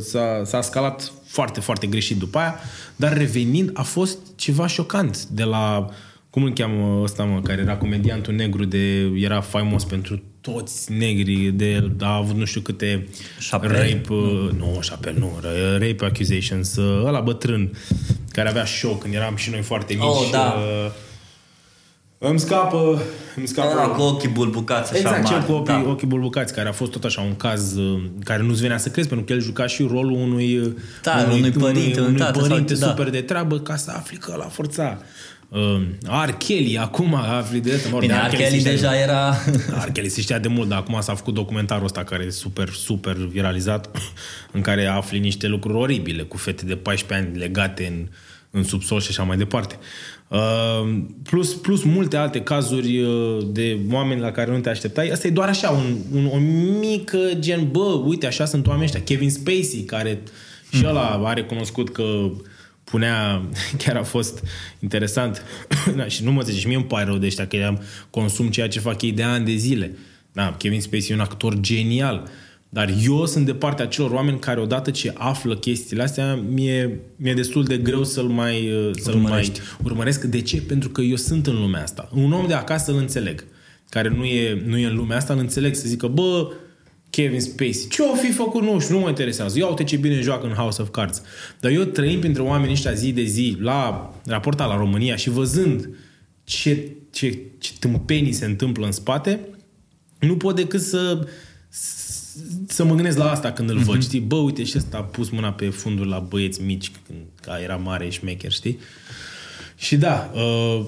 s-a, 0.00 0.42
s-a 0.44 0.60
scalat 0.60 1.12
foarte, 1.24 1.60
foarte 1.60 1.86
greșit 1.86 2.18
după 2.18 2.38
aia, 2.38 2.60
dar 2.96 3.16
revenind 3.16 3.70
a 3.72 3.82
fost 3.82 4.18
ceva 4.36 4.66
șocant 4.66 5.24
de 5.24 5.44
la 5.44 5.88
cum 6.30 6.42
îl 6.42 6.52
cheamă 6.52 7.00
ăsta, 7.02 7.24
mă, 7.24 7.40
care 7.40 7.60
era 7.60 7.76
comediantul 7.76 8.34
negru 8.34 8.64
de, 8.64 9.12
era 9.14 9.40
faimos 9.40 9.84
pentru 9.84 10.22
toți 10.40 10.92
negri 10.92 11.52
de 11.54 11.70
el, 11.70 11.92
a 12.00 12.14
avut 12.14 12.36
nu 12.36 12.44
știu 12.44 12.60
câte 12.60 13.08
Chapel? 13.50 13.70
rape, 13.70 14.02
nu, 14.08 14.50
nu 14.56 14.78
Chapel, 14.88 15.14
nu, 15.18 15.38
rape 15.72 16.04
accusations, 16.04 16.76
uh, 16.76 17.04
ăla 17.06 17.20
bătrân, 17.20 17.70
care 18.32 18.48
avea 18.48 18.64
show 18.64 18.94
când 18.94 19.14
eram 19.14 19.36
și 19.36 19.50
noi 19.50 19.62
foarte 19.62 19.94
mici. 19.94 20.04
Oh, 20.04 20.28
da. 20.32 20.54
Uh, 20.84 20.92
îmi 22.18 22.40
scapă, 22.40 23.02
îmi 23.36 23.46
scapă. 23.46 23.68
Ăla 23.70 23.86
cu 23.86 24.02
ochii 24.02 24.28
bulbucați 24.28 24.92
așa 24.92 25.00
Exact, 25.00 25.26
cel 25.26 25.42
cu 25.42 25.52
ochii, 25.52 25.82
da. 25.82 25.90
ochii 25.90 26.06
bulbucați, 26.06 26.54
care 26.54 26.68
a 26.68 26.72
fost 26.72 26.90
tot 26.90 27.04
așa 27.04 27.20
un 27.20 27.36
caz 27.36 27.76
uh, 27.76 28.02
care 28.24 28.42
nu-ți 28.42 28.60
venea 28.60 28.78
să 28.78 28.88
crezi, 28.88 29.08
pentru 29.08 29.26
că 29.26 29.32
el 29.32 29.40
juca 29.40 29.66
și 29.66 29.82
rolul 29.90 30.12
unui, 30.12 30.76
da, 31.02 31.22
unui, 31.24 31.38
unui 31.38 31.50
părinte, 31.50 32.00
unui, 32.00 32.20
unui 32.20 32.48
părinte 32.48 32.74
sau, 32.74 32.84
da. 32.84 32.90
super 32.90 33.04
da. 33.04 33.10
de 33.10 33.20
treabă 33.20 33.58
ca 33.58 33.76
să 33.76 33.90
afli 33.90 34.16
că 34.16 34.34
la 34.38 34.44
forța 34.44 34.98
Uh, 35.48 35.80
R. 36.26 36.30
Kelly, 36.30 36.78
acum 36.78 37.14
afli 37.14 37.60
de 37.60 37.72
asta. 37.72 37.98
Bine, 37.98 38.28
R. 38.30 38.34
Kelly 38.36 38.62
deja 38.62 38.96
era... 38.96 39.34
R. 39.86 39.90
Kelly 39.92 40.08
se 40.08 40.20
știa 40.20 40.38
de 40.38 40.48
mult, 40.48 40.68
dar 40.68 40.78
acum 40.78 41.00
s-a 41.00 41.14
făcut 41.14 41.34
documentarul 41.34 41.84
ăsta 41.84 42.04
care 42.04 42.24
e 42.24 42.30
super, 42.30 42.68
super 42.68 43.16
viralizat, 43.16 43.90
în 44.56 44.60
care 44.60 44.86
afli 44.86 45.18
niște 45.18 45.46
lucruri 45.46 45.78
oribile 45.78 46.22
cu 46.22 46.36
fete 46.36 46.64
de 46.64 46.76
14 46.76 47.28
ani 47.28 47.38
legate 47.38 47.86
în, 47.86 48.06
în 48.50 48.64
subsol 48.64 49.00
și 49.00 49.06
așa 49.10 49.22
mai 49.22 49.36
departe. 49.36 49.78
Uh, 50.28 50.98
plus, 51.22 51.54
plus 51.54 51.82
multe 51.82 52.16
alte 52.16 52.40
cazuri 52.40 53.00
uh, 53.00 53.46
de 53.46 53.78
oameni 53.92 54.20
la 54.20 54.30
care 54.30 54.50
nu 54.50 54.58
te 54.58 54.68
așteptai. 54.68 55.08
Asta 55.08 55.26
e 55.26 55.30
doar 55.30 55.48
așa, 55.48 55.70
un, 55.70 55.96
un, 56.14 56.26
o 56.26 56.38
mică 56.80 57.18
gen, 57.38 57.68
bă, 57.70 58.02
uite, 58.04 58.26
așa 58.26 58.44
sunt 58.44 58.66
oamenii 58.66 58.86
ăștia. 58.86 59.02
Kevin 59.02 59.30
Spacey, 59.30 59.84
care 59.86 60.22
și 60.72 60.82
mm. 60.82 60.88
ăla 60.88 61.20
a 61.24 61.32
recunoscut 61.32 61.92
că 61.92 62.30
punea, 62.90 63.42
chiar 63.84 63.96
a 63.96 64.02
fost 64.02 64.42
interesant, 64.80 65.42
da, 65.96 66.04
și 66.08 66.24
nu 66.24 66.32
mă 66.32 66.42
zice, 66.42 66.58
și 66.58 66.66
mie 66.66 66.76
îmi 66.76 66.84
pare 66.84 67.04
rău 67.04 67.16
de 67.16 67.26
ăștia 67.26 67.46
că 67.46 67.64
am 67.66 67.82
consum 68.10 68.48
ceea 68.48 68.68
ce 68.68 68.80
fac 68.80 69.02
ei 69.02 69.12
de 69.12 69.22
ani 69.22 69.44
de 69.44 69.54
zile. 69.54 69.96
Da, 70.32 70.54
Kevin 70.58 70.80
Spacey 70.80 71.10
e 71.10 71.14
un 71.14 71.20
actor 71.20 71.60
genial, 71.60 72.28
dar 72.68 72.94
eu 73.04 73.26
sunt 73.26 73.46
de 73.46 73.54
partea 73.54 73.84
acelor 73.84 74.10
oameni 74.10 74.38
care 74.38 74.60
odată 74.60 74.90
ce 74.90 75.12
află 75.16 75.56
chestiile 75.56 76.02
astea, 76.02 76.34
mie, 76.34 77.00
mi-e 77.16 77.34
destul 77.34 77.64
de 77.64 77.76
greu 77.76 78.04
să-l 78.04 78.24
mai, 78.24 78.70
uh, 78.72 78.90
să-l 78.92 79.14
mai 79.14 79.52
urmăresc. 79.84 80.24
De 80.24 80.40
ce? 80.40 80.62
Pentru 80.62 80.88
că 80.88 81.00
eu 81.00 81.16
sunt 81.16 81.46
în 81.46 81.60
lumea 81.60 81.82
asta. 81.82 82.08
Un 82.14 82.32
om 82.32 82.46
de 82.46 82.54
acasă 82.54 82.92
îl 82.92 82.98
înțeleg, 82.98 83.44
care 83.88 84.08
nu 84.08 84.24
e, 84.24 84.62
nu 84.66 84.78
e 84.78 84.86
în 84.86 84.94
lumea 84.94 85.16
asta, 85.16 85.32
îl 85.32 85.38
înțeleg 85.38 85.74
să 85.74 85.88
zică, 85.88 86.06
bă, 86.06 86.52
Kevin 87.10 87.40
Spacey. 87.40 87.86
Ce 87.90 88.02
o 88.02 88.14
fi 88.14 88.32
făcut? 88.32 88.62
Nu 88.62 88.80
știu, 88.80 88.94
nu 88.94 89.00
mă 89.00 89.08
interesează. 89.08 89.58
Ia 89.58 89.66
uite 89.66 89.84
ce 89.84 89.96
bine 89.96 90.20
joacă 90.20 90.46
în 90.46 90.52
House 90.52 90.82
of 90.82 90.88
Cards. 90.90 91.22
Dar 91.60 91.70
eu 91.70 91.84
trăind 91.84 92.20
printre 92.20 92.42
oamenii 92.42 92.74
ăștia 92.74 92.92
zi 92.92 93.12
de 93.12 93.24
zi, 93.24 93.56
la 93.60 94.12
raporta 94.26 94.64
la 94.64 94.76
România 94.76 95.16
și 95.16 95.30
văzând 95.30 95.88
ce, 96.44 96.92
ce, 97.10 97.38
ce 97.58 97.72
tâmpenii 97.78 98.32
se 98.32 98.44
întâmplă 98.44 98.86
în 98.86 98.92
spate, 98.92 99.40
nu 100.18 100.36
pot 100.36 100.56
decât 100.56 100.80
să 100.80 101.26
să 102.66 102.84
mă 102.84 102.94
gândesc 102.94 103.18
la 103.18 103.30
asta 103.30 103.52
când 103.52 103.70
îl 103.70 103.78
văd, 103.78 103.96
mm-hmm. 103.96 104.00
știi? 104.00 104.20
Bă, 104.20 104.36
uite 104.36 104.64
și 104.64 104.74
ăsta 104.76 104.96
a 104.96 105.02
pus 105.02 105.30
mâna 105.30 105.52
pe 105.52 105.68
fundul 105.68 106.08
la 106.08 106.18
băieți 106.18 106.62
mici 106.62 106.90
când 107.06 107.18
era 107.62 107.76
mare 107.76 108.08
șmecher, 108.08 108.52
știi? 108.52 108.78
Și 109.78 109.96
da, 109.96 110.30
uh, 110.34 110.84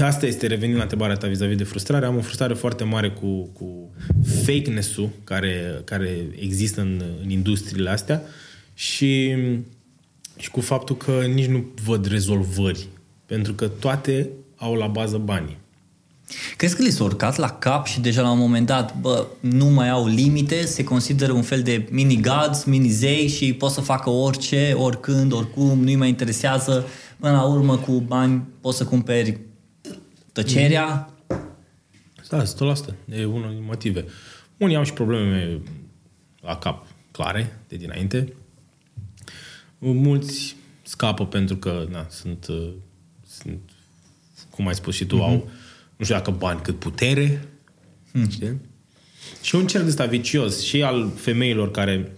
asta 0.00 0.26
este, 0.26 0.46
revenind 0.46 0.76
la 0.76 0.82
întrebarea 0.82 1.16
ta 1.16 1.26
vis-a-vis 1.26 1.56
de 1.56 1.64
frustrare, 1.64 2.06
am 2.06 2.16
o 2.16 2.20
frustrare 2.20 2.54
foarte 2.54 2.84
mare 2.84 3.10
cu, 3.10 3.48
cu 3.52 3.90
fake-ness-ul 4.44 5.10
care, 5.24 5.80
care 5.84 6.26
există 6.38 6.80
în, 6.80 7.02
în 7.22 7.30
industriile 7.30 7.90
astea 7.90 8.22
și, 8.74 9.34
și 10.36 10.50
cu 10.50 10.60
faptul 10.60 10.96
că 10.96 11.22
nici 11.34 11.46
nu 11.46 11.64
văd 11.84 12.06
rezolvări, 12.06 12.88
pentru 13.26 13.52
că 13.52 13.68
toate 13.68 14.28
au 14.56 14.74
la 14.74 14.86
bază 14.86 15.16
banii. 15.16 15.60
Crezi 16.56 16.76
că 16.76 16.82
li 16.82 16.90
s-a 16.90 17.04
urcat 17.04 17.36
la 17.36 17.50
cap 17.50 17.86
și 17.86 18.00
deja 18.00 18.22
la 18.22 18.30
un 18.30 18.38
moment 18.38 18.66
dat, 18.66 18.96
bă, 19.00 19.26
nu 19.40 19.66
mai 19.66 19.90
au 19.90 20.06
limite, 20.06 20.64
se 20.64 20.84
consideră 20.84 21.32
un 21.32 21.42
fel 21.42 21.62
de 21.62 21.88
mini-gods, 21.90 22.64
mini-zei 22.64 23.28
și 23.28 23.52
pot 23.52 23.70
să 23.70 23.80
facă 23.80 24.10
orice, 24.10 24.72
oricând, 24.76 25.32
oricum, 25.32 25.82
nu-i 25.82 25.96
mai 25.96 26.08
interesează. 26.08 26.86
Până 27.22 27.34
la 27.34 27.44
urmă, 27.44 27.76
cu 27.76 27.92
bani 28.00 28.42
poți 28.60 28.76
să 28.76 28.84
cumperi 28.84 29.40
tăcerea. 30.32 31.10
Da, 32.28 32.42
100%. 32.42 32.46
E 33.08 33.24
unul 33.24 33.50
din 33.54 33.64
motive. 33.64 34.04
Unii 34.56 34.76
au 34.76 34.82
și 34.82 34.92
probleme 34.92 35.60
la 36.40 36.56
cap 36.56 36.86
clare 37.10 37.58
de 37.68 37.76
dinainte. 37.76 38.32
Mulți 39.78 40.56
scapă 40.82 41.26
pentru 41.26 41.56
că 41.56 41.86
na, 41.90 42.06
sunt, 42.10 42.46
sunt, 43.26 43.60
cum 44.50 44.66
ai 44.66 44.74
spus 44.74 44.94
și 44.94 45.04
tu, 45.04 45.16
mm-hmm. 45.16 45.20
au 45.20 45.48
nu 45.96 46.04
știu 46.04 46.14
dacă 46.16 46.30
bani, 46.30 46.60
cât 46.60 46.78
putere. 46.78 47.48
Hmm. 48.12 48.28
Știi? 48.28 48.60
Și 49.42 49.54
un 49.54 49.66
cerc 49.66 49.86
ăsta 49.86 50.06
vicios 50.06 50.62
și 50.62 50.82
al 50.82 51.10
femeilor 51.16 51.70
care 51.70 52.12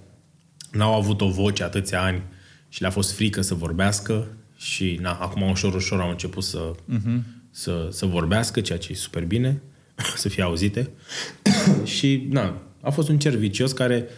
n-au 0.72 0.94
avut 0.94 1.20
o 1.20 1.28
voce 1.28 1.62
atâția 1.62 2.02
ani 2.02 2.22
și 2.68 2.80
le-a 2.80 2.90
fost 2.90 3.12
frică 3.12 3.40
să 3.40 3.54
vorbească 3.54 4.33
și 4.56 4.98
na, 5.00 5.12
acum 5.12 5.50
ușor, 5.50 5.74
ușor 5.74 6.00
au 6.00 6.10
început 6.10 6.44
să, 6.44 6.70
uh-huh. 6.70 7.20
să, 7.50 7.88
să 7.90 8.06
vorbească, 8.06 8.60
ceea 8.60 8.78
ce 8.78 8.92
e 8.92 8.94
super 8.94 9.24
bine, 9.24 9.62
să 10.16 10.28
fie 10.28 10.42
auzite. 10.42 10.90
și 11.96 12.26
na, 12.30 12.62
a 12.80 12.90
fost 12.90 13.08
un 13.08 13.18
cer 13.18 13.34
vicios 13.34 13.72
care 13.72 14.08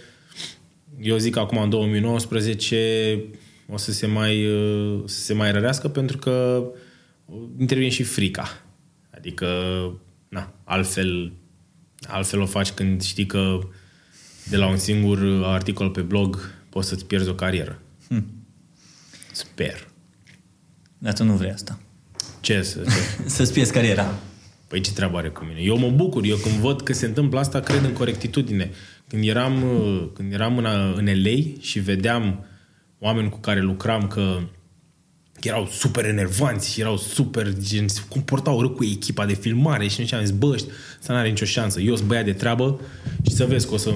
eu 1.01 1.17
zic 1.17 1.33
că 1.33 1.39
acum 1.39 1.59
în 1.59 1.71
2019 1.71 3.21
o 3.69 3.77
să 3.77 3.93
se 3.93 4.07
mai, 4.07 4.47
să 5.05 5.21
se 5.21 5.35
mai 5.35 5.53
rărească 5.53 5.89
pentru 5.89 6.19
că 6.19 6.65
intervine 7.59 7.91
și 7.91 8.03
frica. 8.03 8.63
Adică, 9.11 9.47
na, 10.29 10.53
altfel, 10.65 11.33
altfel 12.07 12.41
o 12.41 12.47
faci 12.47 12.71
când 12.71 13.03
știi 13.03 13.27
că 13.27 13.59
de 14.49 14.57
la 14.57 14.69
un 14.69 14.77
singur 14.77 15.43
articol 15.45 15.91
pe 15.91 16.01
blog 16.01 16.55
poți 16.69 16.89
să-ți 16.89 17.07
pierzi 17.07 17.29
o 17.29 17.35
carieră. 17.35 17.81
Hmm. 18.09 18.27
Sper. 19.33 19.89
Dar 20.99 21.13
tu 21.13 21.25
nu 21.25 21.33
vrei 21.33 21.51
asta. 21.51 21.79
Ce? 22.41 22.63
Să, 22.63 22.81
ce? 22.85 23.29
Să-ți 23.37 23.53
pierzi 23.53 23.73
cariera. 23.73 24.15
Păi 24.69 24.81
ce 24.81 24.93
treabă 24.93 25.17
are 25.17 25.29
cu 25.29 25.45
mine? 25.45 25.61
Eu 25.61 25.79
mă 25.79 25.91
bucur. 25.91 26.25
Eu 26.25 26.37
când 26.37 26.55
văd 26.55 26.83
că 26.83 26.93
se 26.93 27.07
întâmplă 27.07 27.39
asta, 27.39 27.61
cred 27.61 27.85
în 27.85 27.93
corectitudine. 27.93 28.71
Când 29.09 29.25
eram, 29.27 29.65
când 30.15 30.33
eram 30.33 30.59
în, 30.59 30.67
în 30.97 31.05
LA 31.05 31.61
și 31.61 31.79
vedeam 31.79 32.45
oameni 32.99 33.29
cu 33.29 33.39
care 33.39 33.61
lucram 33.61 34.07
că 34.07 34.39
erau 35.43 35.69
super 35.71 36.05
enervanți 36.05 36.73
și 36.73 36.81
erau 36.81 36.97
super, 36.97 37.53
gen, 37.59 37.89
se 37.89 38.01
comportau 38.09 38.61
rău 38.61 38.71
cu 38.71 38.85
echipa 38.85 39.27
de 39.27 39.35
filmare 39.35 39.89
și 39.89 40.01
nu 40.01 40.19
am 40.19 40.25
zis, 40.25 40.35
bă, 40.35 40.47
ăsta 41.01 41.13
n-are 41.13 41.29
nicio 41.29 41.45
șansă. 41.45 41.81
Eu 41.81 41.97
sunt 41.97 42.09
băiat 42.09 42.25
de 42.25 42.33
treabă 42.33 42.81
și 43.27 43.35
să 43.35 43.45
vezi 43.45 43.69
că 43.69 43.75
o 43.75 43.77
să 43.77 43.93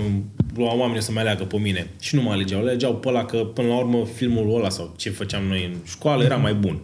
lua 0.54 0.74
oamenii 0.74 1.02
să 1.02 1.12
mai 1.12 1.22
aleagă 1.22 1.44
pe 1.44 1.56
mine. 1.56 1.90
Și 2.00 2.14
nu 2.14 2.22
mă 2.22 2.30
alegeau. 2.30 2.60
Alegeau 2.60 2.96
pe 2.96 3.08
ăla 3.08 3.24
că, 3.24 3.36
până 3.36 3.68
la 3.68 3.78
urmă, 3.78 4.04
filmul 4.14 4.54
ăla 4.54 4.68
sau 4.68 4.94
ce 4.96 5.10
făceam 5.10 5.44
noi 5.44 5.64
în 5.64 5.76
școală 5.84 6.24
era 6.24 6.36
mai 6.36 6.54
bun. 6.54 6.80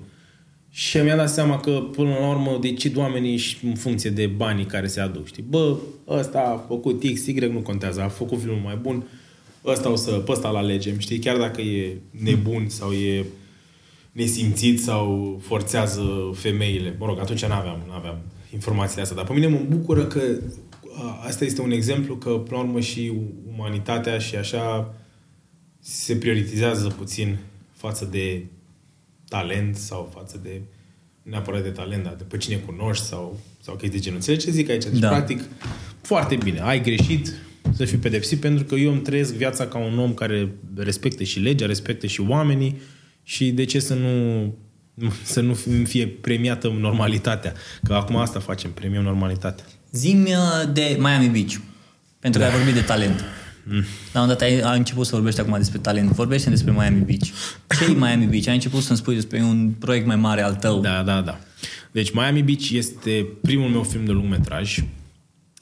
Și 0.70 0.96
mi-a 0.96 1.16
dat 1.16 1.30
seama 1.30 1.60
că, 1.60 1.70
până 1.70 2.10
la 2.20 2.28
urmă, 2.28 2.58
decid 2.60 2.96
oamenii 2.96 3.36
și 3.36 3.56
în 3.64 3.74
funcție 3.74 4.10
de 4.10 4.26
banii 4.26 4.64
care 4.64 4.86
se 4.86 5.00
aduc. 5.00 5.26
Știi? 5.26 5.44
Bă, 5.48 5.76
ăsta 6.08 6.38
a 6.38 6.64
făcut 6.68 7.02
X, 7.14 7.26
Y, 7.26 7.32
nu 7.32 7.58
contează, 7.58 8.02
a 8.02 8.08
făcut 8.08 8.40
filmul 8.40 8.60
mai 8.64 8.78
bun, 8.82 9.06
ăsta 9.64 9.90
o 9.90 9.96
să, 9.96 10.10
pe 10.10 10.32
ăsta 10.32 10.50
l 10.50 10.56
alegem, 10.56 10.98
știi? 10.98 11.18
Chiar 11.18 11.36
dacă 11.36 11.60
e 11.60 11.96
nebun 12.10 12.68
sau 12.68 12.92
e 12.92 13.24
nesimțit 14.16 14.82
sau 14.82 15.38
forțează 15.42 16.06
femeile. 16.34 16.96
Mă 16.98 17.06
rog, 17.06 17.18
atunci 17.18 17.44
n-aveam, 17.44 17.82
n-aveam 17.88 18.18
informațiile 18.52 19.02
astea. 19.02 19.16
Dar 19.16 19.26
pe 19.26 19.32
mine 19.32 19.46
mă 19.46 19.60
bucură 19.68 20.04
că 20.04 20.20
asta 21.26 21.44
este 21.44 21.60
un 21.60 21.70
exemplu 21.70 22.16
că, 22.16 22.30
până 22.30 22.60
la 22.60 22.66
urmă, 22.66 22.80
și 22.80 23.12
umanitatea 23.54 24.18
și 24.18 24.36
așa 24.36 24.94
se 25.80 26.16
prioritizează 26.16 26.88
puțin 26.88 27.36
față 27.72 28.08
de 28.10 28.44
talent 29.28 29.76
sau 29.76 30.12
față 30.14 30.40
de 30.42 30.60
neapărat 31.22 31.62
de 31.62 31.68
talent, 31.68 32.02
dar 32.02 32.14
de 32.14 32.24
pe 32.28 32.36
cine 32.36 32.56
cunoști 32.56 33.04
sau, 33.04 33.38
sau 33.60 33.74
chestii 33.74 33.98
de 33.98 34.04
genul. 34.04 34.18
Înțelegi 34.18 34.44
ce 34.44 34.50
zic 34.50 34.70
aici? 34.70 34.84
Deci, 34.84 34.98
da. 34.98 35.08
practic, 35.08 35.42
foarte 36.00 36.36
bine. 36.36 36.60
Ai 36.60 36.82
greșit, 36.82 37.32
să 37.74 37.84
fii 37.84 37.98
pedepsit, 37.98 38.40
pentru 38.40 38.64
că 38.64 38.74
eu 38.74 38.92
îmi 38.92 39.00
trăiesc 39.00 39.34
viața 39.34 39.66
ca 39.66 39.78
un 39.78 39.98
om 39.98 40.14
care 40.14 40.54
respectă 40.76 41.22
și 41.22 41.38
legea, 41.38 41.66
respectă 41.66 42.06
și 42.06 42.20
oamenii 42.20 42.76
și 43.28 43.50
de 43.50 43.64
ce 43.64 43.78
să 43.78 43.94
nu 43.94 44.54
să 45.22 45.40
nu 45.40 45.54
fie 45.84 46.06
premiată 46.06 46.68
normalitatea. 46.68 47.52
Că 47.82 47.94
acum 47.94 48.16
asta 48.16 48.40
facem, 48.40 48.70
premium 48.70 49.02
normalitatea. 49.02 49.64
Zim 49.92 50.26
de 50.72 50.96
Miami 50.98 51.28
Beach, 51.28 51.54
pentru 52.20 52.40
că 52.40 52.46
da. 52.46 52.52
ai 52.52 52.58
vorbit 52.58 52.74
de 52.74 52.80
talent. 52.80 53.24
Mm. 53.68 53.84
La 54.12 54.20
un 54.20 54.28
dat 54.28 54.40
ai, 54.40 54.60
ai 54.60 54.78
început 54.78 55.06
să 55.06 55.14
vorbești 55.14 55.40
acum 55.40 55.56
despre 55.56 55.78
talent. 55.78 56.10
Vorbește 56.10 56.50
despre 56.50 56.72
Miami 56.72 57.00
Beach. 57.00 57.26
ce 57.78 57.84
e 57.84 57.94
Miami 57.94 58.26
Beach? 58.26 58.46
Ai 58.46 58.54
început 58.54 58.82
să-mi 58.82 58.98
spui 58.98 59.14
despre 59.14 59.42
un 59.42 59.70
proiect 59.78 60.06
mai 60.06 60.16
mare 60.16 60.42
al 60.42 60.54
tău. 60.54 60.80
Da, 60.80 61.02
da, 61.02 61.20
da. 61.20 61.38
Deci 61.92 62.12
Miami 62.12 62.42
Beach 62.42 62.70
este 62.70 63.26
primul 63.42 63.68
meu 63.68 63.82
film 63.82 64.04
de 64.04 64.12
lungmetraj 64.12 64.84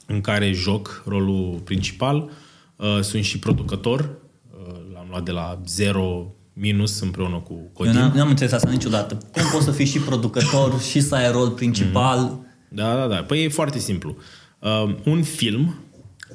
în 0.05 0.21
care 0.21 0.51
joc 0.51 1.03
rolul 1.07 1.61
principal. 1.63 2.29
Uh, 2.75 2.99
sunt 3.01 3.23
și 3.23 3.39
producător. 3.39 3.99
Uh, 3.99 4.75
l-am 4.93 5.05
luat 5.09 5.23
de 5.23 5.31
la 5.31 5.61
zero 5.65 6.35
minus 6.57 6.99
împreună 6.99 7.35
cu 7.35 7.69
Codin. 7.73 7.95
Eu 7.95 8.01
n-am, 8.01 8.11
n-am 8.15 8.29
înțeles 8.29 8.51
asta 8.51 8.69
niciodată. 8.69 9.17
Cum 9.31 9.43
poți 9.51 9.65
să 9.65 9.71
fii 9.71 9.85
și 9.85 9.99
producător 9.99 10.81
și 10.89 11.01
să 11.01 11.15
ai 11.15 11.31
rol 11.31 11.49
principal? 11.49 12.39
Mm-hmm. 12.39 12.67
Da, 12.69 12.95
da, 12.95 13.07
da. 13.07 13.15
Păi 13.15 13.43
e 13.43 13.49
foarte 13.49 13.79
simplu. 13.79 14.17
Uh, 14.59 14.95
un 15.03 15.23
film 15.23 15.75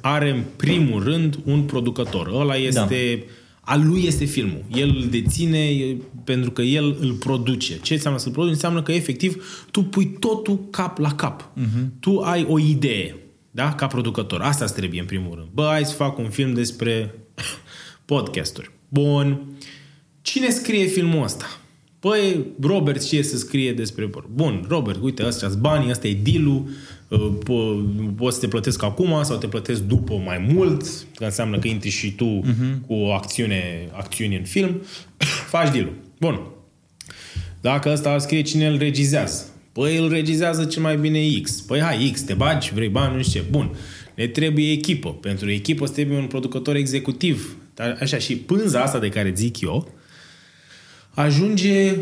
are 0.01 0.29
în 0.29 0.43
primul 0.55 1.03
rând 1.03 1.39
un 1.45 1.61
producător. 1.61 2.27
Ăla 2.27 2.55
este... 2.55 3.23
Da. 3.25 3.33
A 3.63 3.75
lui 3.75 4.03
este 4.05 4.25
filmul. 4.25 4.63
El 4.75 4.89
îl 4.89 5.07
deține 5.09 5.69
pentru 6.23 6.51
că 6.51 6.61
el 6.61 6.97
îl 6.99 7.11
produce. 7.11 7.79
Ce 7.81 7.93
înseamnă 7.93 8.19
să-l 8.19 8.31
produci? 8.31 8.53
Înseamnă 8.53 8.81
că 8.81 8.91
efectiv 8.91 9.65
tu 9.71 9.83
pui 9.83 10.05
totul 10.19 10.59
cap 10.69 10.97
la 10.97 11.15
cap. 11.15 11.51
Uh-huh. 11.51 11.99
Tu 11.99 12.19
ai 12.19 12.45
o 12.49 12.59
idee, 12.59 13.15
da? 13.51 13.73
Ca 13.73 13.87
producător. 13.87 14.41
Asta 14.41 14.63
îți 14.63 14.75
trebuie 14.75 14.99
în 14.99 15.05
primul 15.05 15.35
rând. 15.35 15.47
Bă, 15.53 15.67
hai 15.69 15.85
să 15.85 15.93
fac 15.93 16.17
un 16.17 16.29
film 16.29 16.53
despre 16.53 17.15
podcasturi. 18.05 18.71
Bun. 18.87 19.41
Cine 20.21 20.49
scrie 20.49 20.85
filmul 20.85 21.23
ăsta? 21.23 21.45
Păi, 21.99 22.45
Robert 22.61 23.03
știe 23.03 23.23
să 23.23 23.37
scrie 23.37 23.73
despre... 23.73 24.09
Bun, 24.33 24.65
Robert, 24.67 24.99
uite, 25.01 25.25
ăstea 25.25 25.49
banii, 25.59 25.89
ăsta 25.89 26.07
e 26.07 26.13
deal 26.23 26.45
uh, 26.47 26.63
po- 27.43 28.15
poți 28.15 28.35
să 28.35 28.41
te 28.41 28.47
plătesc 28.47 28.83
acum 28.83 29.19
sau 29.23 29.37
te 29.37 29.47
plătesc 29.47 29.81
după 29.81 30.13
mai 30.25 30.47
mult, 30.53 30.83
că 31.15 31.23
înseamnă 31.23 31.59
că 31.59 31.67
intri 31.67 31.89
și 31.89 32.11
tu 32.11 32.41
uh-huh. 32.43 32.87
cu 32.87 32.93
o 32.93 33.11
acțiune, 33.11 33.89
acțiune 33.91 34.35
în 34.35 34.43
film, 34.43 34.81
faci 35.53 35.71
deal 35.71 35.89
Bun. 36.19 36.41
Dacă 37.61 37.89
ăsta 37.91 38.17
scrie 38.17 38.41
cine 38.41 38.67
îl 38.67 38.77
regizează, 38.77 39.45
păi 39.71 39.97
îl 39.97 40.09
regizează 40.09 40.65
cel 40.65 40.81
mai 40.81 40.97
bine 40.97 41.39
X. 41.41 41.51
Păi 41.51 41.79
hai, 41.79 42.09
X, 42.13 42.21
te 42.21 42.33
bagi, 42.33 42.73
vrei 42.73 42.89
bani, 42.89 43.15
nu 43.15 43.21
știu 43.21 43.41
ce. 43.41 43.45
Bun. 43.49 43.75
Ne 44.15 44.27
trebuie 44.27 44.71
echipă. 44.71 45.09
Pentru 45.09 45.49
echipă 45.49 45.83
îți 45.83 45.93
trebuie 45.93 46.17
un 46.17 46.27
producător 46.27 46.75
executiv. 46.75 47.55
Așa, 47.99 48.17
și 48.17 48.35
pânza 48.35 48.81
asta 48.81 48.99
de 48.99 49.09
care 49.09 49.33
zic 49.35 49.61
eu, 49.61 49.93
ajunge 51.13 51.97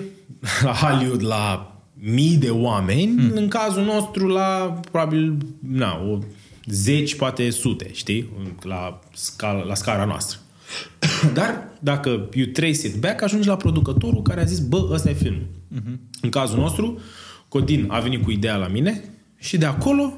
la 0.63 0.71
Hollywood 0.71 1.23
la 1.25 1.73
mii 1.93 2.37
de 2.37 2.49
oameni, 2.49 3.05
mm. 3.05 3.31
în 3.33 3.47
cazul 3.47 3.83
nostru 3.83 4.27
la 4.27 4.79
probabil 4.91 5.37
na, 5.59 6.01
o 6.09 6.17
zeci, 6.65 7.15
poate 7.15 7.49
sute, 7.49 7.89
știi? 7.93 8.29
La, 8.61 8.99
scala, 9.13 9.63
la 9.63 9.75
scara 9.75 10.05
noastră. 10.05 10.39
Dar 11.33 11.67
dacă 11.79 12.29
you 12.33 12.45
trace 12.45 12.87
it 12.87 12.95
back, 12.95 13.21
ajungi 13.21 13.47
la 13.47 13.55
producătorul 13.55 14.21
care 14.21 14.41
a 14.41 14.45
zis, 14.45 14.59
bă, 14.59 14.87
ăsta 14.91 15.09
e 15.09 15.13
filmul. 15.13 15.47
Mm-hmm. 15.75 16.21
În 16.21 16.29
cazul 16.29 16.59
nostru, 16.59 16.99
Codin 17.47 17.85
a 17.87 17.99
venit 17.99 18.23
cu 18.23 18.31
ideea 18.31 18.55
la 18.55 18.67
mine 18.67 19.03
și 19.37 19.57
de 19.57 19.65
acolo 19.65 20.13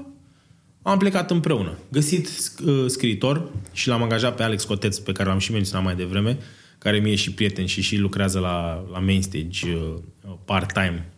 am 0.82 0.98
plecat 0.98 1.32
împreună. 1.32 1.78
Găsit 1.92 2.30
uh, 2.66 2.86
scriitor 2.88 3.52
și 3.72 3.88
l-am 3.88 4.02
angajat 4.02 4.36
pe 4.36 4.44
Alex 4.44 4.64
Coteț, 4.64 4.98
pe 4.98 5.12
care 5.12 5.30
l-am 5.30 5.40
și 5.40 5.52
menționat 5.52 5.84
mai 5.86 5.96
devreme, 5.96 6.38
care 6.84 7.00
mi-e 7.00 7.16
și 7.16 7.34
prieten 7.34 7.66
și 7.66 7.82
și 7.82 7.98
lucrează 7.98 8.40
la, 8.40 8.86
la 8.92 9.00
Mainstage 9.00 9.74
uh, 9.74 10.34
part-time, 10.46 11.10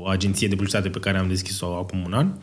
o 0.00 0.06
agenție 0.06 0.48
de 0.48 0.54
publicitate 0.54 0.88
pe 0.88 0.98
care 0.98 1.18
am 1.18 1.28
deschis-o 1.28 1.76
acum 1.76 2.04
un 2.04 2.12
an. 2.12 2.26
Uh, 2.26 2.42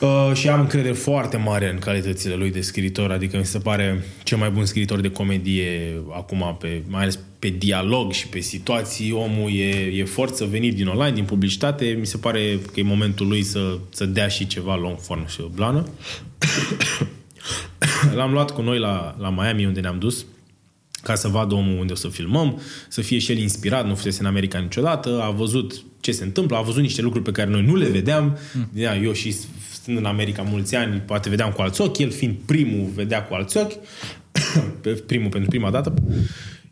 Uh, 0.00 0.30
și 0.34 0.48
am 0.48 0.60
încredere 0.60 0.94
foarte 0.94 1.36
mare 1.36 1.70
în 1.70 1.78
calitățile 1.78 2.34
lui 2.34 2.50
de 2.50 2.60
scriitor, 2.60 3.10
adică 3.10 3.36
mi 3.36 3.44
se 3.44 3.58
pare 3.58 4.04
cel 4.22 4.38
mai 4.38 4.50
bun 4.50 4.64
scriitor 4.64 5.00
de 5.00 5.10
comedie 5.10 6.02
acum, 6.10 6.56
pe, 6.60 6.82
mai 6.88 7.02
ales 7.02 7.18
pe 7.38 7.48
dialog 7.48 8.12
și 8.12 8.28
pe 8.28 8.40
situații. 8.40 9.12
Omul 9.12 9.50
e, 9.52 9.68
e 9.98 10.04
forță 10.04 10.44
venit 10.44 10.74
din 10.74 10.86
online, 10.86 11.14
din 11.14 11.24
publicitate. 11.24 11.96
Mi 11.98 12.06
se 12.06 12.16
pare 12.16 12.58
că 12.72 12.80
e 12.80 12.82
momentul 12.82 13.26
lui 13.26 13.42
să, 13.42 13.78
să 13.90 14.04
dea 14.06 14.28
și 14.28 14.46
ceva 14.46 14.76
long 14.76 14.98
form 14.98 15.28
și 15.28 15.44
blană. 15.54 15.88
L-am 18.16 18.32
luat 18.32 18.50
cu 18.50 18.62
noi 18.62 18.78
la, 18.78 19.16
la 19.18 19.30
Miami, 19.30 19.66
unde 19.66 19.80
ne-am 19.80 19.98
dus 19.98 20.26
ca 21.02 21.14
să 21.14 21.28
vadă 21.28 21.54
omul 21.54 21.78
unde 21.78 21.92
o 21.92 21.96
să 21.96 22.08
filmăm, 22.08 22.60
să 22.88 23.00
fie 23.00 23.18
și 23.18 23.32
el 23.32 23.38
inspirat, 23.38 23.86
nu 23.86 23.94
fusese 23.94 24.20
în 24.20 24.26
America 24.26 24.58
niciodată, 24.58 25.20
a 25.22 25.30
văzut 25.30 25.82
ce 26.00 26.12
se 26.12 26.24
întâmplă, 26.24 26.56
a 26.56 26.60
văzut 26.60 26.82
niște 26.82 27.02
lucruri 27.02 27.24
pe 27.24 27.30
care 27.30 27.50
noi 27.50 27.62
nu 27.62 27.76
le 27.76 27.88
vedeam. 27.88 28.38
Mm. 28.54 29.02
Eu 29.02 29.12
și 29.12 29.34
stând 29.72 29.98
în 29.98 30.04
America 30.04 30.42
mulți 30.42 30.74
ani, 30.74 31.02
poate 31.06 31.28
vedeam 31.28 31.50
cu 31.50 31.62
alți 31.62 31.80
ochi, 31.80 31.98
el 31.98 32.10
fiind 32.10 32.36
primul, 32.46 32.88
vedea 32.94 33.24
cu 33.24 33.34
alți 33.34 33.56
ochi, 33.56 33.72
primul 35.06 35.30
pentru 35.30 35.48
prima 35.48 35.70
dată. 35.70 35.94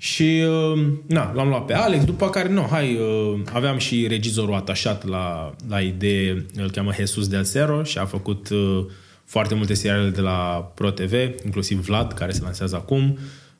Și, 0.00 0.42
uh, 0.72 0.86
na, 1.06 1.32
l-am 1.34 1.48
luat 1.48 1.64
pe 1.64 1.74
Alex, 1.74 2.04
după 2.04 2.30
care, 2.30 2.48
nu, 2.48 2.66
hai, 2.70 2.94
uh, 2.94 3.40
aveam 3.52 3.78
și 3.78 4.06
regizorul 4.06 4.54
atașat 4.54 5.06
la, 5.06 5.54
la 5.68 5.80
idee, 5.80 6.46
îl 6.54 6.70
cheamă 6.70 6.92
Jesus 6.92 7.28
Del 7.28 7.46
Cero 7.46 7.82
și 7.82 7.98
a 7.98 8.04
făcut 8.04 8.48
uh, 8.48 8.84
foarte 9.24 9.54
multe 9.54 9.74
seriale 9.74 10.08
de 10.08 10.20
la 10.20 10.70
Pro 10.74 10.90
TV, 10.90 11.12
inclusiv 11.44 11.84
Vlad, 11.84 12.12
care 12.12 12.32
se 12.32 12.40
lansează 12.42 12.76
acum. 12.76 13.18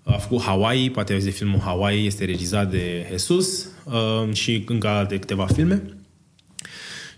A 0.09 0.13
făcut 0.13 0.43
Hawaii, 0.43 0.91
poate 0.91 1.13
aveți 1.13 1.27
de 1.27 1.33
filmul 1.33 1.61
Hawaii, 1.61 2.07
este 2.07 2.25
regizat 2.25 2.71
de 2.71 3.07
Jesus 3.11 3.67
și 4.33 4.65
încă 4.67 4.89
alte 4.89 5.19
câteva 5.19 5.47
filme. 5.47 5.83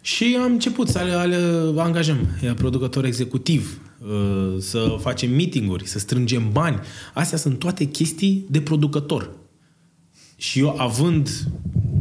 Și 0.00 0.38
am 0.42 0.52
început 0.52 0.88
să 0.88 0.98
le, 0.98 1.36
le 1.36 1.80
angajăm 1.80 2.28
producător 2.56 3.04
executiv, 3.04 3.80
uh, 3.98 4.56
să 4.58 4.96
facem 5.00 5.30
meetinguri, 5.30 5.86
să 5.86 5.98
strângem 5.98 6.52
bani. 6.52 6.80
Astea 7.14 7.38
sunt 7.38 7.58
toate 7.58 7.84
chestii 7.84 8.46
de 8.48 8.60
producător. 8.60 9.30
Și 10.36 10.58
eu 10.58 10.74
având, 10.78 11.28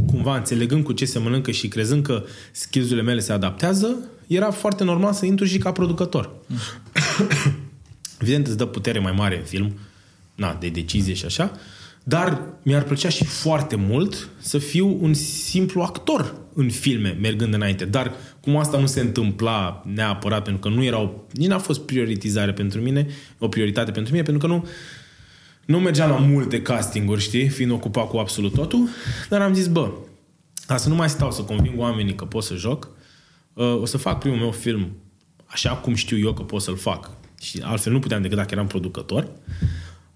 cumva, 0.05 0.37
înțelegând 0.37 0.83
cu 0.83 0.91
ce 0.91 1.05
se 1.05 1.19
mănâncă 1.19 1.51
și 1.51 1.67
crezând 1.67 2.03
că 2.03 2.23
skills 2.51 2.91
mele 2.91 3.19
se 3.19 3.31
adaptează, 3.31 3.97
era 4.27 4.51
foarte 4.51 4.83
normal 4.83 5.13
să 5.13 5.25
intru 5.25 5.45
și 5.45 5.57
ca 5.57 5.71
producător. 5.71 6.31
Mm. 6.47 6.57
Evident, 8.21 8.47
îți 8.47 8.57
dă 8.57 8.65
putere 8.65 8.99
mai 8.99 9.11
mare 9.11 9.37
în 9.37 9.43
film, 9.43 9.73
na, 10.39 10.57
de 10.59 10.69
decizie 10.69 11.13
și 11.13 11.25
așa, 11.25 11.51
dar 12.03 12.41
mi-ar 12.63 12.83
plăcea 12.83 13.09
și 13.09 13.25
foarte 13.25 13.75
mult 13.75 14.29
să 14.39 14.57
fiu 14.57 14.97
un 15.01 15.13
simplu 15.13 15.81
actor 15.81 16.35
în 16.53 16.69
filme, 16.69 17.17
mergând 17.21 17.53
înainte. 17.53 17.85
Dar 17.85 18.11
cum 18.41 18.57
asta 18.57 18.79
nu 18.79 18.85
se 18.85 18.99
întâmpla 18.99 19.83
neapărat, 19.93 20.43
pentru 20.43 20.69
că 20.69 20.75
nu 20.75 20.83
era 20.83 20.99
o, 20.99 21.09
nici 21.31 21.47
n-a 21.47 21.57
fost 21.57 21.81
prioritizare 21.81 22.53
pentru 22.53 22.81
mine, 22.81 23.07
o 23.37 23.47
prioritate 23.47 23.91
pentru 23.91 24.11
mine, 24.11 24.23
pentru 24.23 24.47
că 24.47 24.53
nu, 24.53 24.67
nu 25.65 25.79
mergeam 25.79 26.09
la 26.09 26.17
multe 26.17 26.61
castinguri, 26.61 27.21
știi, 27.21 27.47
fiind 27.47 27.71
ocupat 27.71 28.07
cu 28.07 28.17
absolut 28.17 28.53
totul, 28.53 28.89
dar 29.29 29.41
am 29.41 29.53
zis, 29.53 29.67
bă, 29.67 29.91
ca 30.67 30.77
să 30.77 30.89
nu 30.89 30.95
mai 30.95 31.09
stau 31.09 31.31
să 31.31 31.41
conving 31.41 31.79
oamenii 31.79 32.15
că 32.15 32.25
pot 32.25 32.43
să 32.43 32.55
joc, 32.55 32.89
uh, 33.53 33.81
o 33.81 33.85
să 33.85 33.97
fac 33.97 34.19
primul 34.19 34.37
meu 34.37 34.51
film 34.51 34.91
așa 35.45 35.69
cum 35.69 35.95
știu 35.95 36.17
eu 36.17 36.33
că 36.33 36.41
pot 36.41 36.61
să-l 36.61 36.77
fac. 36.77 37.11
Și 37.41 37.61
altfel 37.63 37.91
nu 37.91 37.99
puteam 37.99 38.21
decât 38.21 38.37
dacă 38.37 38.49
eram 38.53 38.67
producător. 38.67 39.27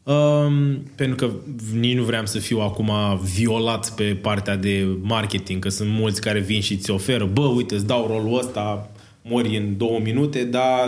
Um, 0.04 0.84
pentru 0.95 1.16
că 1.16 1.32
nici 1.80 1.95
nu 1.95 2.04
vreau 2.04 2.26
să 2.26 2.39
fiu 2.39 2.60
acum 2.60 2.91
violat 3.36 3.95
pe 3.95 4.04
partea 4.04 4.56
de 4.56 4.88
marketing, 5.01 5.62
că 5.62 5.70
sunt 5.70 5.89
mulți 5.89 6.22
care 6.22 6.39
vin 6.39 6.62
și 6.62 6.78
ți 6.78 6.91
oferă, 6.91 7.26
bă, 7.26 7.41
uite, 7.41 7.76
îți 7.76 7.88
dau 7.88 8.08
rolul 8.08 8.38
ăsta, 8.38 8.91
mori 9.22 9.58
în 9.58 9.78
două 9.78 9.99
minute, 9.99 10.43
dar 10.43 10.88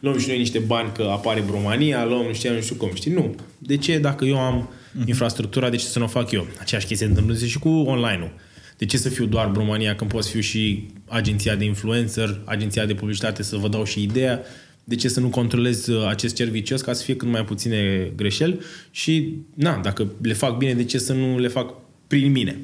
luăm 0.00 0.18
și 0.18 0.28
noi 0.28 0.38
niște 0.38 0.58
bani 0.58 0.90
că 0.94 1.02
apare 1.02 1.40
bromania, 1.40 2.04
luăm 2.04 2.26
nu 2.26 2.32
știu, 2.32 2.52
nu 2.52 2.60
știu 2.60 2.74
cum, 2.74 2.90
știi? 2.94 3.12
Nu. 3.12 3.34
De 3.58 3.76
ce 3.76 3.98
dacă 3.98 4.24
eu 4.24 4.38
am 4.38 4.68
uh-huh. 4.68 5.06
infrastructura, 5.06 5.70
de 5.70 5.76
ce 5.76 5.84
să 5.84 5.98
nu 5.98 6.04
o 6.04 6.08
fac 6.08 6.30
eu? 6.30 6.46
Aceeași 6.60 6.86
chestie 6.86 7.06
întâmplă 7.06 7.34
și 7.34 7.58
cu 7.58 7.68
online-ul. 7.68 8.32
De 8.76 8.84
ce 8.84 8.96
să 8.96 9.08
fiu 9.08 9.26
doar 9.26 9.48
bromania 9.48 9.94
când 9.94 10.10
pot 10.10 10.24
să 10.24 10.30
fiu 10.30 10.40
și 10.40 10.86
agenția 11.08 11.54
de 11.54 11.64
influencer, 11.64 12.40
agenția 12.44 12.86
de 12.86 12.94
publicitate 12.94 13.42
să 13.42 13.56
vă 13.56 13.68
dau 13.68 13.84
și 13.84 14.02
ideea? 14.02 14.40
De 14.88 14.94
ce 14.94 15.08
să 15.08 15.20
nu 15.20 15.28
controlez 15.28 15.86
uh, 15.86 16.06
acest 16.08 16.34
cer 16.34 16.48
vicios 16.48 16.80
ca 16.80 16.92
să 16.92 17.02
fie 17.02 17.16
cât 17.16 17.28
mai 17.28 17.44
puține 17.44 18.12
greșeli 18.16 18.58
și, 18.90 19.34
na, 19.54 19.76
dacă 19.76 20.12
le 20.22 20.32
fac 20.32 20.56
bine, 20.56 20.74
de 20.74 20.84
ce 20.84 20.98
să 20.98 21.12
nu 21.12 21.38
le 21.38 21.48
fac 21.48 21.74
prin 22.06 22.32
mine? 22.32 22.58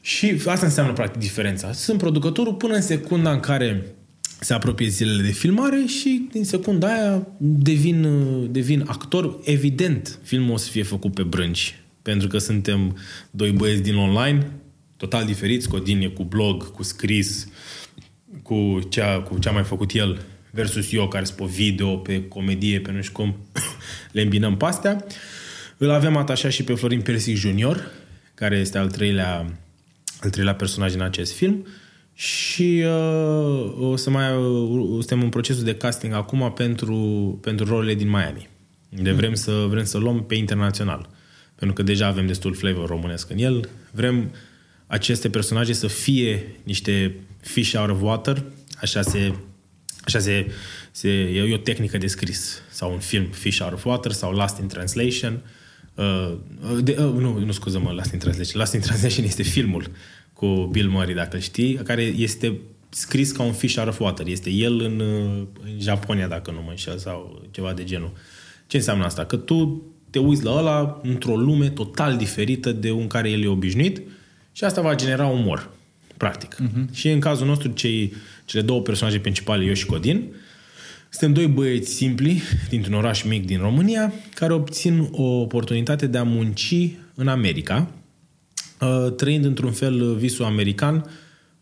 Și 0.00 0.40
asta 0.46 0.66
înseamnă, 0.66 0.92
practic, 0.92 1.20
diferența. 1.20 1.72
Sunt 1.72 1.98
producătorul 1.98 2.54
până 2.54 2.74
în 2.74 2.82
secunda 2.82 3.32
în 3.32 3.40
care 3.40 3.84
se 4.40 4.54
apropie 4.54 4.88
zilele 4.88 5.22
de 5.22 5.30
filmare 5.30 5.84
și 5.86 6.28
din 6.32 6.44
secunda 6.44 6.86
aia 6.86 7.26
devin, 7.38 8.04
uh, 8.04 8.48
devin 8.50 8.84
actor. 8.86 9.38
Evident, 9.44 10.18
filmul 10.22 10.52
o 10.52 10.56
să 10.56 10.70
fie 10.70 10.82
făcut 10.82 11.14
pe 11.14 11.22
brânci, 11.22 11.80
pentru 12.02 12.28
că 12.28 12.38
suntem 12.38 12.96
doi 13.30 13.50
băieți 13.50 13.82
din 13.82 13.96
online, 13.96 14.50
total 14.96 15.24
diferiți, 15.24 15.68
Codin 15.68 16.00
e 16.00 16.06
cu 16.06 16.24
blog, 16.24 16.70
cu 16.70 16.82
scris, 16.82 17.48
cu 18.42 18.78
ce 18.88 19.00
a, 19.00 19.20
cu 19.20 19.38
ce 19.38 19.48
a 19.48 19.52
mai 19.52 19.64
făcut 19.64 19.92
el 19.92 20.20
versus 20.58 20.92
eu 20.92 21.08
care 21.08 21.24
sunt 21.24 21.36
pe 21.36 21.44
video, 21.44 21.96
pe 21.96 22.28
comedie, 22.28 22.80
pe 22.80 22.90
nu 22.90 23.00
știu 23.02 23.12
cum, 23.12 23.36
le 24.16 24.22
îmbinăm 24.22 24.56
pe 24.56 24.64
astea. 24.64 25.04
Îl 25.76 25.90
avem 25.90 26.16
atașat 26.16 26.50
și 26.50 26.62
pe 26.62 26.74
Florin 26.74 27.00
Persic 27.00 27.36
Junior, 27.36 27.90
care 28.34 28.56
este 28.56 28.78
al 28.78 28.90
treilea, 28.90 29.58
al 30.20 30.30
treilea 30.30 30.54
personaj 30.54 30.94
în 30.94 31.00
acest 31.00 31.32
film. 31.34 31.66
Și 32.14 32.82
uh, 32.84 33.90
o 33.90 33.96
să 33.96 34.10
mai 34.10 34.36
uh, 34.36 34.88
suntem 34.90 35.22
în 35.22 35.28
procesul 35.28 35.64
de 35.64 35.74
casting 35.74 36.12
acum 36.12 36.52
pentru, 36.52 36.96
pentru 37.42 37.64
rolele 37.64 37.94
din 37.94 38.08
Miami. 38.08 38.48
De 38.88 39.12
vrem 39.12 39.34
să, 39.34 39.66
vrem 39.68 39.84
să 39.84 39.98
luăm 39.98 40.24
pe 40.24 40.34
internațional. 40.34 41.08
Pentru 41.54 41.76
că 41.76 41.82
deja 41.82 42.06
avem 42.06 42.26
destul 42.26 42.54
flavor 42.54 42.88
românesc 42.88 43.30
în 43.30 43.38
el. 43.38 43.68
Vrem 43.90 44.30
aceste 44.86 45.30
personaje 45.30 45.72
să 45.72 45.86
fie 45.86 46.56
niște 46.62 47.14
fish 47.40 47.74
out 47.74 47.90
of 47.90 48.02
water, 48.02 48.42
așa 48.80 49.02
se 49.02 49.32
Așa 50.08 50.18
se, 50.18 50.50
se, 50.90 51.08
e 51.08 51.54
o 51.54 51.56
tehnică 51.56 51.98
de 51.98 52.06
scris. 52.06 52.62
Sau 52.70 52.92
un 52.92 52.98
film, 52.98 53.24
Fish 53.24 53.60
Out 53.60 53.72
of 53.72 53.84
Water, 53.84 54.12
sau 54.12 54.32
Last 54.32 54.58
in 54.58 54.66
Translation. 54.66 55.42
Uh, 55.94 56.34
de, 56.80 56.96
uh, 56.98 57.12
nu, 57.18 57.38
nu 57.38 57.52
scuză-mă, 57.52 57.90
Last 57.90 58.12
in 58.12 58.18
Translation. 58.18 58.60
Last 58.60 58.74
in 58.74 58.80
Translation 58.80 59.24
este 59.24 59.42
filmul 59.42 59.90
cu 60.32 60.68
Bill 60.72 60.88
Murray, 60.88 61.14
dacă 61.14 61.38
știi, 61.38 61.74
care 61.74 62.02
este 62.02 62.60
scris 62.88 63.32
ca 63.32 63.42
un 63.42 63.52
fish 63.52 63.76
out 63.76 63.88
of 63.88 64.00
water. 64.00 64.26
Este 64.26 64.50
el 64.50 64.80
în, 64.80 65.00
uh, 65.00 65.46
în 65.64 65.80
Japonia, 65.80 66.28
dacă 66.28 66.50
nu 66.50 66.62
mă 66.62 66.70
înșel, 66.70 66.98
sau 66.98 67.42
ceva 67.50 67.72
de 67.72 67.84
genul. 67.84 68.12
Ce 68.66 68.76
înseamnă 68.76 69.04
asta? 69.04 69.24
Că 69.24 69.36
tu 69.36 69.82
te 70.10 70.18
uiți 70.18 70.44
la 70.44 70.50
ăla 70.50 71.00
într-o 71.02 71.36
lume 71.36 71.68
total 71.68 72.16
diferită 72.16 72.72
de 72.72 72.90
un 72.90 73.06
care 73.06 73.30
el 73.30 73.42
e 73.42 73.48
obișnuit 73.48 74.02
și 74.52 74.64
asta 74.64 74.80
va 74.80 74.94
genera 74.94 75.26
umor, 75.26 75.70
practic. 76.16 76.54
Uh-huh. 76.54 76.92
Și 76.92 77.08
în 77.08 77.20
cazul 77.20 77.46
nostru, 77.46 77.70
cei 77.70 78.12
cele 78.48 78.62
două 78.62 78.80
personaje 78.80 79.18
principale, 79.18 79.64
eu 79.64 79.72
și 79.72 79.86
Codin, 79.86 80.34
suntem 81.08 81.32
doi 81.32 81.46
băieți 81.46 81.94
simpli 81.94 82.42
dintr-un 82.68 82.94
oraș 82.94 83.22
mic 83.22 83.46
din 83.46 83.58
România 83.58 84.12
care 84.34 84.52
obțin 84.52 85.08
o 85.10 85.22
oportunitate 85.22 86.06
de 86.06 86.18
a 86.18 86.22
munci 86.22 86.74
în 87.14 87.28
America, 87.28 87.90
uh, 88.80 89.12
trăind 89.14 89.44
într-un 89.44 89.72
fel 89.72 90.14
visul 90.14 90.44
american 90.44 91.10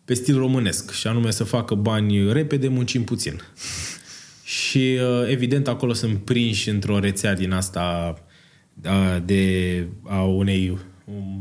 pe 0.04 0.14
stil 0.14 0.36
românesc 0.36 0.92
și 0.92 1.06
anume 1.06 1.30
să 1.30 1.44
facă 1.44 1.74
bani 1.74 2.32
repede, 2.32 2.68
muncim 2.68 3.04
puțin. 3.04 3.40
Și 4.44 4.98
uh, 5.00 5.28
evident 5.30 5.68
acolo 5.68 5.92
sunt 5.92 6.24
prinși 6.24 6.68
într-o 6.68 6.98
rețea 6.98 7.34
din 7.34 7.52
asta 7.52 8.14
uh, 8.84 9.16
de 9.24 9.86
a 10.02 10.22
unei 10.22 10.78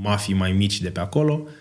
mafii 0.01 0.33
mai 0.33 0.51
mici 0.51 0.81
de 0.81 0.89
pe 0.89 0.99
acolo 0.99 1.47
Uh, 1.47 1.51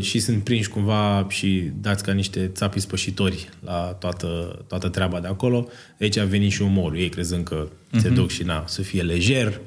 și 0.00 0.18
sunt 0.18 0.44
prinși 0.44 0.68
cumva 0.68 1.26
și 1.28 1.70
dați 1.80 2.02
ca 2.02 2.12
niște 2.12 2.50
țapi 2.54 2.80
spășitori 2.80 3.48
la 3.64 3.96
toată, 4.00 4.58
toată 4.68 4.88
treaba 4.88 5.20
de 5.20 5.26
acolo. 5.26 5.68
Aici 6.00 6.16
a 6.16 6.24
venit 6.24 6.52
și 6.52 6.62
umorul. 6.62 6.98
Ei 6.98 7.08
crezând 7.08 7.44
că 7.44 7.68
uh-huh. 7.68 8.00
se 8.00 8.08
duc 8.08 8.30
și 8.30 8.42
na, 8.42 8.64
să 8.66 8.82
fie 8.82 9.02
lejer, 9.02 9.60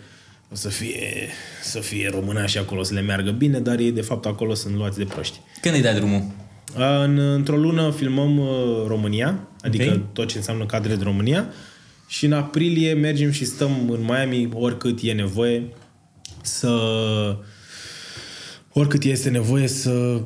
o 0.51 0.55
să 0.55 0.69
fie, 0.69 1.27
să 1.63 1.79
fie 1.79 2.09
românași 2.09 2.57
acolo, 2.57 2.83
să 2.83 2.93
le 2.93 3.01
meargă 3.01 3.31
bine, 3.31 3.59
dar 3.59 3.79
ei 3.79 3.91
de 3.91 4.01
fapt 4.01 4.25
acolo 4.25 4.53
sunt 4.53 4.75
luați 4.75 4.97
de 4.97 5.03
proști. 5.03 5.39
Când 5.61 5.75
îi 5.75 5.81
dai 5.81 5.95
drumul? 5.95 6.23
În, 7.03 7.17
într-o 7.17 7.57
lună 7.57 7.91
filmăm 7.91 8.37
uh, 8.37 8.47
România, 8.87 9.47
adică 9.61 9.91
Ok. 9.91 10.13
tot 10.13 10.27
ce 10.27 10.37
înseamnă 10.37 10.65
cadre 10.65 10.95
de 10.95 11.03
România 11.03 11.47
și 12.07 12.25
în 12.25 12.33
aprilie 12.33 12.93
mergem 12.93 13.31
și 13.31 13.45
stăm 13.45 13.89
în 13.89 14.01
Miami 14.01 14.49
oricât 14.53 14.99
e 15.01 15.13
nevoie 15.13 15.63
să 16.41 16.77
oricât 18.77 19.03
este 19.03 19.29
nevoie 19.29 19.67
să 19.67 20.21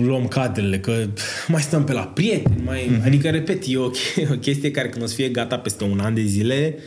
luăm 0.00 0.26
cadrele, 0.28 0.78
că 0.78 1.06
mai 1.48 1.62
stăm 1.62 1.84
pe 1.84 1.92
la 1.92 2.06
prieteni, 2.06 2.62
mai, 2.64 2.90
mm-hmm. 2.90 3.04
adică, 3.04 3.30
repet, 3.30 3.62
e 3.66 3.76
o, 3.76 3.90
ch- 3.90 4.30
o 4.34 4.34
chestie 4.34 4.70
care 4.70 4.88
când 4.88 5.04
o 5.04 5.06
să 5.06 5.14
fie 5.14 5.28
gata 5.28 5.58
peste 5.58 5.84
un 5.84 6.00
an 6.00 6.14
de 6.14 6.22
zile, 6.22 6.78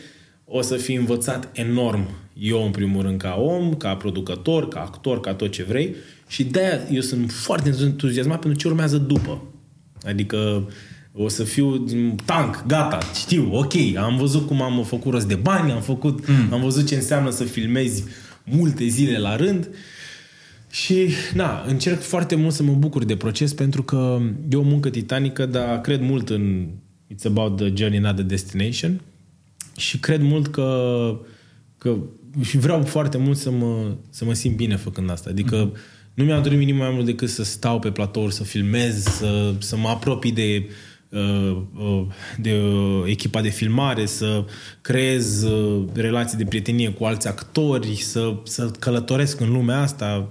o 0.44 0.62
să 0.62 0.76
fi 0.76 0.92
învățat 0.92 1.48
enorm. 1.52 2.08
Eu, 2.38 2.64
în 2.64 2.70
primul 2.70 3.02
rând, 3.02 3.20
ca 3.20 3.34
om, 3.38 3.74
ca 3.74 3.94
producător, 3.94 4.68
ca 4.68 4.80
actor, 4.80 5.20
ca 5.20 5.34
tot 5.34 5.50
ce 5.50 5.62
vrei 5.62 5.94
și 6.26 6.44
de-aia 6.44 6.80
eu 6.90 7.00
sunt 7.00 7.30
foarte 7.30 7.74
entuziasmat 7.80 8.40
pentru 8.40 8.60
ce 8.60 8.68
urmează 8.68 8.96
după. 8.96 9.42
Adică 10.02 10.68
o 11.12 11.28
să 11.28 11.44
fiu 11.44 11.76
din 11.76 12.16
tank, 12.24 12.64
gata, 12.66 12.98
știu, 13.14 13.48
ok, 13.52 13.72
am 13.96 14.16
văzut 14.16 14.46
cum 14.46 14.62
am 14.62 14.84
făcut 14.84 15.12
rost 15.12 15.28
de 15.28 15.34
bani, 15.34 15.72
am 15.72 15.80
făcut, 15.80 16.28
mm. 16.28 16.52
am 16.52 16.60
văzut 16.60 16.86
ce 16.86 16.94
înseamnă 16.94 17.30
să 17.30 17.44
filmezi 17.44 18.04
multe 18.44 18.86
zile 18.86 19.18
la 19.18 19.36
rând 19.36 19.68
și, 20.74 21.08
na, 21.34 21.64
încerc 21.66 22.00
foarte 22.00 22.34
mult 22.34 22.54
să 22.54 22.62
mă 22.62 22.72
bucur 22.72 23.04
de 23.04 23.16
proces 23.16 23.52
pentru 23.52 23.82
că 23.82 24.20
e 24.50 24.56
o 24.56 24.62
muncă 24.62 24.90
titanică, 24.90 25.46
dar 25.46 25.80
cred 25.80 26.00
mult 26.00 26.28
în 26.28 26.68
It's 27.14 27.24
about 27.24 27.56
the 27.56 27.72
journey, 27.74 27.98
not 27.98 28.14
the 28.14 28.24
destination 28.24 29.00
și 29.76 29.98
cred 29.98 30.22
mult 30.22 30.46
că, 30.46 31.20
că 31.78 31.96
și 32.42 32.58
vreau 32.58 32.82
foarte 32.82 33.18
mult 33.18 33.36
să 33.36 33.50
mă, 33.50 33.96
să 34.10 34.24
mă 34.24 34.32
simt 34.32 34.56
bine 34.56 34.76
făcând 34.76 35.10
asta. 35.10 35.30
Adică 35.30 35.70
mm-hmm. 35.70 36.14
nu 36.14 36.24
mi-am 36.24 36.42
dorit 36.42 36.58
nimic 36.58 36.76
mai 36.76 36.90
mult 36.90 37.04
decât 37.04 37.28
să 37.28 37.44
stau 37.44 37.78
pe 37.78 37.90
platouri, 37.90 38.34
să 38.34 38.44
filmez, 38.44 39.04
să, 39.04 39.54
să 39.58 39.76
mă 39.76 39.88
apropii 39.88 40.32
de 40.32 40.68
uh, 41.08 41.62
uh, 41.74 42.06
de 42.38 42.52
uh, 42.52 43.02
echipa 43.06 43.40
de 43.40 43.48
filmare, 43.48 44.06
să 44.06 44.44
creez 44.80 45.42
uh, 45.42 45.84
relații 45.92 46.38
de 46.38 46.44
prietenie 46.44 46.90
cu 46.90 47.04
alți 47.04 47.28
actori, 47.28 47.96
să, 47.96 48.36
să 48.44 48.70
călătoresc 48.78 49.40
în 49.40 49.52
lumea 49.52 49.80
asta 49.80 50.28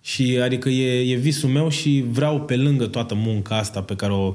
și 0.00 0.38
adică 0.42 0.68
e, 0.68 1.12
e 1.12 1.16
visul 1.16 1.48
meu 1.48 1.68
și 1.68 2.04
vreau 2.08 2.40
pe 2.40 2.56
lângă 2.56 2.86
toată 2.86 3.14
munca 3.14 3.56
asta 3.56 3.82
pe 3.82 3.96
care 3.96 4.12
o, 4.12 4.34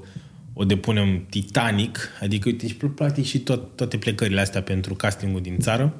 o 0.53 0.63
depunem 0.63 1.25
titanic, 1.29 2.09
adică 2.21 2.49
uite, 2.49 2.67
și 2.67 2.75
practic 2.75 3.25
și 3.25 3.39
tot, 3.39 3.75
toate 3.75 3.97
plecările 3.97 4.41
astea 4.41 4.61
pentru 4.61 4.93
castingul 4.93 5.41
din 5.41 5.57
țară, 5.59 5.93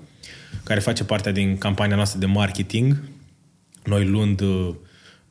care 0.64 0.80
face 0.80 1.04
parte 1.04 1.32
din 1.32 1.58
campania 1.58 1.96
noastră 1.96 2.20
de 2.20 2.26
marketing, 2.26 3.04
noi 3.84 4.06
luând, 4.06 4.42
uh, 4.42 4.74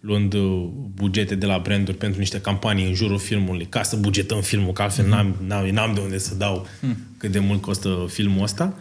luând 0.01 0.35
uh, 0.35 0.69
bugete 0.95 1.35
de 1.35 1.47
la 1.47 1.59
branduri 1.59 1.97
pentru 1.97 2.19
niște 2.19 2.41
campanii 2.41 2.87
în 2.87 2.95
jurul 2.95 3.19
filmului, 3.19 3.67
ca 3.67 3.83
să 3.83 3.97
bugetăm 3.97 4.41
filmul, 4.41 4.73
că 4.73 4.83
altfel 4.83 5.09
n-am, 5.09 5.37
n-am, 5.47 5.67
n-am 5.67 5.95
de 5.95 6.01
unde 6.01 6.19
să 6.19 6.35
dau 6.35 6.67
cât 7.17 7.33
de 7.33 7.39
mult 7.39 7.61
costă 7.61 8.07
filmul 8.09 8.43
ăsta. 8.43 8.79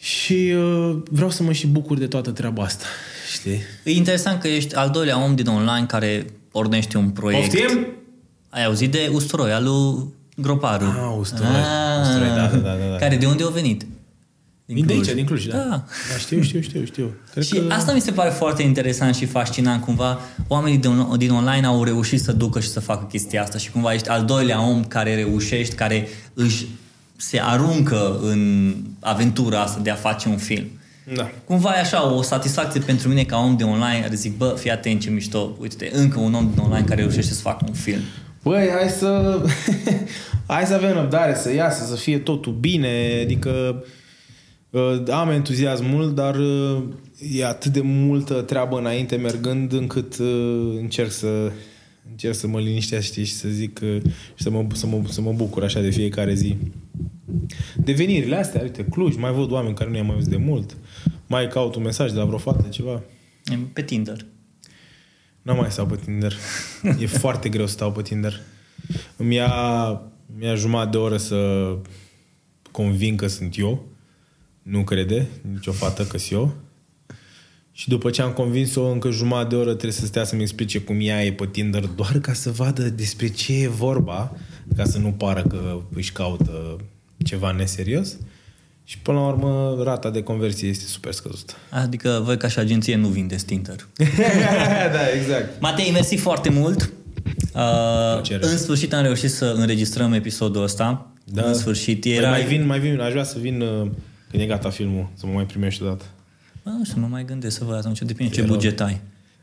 Și 0.00 0.54
uh, 0.56 0.96
vreau 1.10 1.30
să 1.30 1.42
mă 1.42 1.52
și 1.52 1.66
bucur 1.66 1.98
de 1.98 2.06
toată 2.06 2.30
treaba 2.30 2.62
asta, 2.62 2.84
știi? 3.32 3.60
E 3.84 3.90
interesant 3.90 4.40
că 4.40 4.48
ești 4.48 4.74
al 4.74 4.90
doilea 4.90 5.22
om 5.22 5.34
din 5.34 5.46
online 5.46 5.86
care 5.86 6.26
pornește 6.50 6.98
un 6.98 7.10
proiect. 7.10 7.54
Poftim? 7.54 7.86
Ai 8.48 8.64
auzit 8.64 8.90
de 8.90 9.10
usturoi, 9.12 9.52
al 9.52 9.64
lui 9.64 10.04
Groparu. 10.36 10.84
Ah, 10.84 11.16
usturoi. 11.18 11.50
Usturoi, 12.02 12.28
da, 12.28 12.46
da, 12.46 12.58
da, 12.58 12.90
da. 12.90 12.96
Care 12.96 13.16
de 13.16 13.26
unde 13.26 13.42
au 13.42 13.50
venit? 13.50 13.86
Din 14.64 14.86
de 14.86 14.92
aici, 14.92 15.12
din 15.12 15.24
Cluj, 15.24 15.46
da. 15.46 15.56
Da. 15.56 15.68
da 16.10 16.18
știu, 16.18 16.42
știu, 16.42 16.60
știu, 16.60 16.84
știu. 16.84 17.14
Cred 17.30 17.44
Și 17.44 17.54
că... 17.54 17.72
asta 17.72 17.92
mi 17.92 18.00
se 18.00 18.12
pare 18.12 18.30
foarte 18.30 18.62
interesant 18.62 19.14
și 19.14 19.26
fascinant 19.26 19.82
cumva. 19.82 20.18
Oamenii 20.48 20.78
din, 20.78 21.16
din 21.16 21.30
online 21.30 21.66
au 21.66 21.84
reușit 21.84 22.20
să 22.20 22.32
ducă 22.32 22.60
și 22.60 22.68
să 22.68 22.80
facă 22.80 23.04
chestia 23.04 23.42
asta 23.42 23.58
și 23.58 23.70
cumva 23.70 23.94
ești 23.94 24.08
al 24.08 24.24
doilea 24.24 24.62
om 24.62 24.84
care 24.84 25.14
reușești, 25.14 25.74
care 25.74 26.08
își 26.34 26.66
se 27.20 27.40
aruncă 27.40 28.18
în 28.22 28.74
aventura 29.00 29.60
asta 29.60 29.80
de 29.80 29.90
a 29.90 29.94
face 29.94 30.28
un 30.28 30.36
film. 30.36 30.66
Da. 31.14 31.30
Cumva 31.44 31.72
e 31.76 31.80
așa 31.80 32.12
o 32.12 32.22
satisfacție 32.22 32.80
pentru 32.80 33.08
mine 33.08 33.22
ca 33.22 33.36
om 33.36 33.56
de 33.56 33.64
online, 33.64 34.00
care 34.00 34.14
zic, 34.14 34.36
bă, 34.36 34.54
fii 34.58 34.70
atent 34.70 35.00
ce 35.00 35.10
mișto, 35.10 35.56
uite 35.60 35.90
încă 35.92 36.18
un 36.20 36.34
om 36.34 36.50
din 36.54 36.62
online 36.62 36.84
care 36.86 37.00
reușește 37.00 37.32
să 37.32 37.40
facă 37.40 37.64
un 37.68 37.74
film. 37.74 38.00
Băi, 38.42 38.68
hai 38.78 38.88
să... 38.88 39.40
hai 40.46 40.64
să 40.64 40.74
avem 40.74 40.92
răbdare, 40.92 41.34
să 41.34 41.54
iasă, 41.54 41.84
să 41.84 41.94
fie 41.94 42.18
totul 42.18 42.52
bine, 42.52 43.20
adică 43.22 43.84
uh, 44.70 45.02
am 45.10 45.30
entuziasm 45.30 45.84
mult, 45.86 46.14
dar 46.14 46.36
uh, 46.36 46.82
e 47.32 47.46
atât 47.46 47.72
de 47.72 47.80
multă 47.82 48.34
treabă 48.34 48.78
înainte 48.78 49.16
mergând 49.16 49.72
încât 49.72 50.18
uh, 50.18 50.76
încerc 50.80 51.10
să 51.10 51.50
încerc 52.10 52.34
să 52.34 52.46
mă 52.46 52.60
liniștesc, 52.60 53.06
știi, 53.06 53.24
și 53.24 53.32
să 53.32 53.48
zic 53.48 53.80
uh, 53.82 54.02
și 54.34 54.42
să 54.42 54.50
mă, 54.50 54.66
să, 54.72 54.86
mă, 54.86 55.02
să 55.08 55.20
mă 55.20 55.32
bucur 55.32 55.62
așa 55.62 55.80
de 55.80 55.90
fiecare 55.90 56.34
zi. 56.34 56.56
Devenirile 57.76 58.36
astea, 58.36 58.62
uite, 58.62 58.84
Cluj, 58.84 59.16
mai 59.16 59.32
văd 59.32 59.50
oameni 59.50 59.74
care 59.74 59.90
nu 59.90 59.96
i-am 59.96 60.06
mai 60.06 60.14
văzut 60.14 60.30
de 60.30 60.36
mult, 60.36 60.76
mai 61.26 61.48
caut 61.48 61.74
un 61.74 61.82
mesaj 61.82 62.12
de 62.12 62.18
la 62.18 62.24
vreo 62.24 62.38
fată, 62.38 62.68
ceva. 62.68 63.02
E 63.44 63.56
Pe 63.72 63.82
Tinder. 63.82 64.26
Nu 65.42 65.54
mai 65.54 65.70
stau 65.70 65.86
pe 65.86 65.96
Tinder. 66.04 66.36
E 66.98 67.06
foarte 67.24 67.48
greu 67.48 67.66
să 67.66 67.72
stau 67.72 67.92
pe 67.92 68.02
Tinder. 68.02 68.40
Îmi 69.16 69.34
ia, 69.34 69.52
îmi 70.34 70.44
ia 70.44 70.54
jumătate 70.54 70.90
de 70.90 70.96
oră 70.96 71.16
să 71.16 71.76
convin 72.70 73.16
că 73.16 73.26
sunt 73.26 73.58
eu. 73.58 73.86
Nu 74.62 74.84
crede 74.84 75.28
nicio 75.52 75.72
fată 75.72 76.04
că 76.04 76.18
sunt 76.18 76.40
eu. 76.40 76.54
Și 77.72 77.88
după 77.88 78.10
ce 78.10 78.22
am 78.22 78.32
convins-o, 78.32 78.84
încă 78.84 79.10
jumătate 79.10 79.48
de 79.48 79.54
oră 79.54 79.70
trebuie 79.70 79.92
să 79.92 80.06
stea 80.06 80.24
să-mi 80.24 80.42
explice 80.42 80.80
cum 80.80 80.96
ea 81.00 81.24
e 81.24 81.32
pe 81.32 81.46
Tinder, 81.46 81.84
doar 81.86 82.18
ca 82.18 82.32
să 82.32 82.50
vadă 82.50 82.82
despre 82.82 83.28
ce 83.28 83.62
e 83.62 83.68
vorba, 83.68 84.36
ca 84.76 84.84
să 84.84 84.98
nu 84.98 85.08
pară 85.08 85.42
că 85.48 85.80
își 85.94 86.12
caută 86.12 86.76
ceva 87.24 87.50
neserios. 87.50 88.16
Și 88.84 88.98
până 88.98 89.18
la 89.18 89.26
urmă, 89.26 89.82
rata 89.84 90.10
de 90.10 90.22
conversie 90.22 90.68
este 90.68 90.84
super 90.84 91.12
scăzută. 91.12 91.52
Adică 91.70 92.20
voi 92.24 92.36
ca 92.36 92.48
și 92.48 92.58
agenție 92.58 92.96
nu 92.96 93.08
vindeți 93.08 93.44
Tinder. 93.44 93.88
da, 94.94 95.12
exact. 95.20 95.60
Matei, 95.60 95.90
mersi 95.90 96.16
foarte 96.16 96.50
mult. 96.50 96.92
Uh, 97.54 98.12
Plăcere. 98.12 98.46
în 98.46 98.58
sfârșit 98.58 98.94
am 98.94 99.02
reușit 99.02 99.30
să 99.30 99.54
înregistrăm 99.56 100.12
episodul 100.12 100.62
ăsta. 100.62 101.12
Da. 101.24 101.42
În 101.42 101.54
sfârșit 101.54 102.00
Păi 102.00 102.12
era... 102.12 102.30
mai 102.30 102.44
vin, 102.44 102.66
mai 102.66 102.78
vin, 102.78 103.00
aș 103.00 103.10
vrea 103.10 103.24
să 103.24 103.38
vin 103.38 103.60
uh, 103.60 103.90
când 104.30 104.42
e 104.42 104.46
gata 104.46 104.70
filmul, 104.70 105.08
să 105.14 105.26
mă 105.26 105.32
mai 105.32 105.46
primești 105.46 105.82
odată. 105.82 106.04
Bă, 106.64 106.70
nu 106.78 106.84
știu, 106.84 107.00
mă 107.00 107.06
mai 107.10 107.24
gândesc 107.24 107.56
să 107.58 107.64
văd 107.64 107.76
atunci, 107.76 107.98
depinde 108.02 108.34
ce 108.34 108.40
Te 108.40 108.46
rog. 108.46 108.56
buget 108.56 108.80
ai. 108.80 109.00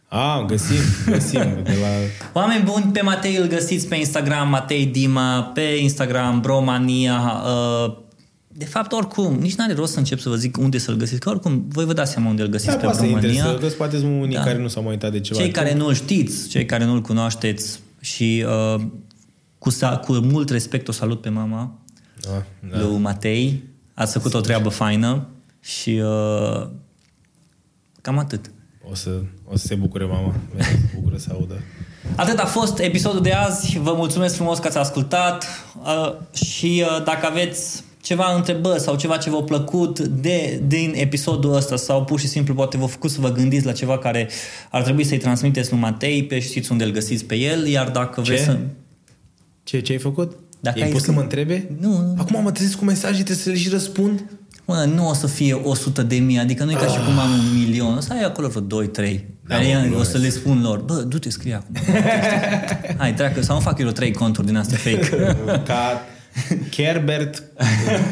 A, 0.07 0.45
găsim, 0.47 0.75
găsim 1.09 1.39
de 1.63 1.73
la... 1.81 1.87
Oameni 2.33 2.63
buni, 2.63 2.85
pe 2.93 3.01
Matei 3.01 3.35
îl 3.35 3.47
găsiți 3.47 3.87
pe 3.87 3.95
Instagram, 3.95 4.49
Matei 4.49 4.85
Dima, 4.85 5.41
pe 5.43 5.61
Instagram, 5.61 6.41
Bromania. 6.41 7.41
Uh, 7.85 7.97
de 8.47 8.65
fapt, 8.65 8.91
oricum, 8.91 9.33
nici 9.35 9.55
n-are 9.55 9.73
rost 9.73 9.93
să 9.93 9.99
încep 9.99 10.19
să 10.19 10.29
vă 10.29 10.35
zic 10.35 10.57
unde 10.57 10.77
să-l 10.77 10.95
găsiți, 10.95 11.19
că 11.19 11.29
oricum 11.29 11.65
voi 11.67 11.85
vă 11.85 11.93
dați 11.93 12.11
seama 12.11 12.29
unde 12.29 12.41
îl 12.41 12.47
găsiți 12.47 12.71
Da, 12.71 12.75
pe 12.77 12.81
poate 12.83 12.97
să 12.97 13.03
Bromania. 13.03 13.29
interesă, 13.29 13.57
că 13.59 13.65
poate 13.67 13.97
sunt 13.97 14.21
unii 14.21 14.35
Da. 14.35 14.41
care 14.43 14.57
nu 14.57 14.67
s-au 14.67 14.81
mai 14.83 14.91
uitat 14.91 15.11
de 15.11 15.19
ceva. 15.19 15.39
Cei 15.39 15.51
care 15.51 15.73
nu-l 15.73 15.93
știți, 15.93 16.47
cei 16.47 16.65
care 16.65 16.85
nu-l 16.85 17.01
cunoașteți 17.01 17.79
și 17.99 18.45
uh, 18.75 18.81
cu, 19.57 19.71
sa- 19.71 19.99
cu 20.05 20.13
mult 20.13 20.49
respect 20.49 20.87
o 20.87 20.91
salut 20.91 21.21
pe 21.21 21.29
mama 21.29 21.79
Da, 22.21 22.43
da. 22.71 22.79
lui 22.79 22.97
Matei. 22.97 23.63
Ați 23.93 24.13
făcut 24.13 24.33
o 24.33 24.39
treabă 24.39 24.69
faină 24.69 25.27
și 25.61 26.01
uh, 26.03 26.67
cam 28.07 28.17
atât. 28.17 28.51
o, 28.91 28.95
să, 28.95 29.09
o 29.51 29.57
să 29.57 29.67
se 29.67 29.75
bucure 29.75 30.05
mama, 30.05 30.35
mereu 30.55 30.71
se 30.71 30.95
bucură 30.95 31.17
să 31.17 31.29
audă. 31.31 31.53
Atât 32.15 32.39
a 32.39 32.45
fost 32.45 32.79
episodul 32.79 33.21
de 33.21 33.31
azi. 33.31 33.77
Vă 33.77 33.93
mulțumesc 33.95 34.35
frumos 34.35 34.59
că 34.59 34.67
ați 34.67 34.77
ascultat 34.77 35.45
uh, 35.83 36.13
și 36.33 36.83
uh, 36.85 37.03
dacă 37.03 37.25
aveți 37.25 37.83
ceva 38.01 38.35
întrebări 38.35 38.79
sau 38.79 38.95
ceva 38.95 39.17
ce 39.17 39.29
v-a 39.29 39.41
plăcut 39.41 39.99
de, 39.99 40.61
din 40.67 40.93
episodul 40.95 41.55
ăsta 41.55 41.75
sau 41.75 42.03
pur 42.03 42.19
și 42.19 42.27
simplu 42.27 42.53
poate 42.53 42.77
v-a 42.77 42.85
făcut 42.85 43.11
să 43.11 43.21
vă 43.21 43.31
gândiți 43.31 43.65
la 43.65 43.71
ceva 43.71 43.97
care 43.97 44.29
ar 44.69 44.83
trebui 44.83 45.03
să-i 45.03 45.17
transmiteți 45.17 45.71
lui 45.71 45.79
Matei, 45.79 46.23
pe 46.23 46.39
știți 46.39 46.71
unde 46.71 46.83
îl 46.83 46.91
găsiți 46.91 47.25
pe 47.25 47.35
el, 47.35 47.67
iar 47.67 47.89
dacă 47.89 48.21
vreți 48.21 48.43
Ce? 48.43 48.49
să... 48.49 48.57
Ce, 49.63 49.79
ce 49.79 49.91
ai 49.91 49.97
făcut? 49.97 50.37
Dacă 50.59 50.79
ai 50.79 50.85
ai 50.85 50.91
pus 50.91 51.01
scris- 51.01 51.13
să 51.13 51.19
mă 51.19 51.23
întrebe? 51.23 51.69
Nu. 51.79 52.15
Acum 52.17 52.43
mă 52.43 52.51
trezesc 52.51 52.77
cu 52.77 52.85
mesaje, 52.85 53.23
trebuie 53.23 53.35
să 53.35 53.49
le 53.49 53.55
și 53.55 53.69
răspund? 53.69 54.23
Mă, 54.69 54.83
nu 54.93 55.09
o 55.09 55.13
să 55.13 55.27
fie 55.27 55.53
100 55.53 56.03
de 56.03 56.15
mii, 56.15 56.39
adică 56.39 56.63
nu 56.63 56.71
e 56.71 56.73
ca 56.73 56.87
și 56.87 56.97
cum 57.05 57.19
am 57.19 57.29
un 57.31 57.53
milion, 57.59 57.97
o 57.97 57.99
să 57.99 58.13
ai 58.13 58.23
acolo 58.23 58.47
vreo 58.47 58.83
2-3. 58.83 59.19
Da, 59.47 59.55
care 59.55 59.63
mă, 59.65 59.69
ia- 59.69 59.83
o 59.83 59.87
glumesc. 59.87 60.11
să 60.11 60.17
le 60.17 60.29
spun 60.29 60.61
lor, 60.61 60.79
bă, 60.79 60.93
du-te, 60.93 61.29
scrie 61.29 61.53
acum. 61.53 61.75
Hai, 62.99 63.13
treacă, 63.13 63.41
sau 63.41 63.55
nu 63.55 63.61
fac 63.61 63.79
eu 63.79 63.89
trei 63.89 64.13
conturi 64.13 64.47
din 64.47 64.57
astea 64.57 64.77
fake. 64.77 65.35
Ca 65.67 66.01
Kerbert, 66.69 67.43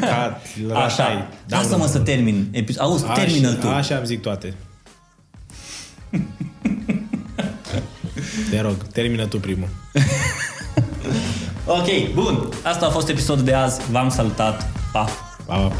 ca 0.00 0.40
Așa, 0.84 1.28
lasă-mă 1.48 1.86
să 1.86 1.98
termin. 1.98 2.48
Epi- 2.54 2.78
Auzi, 2.78 3.04
termină 3.14 3.52
tu. 3.52 3.66
Așa 3.68 3.96
îmi 3.96 4.06
zic 4.06 4.20
toate. 4.22 4.54
Te 8.50 8.60
rog, 8.60 8.74
termină 8.92 9.26
tu 9.26 9.38
primul. 9.40 9.68
Ok, 11.68 12.12
bun. 12.14 12.48
Asta 12.62 12.86
a 12.86 12.90
fost 12.90 13.08
episodul 13.08 13.44
de 13.44 13.52
azi. 13.54 13.80
V-am 13.90 14.08
salutat. 14.10 14.68
Pa! 14.92 15.04
Pa, 15.46 15.56
pa. 15.56 15.72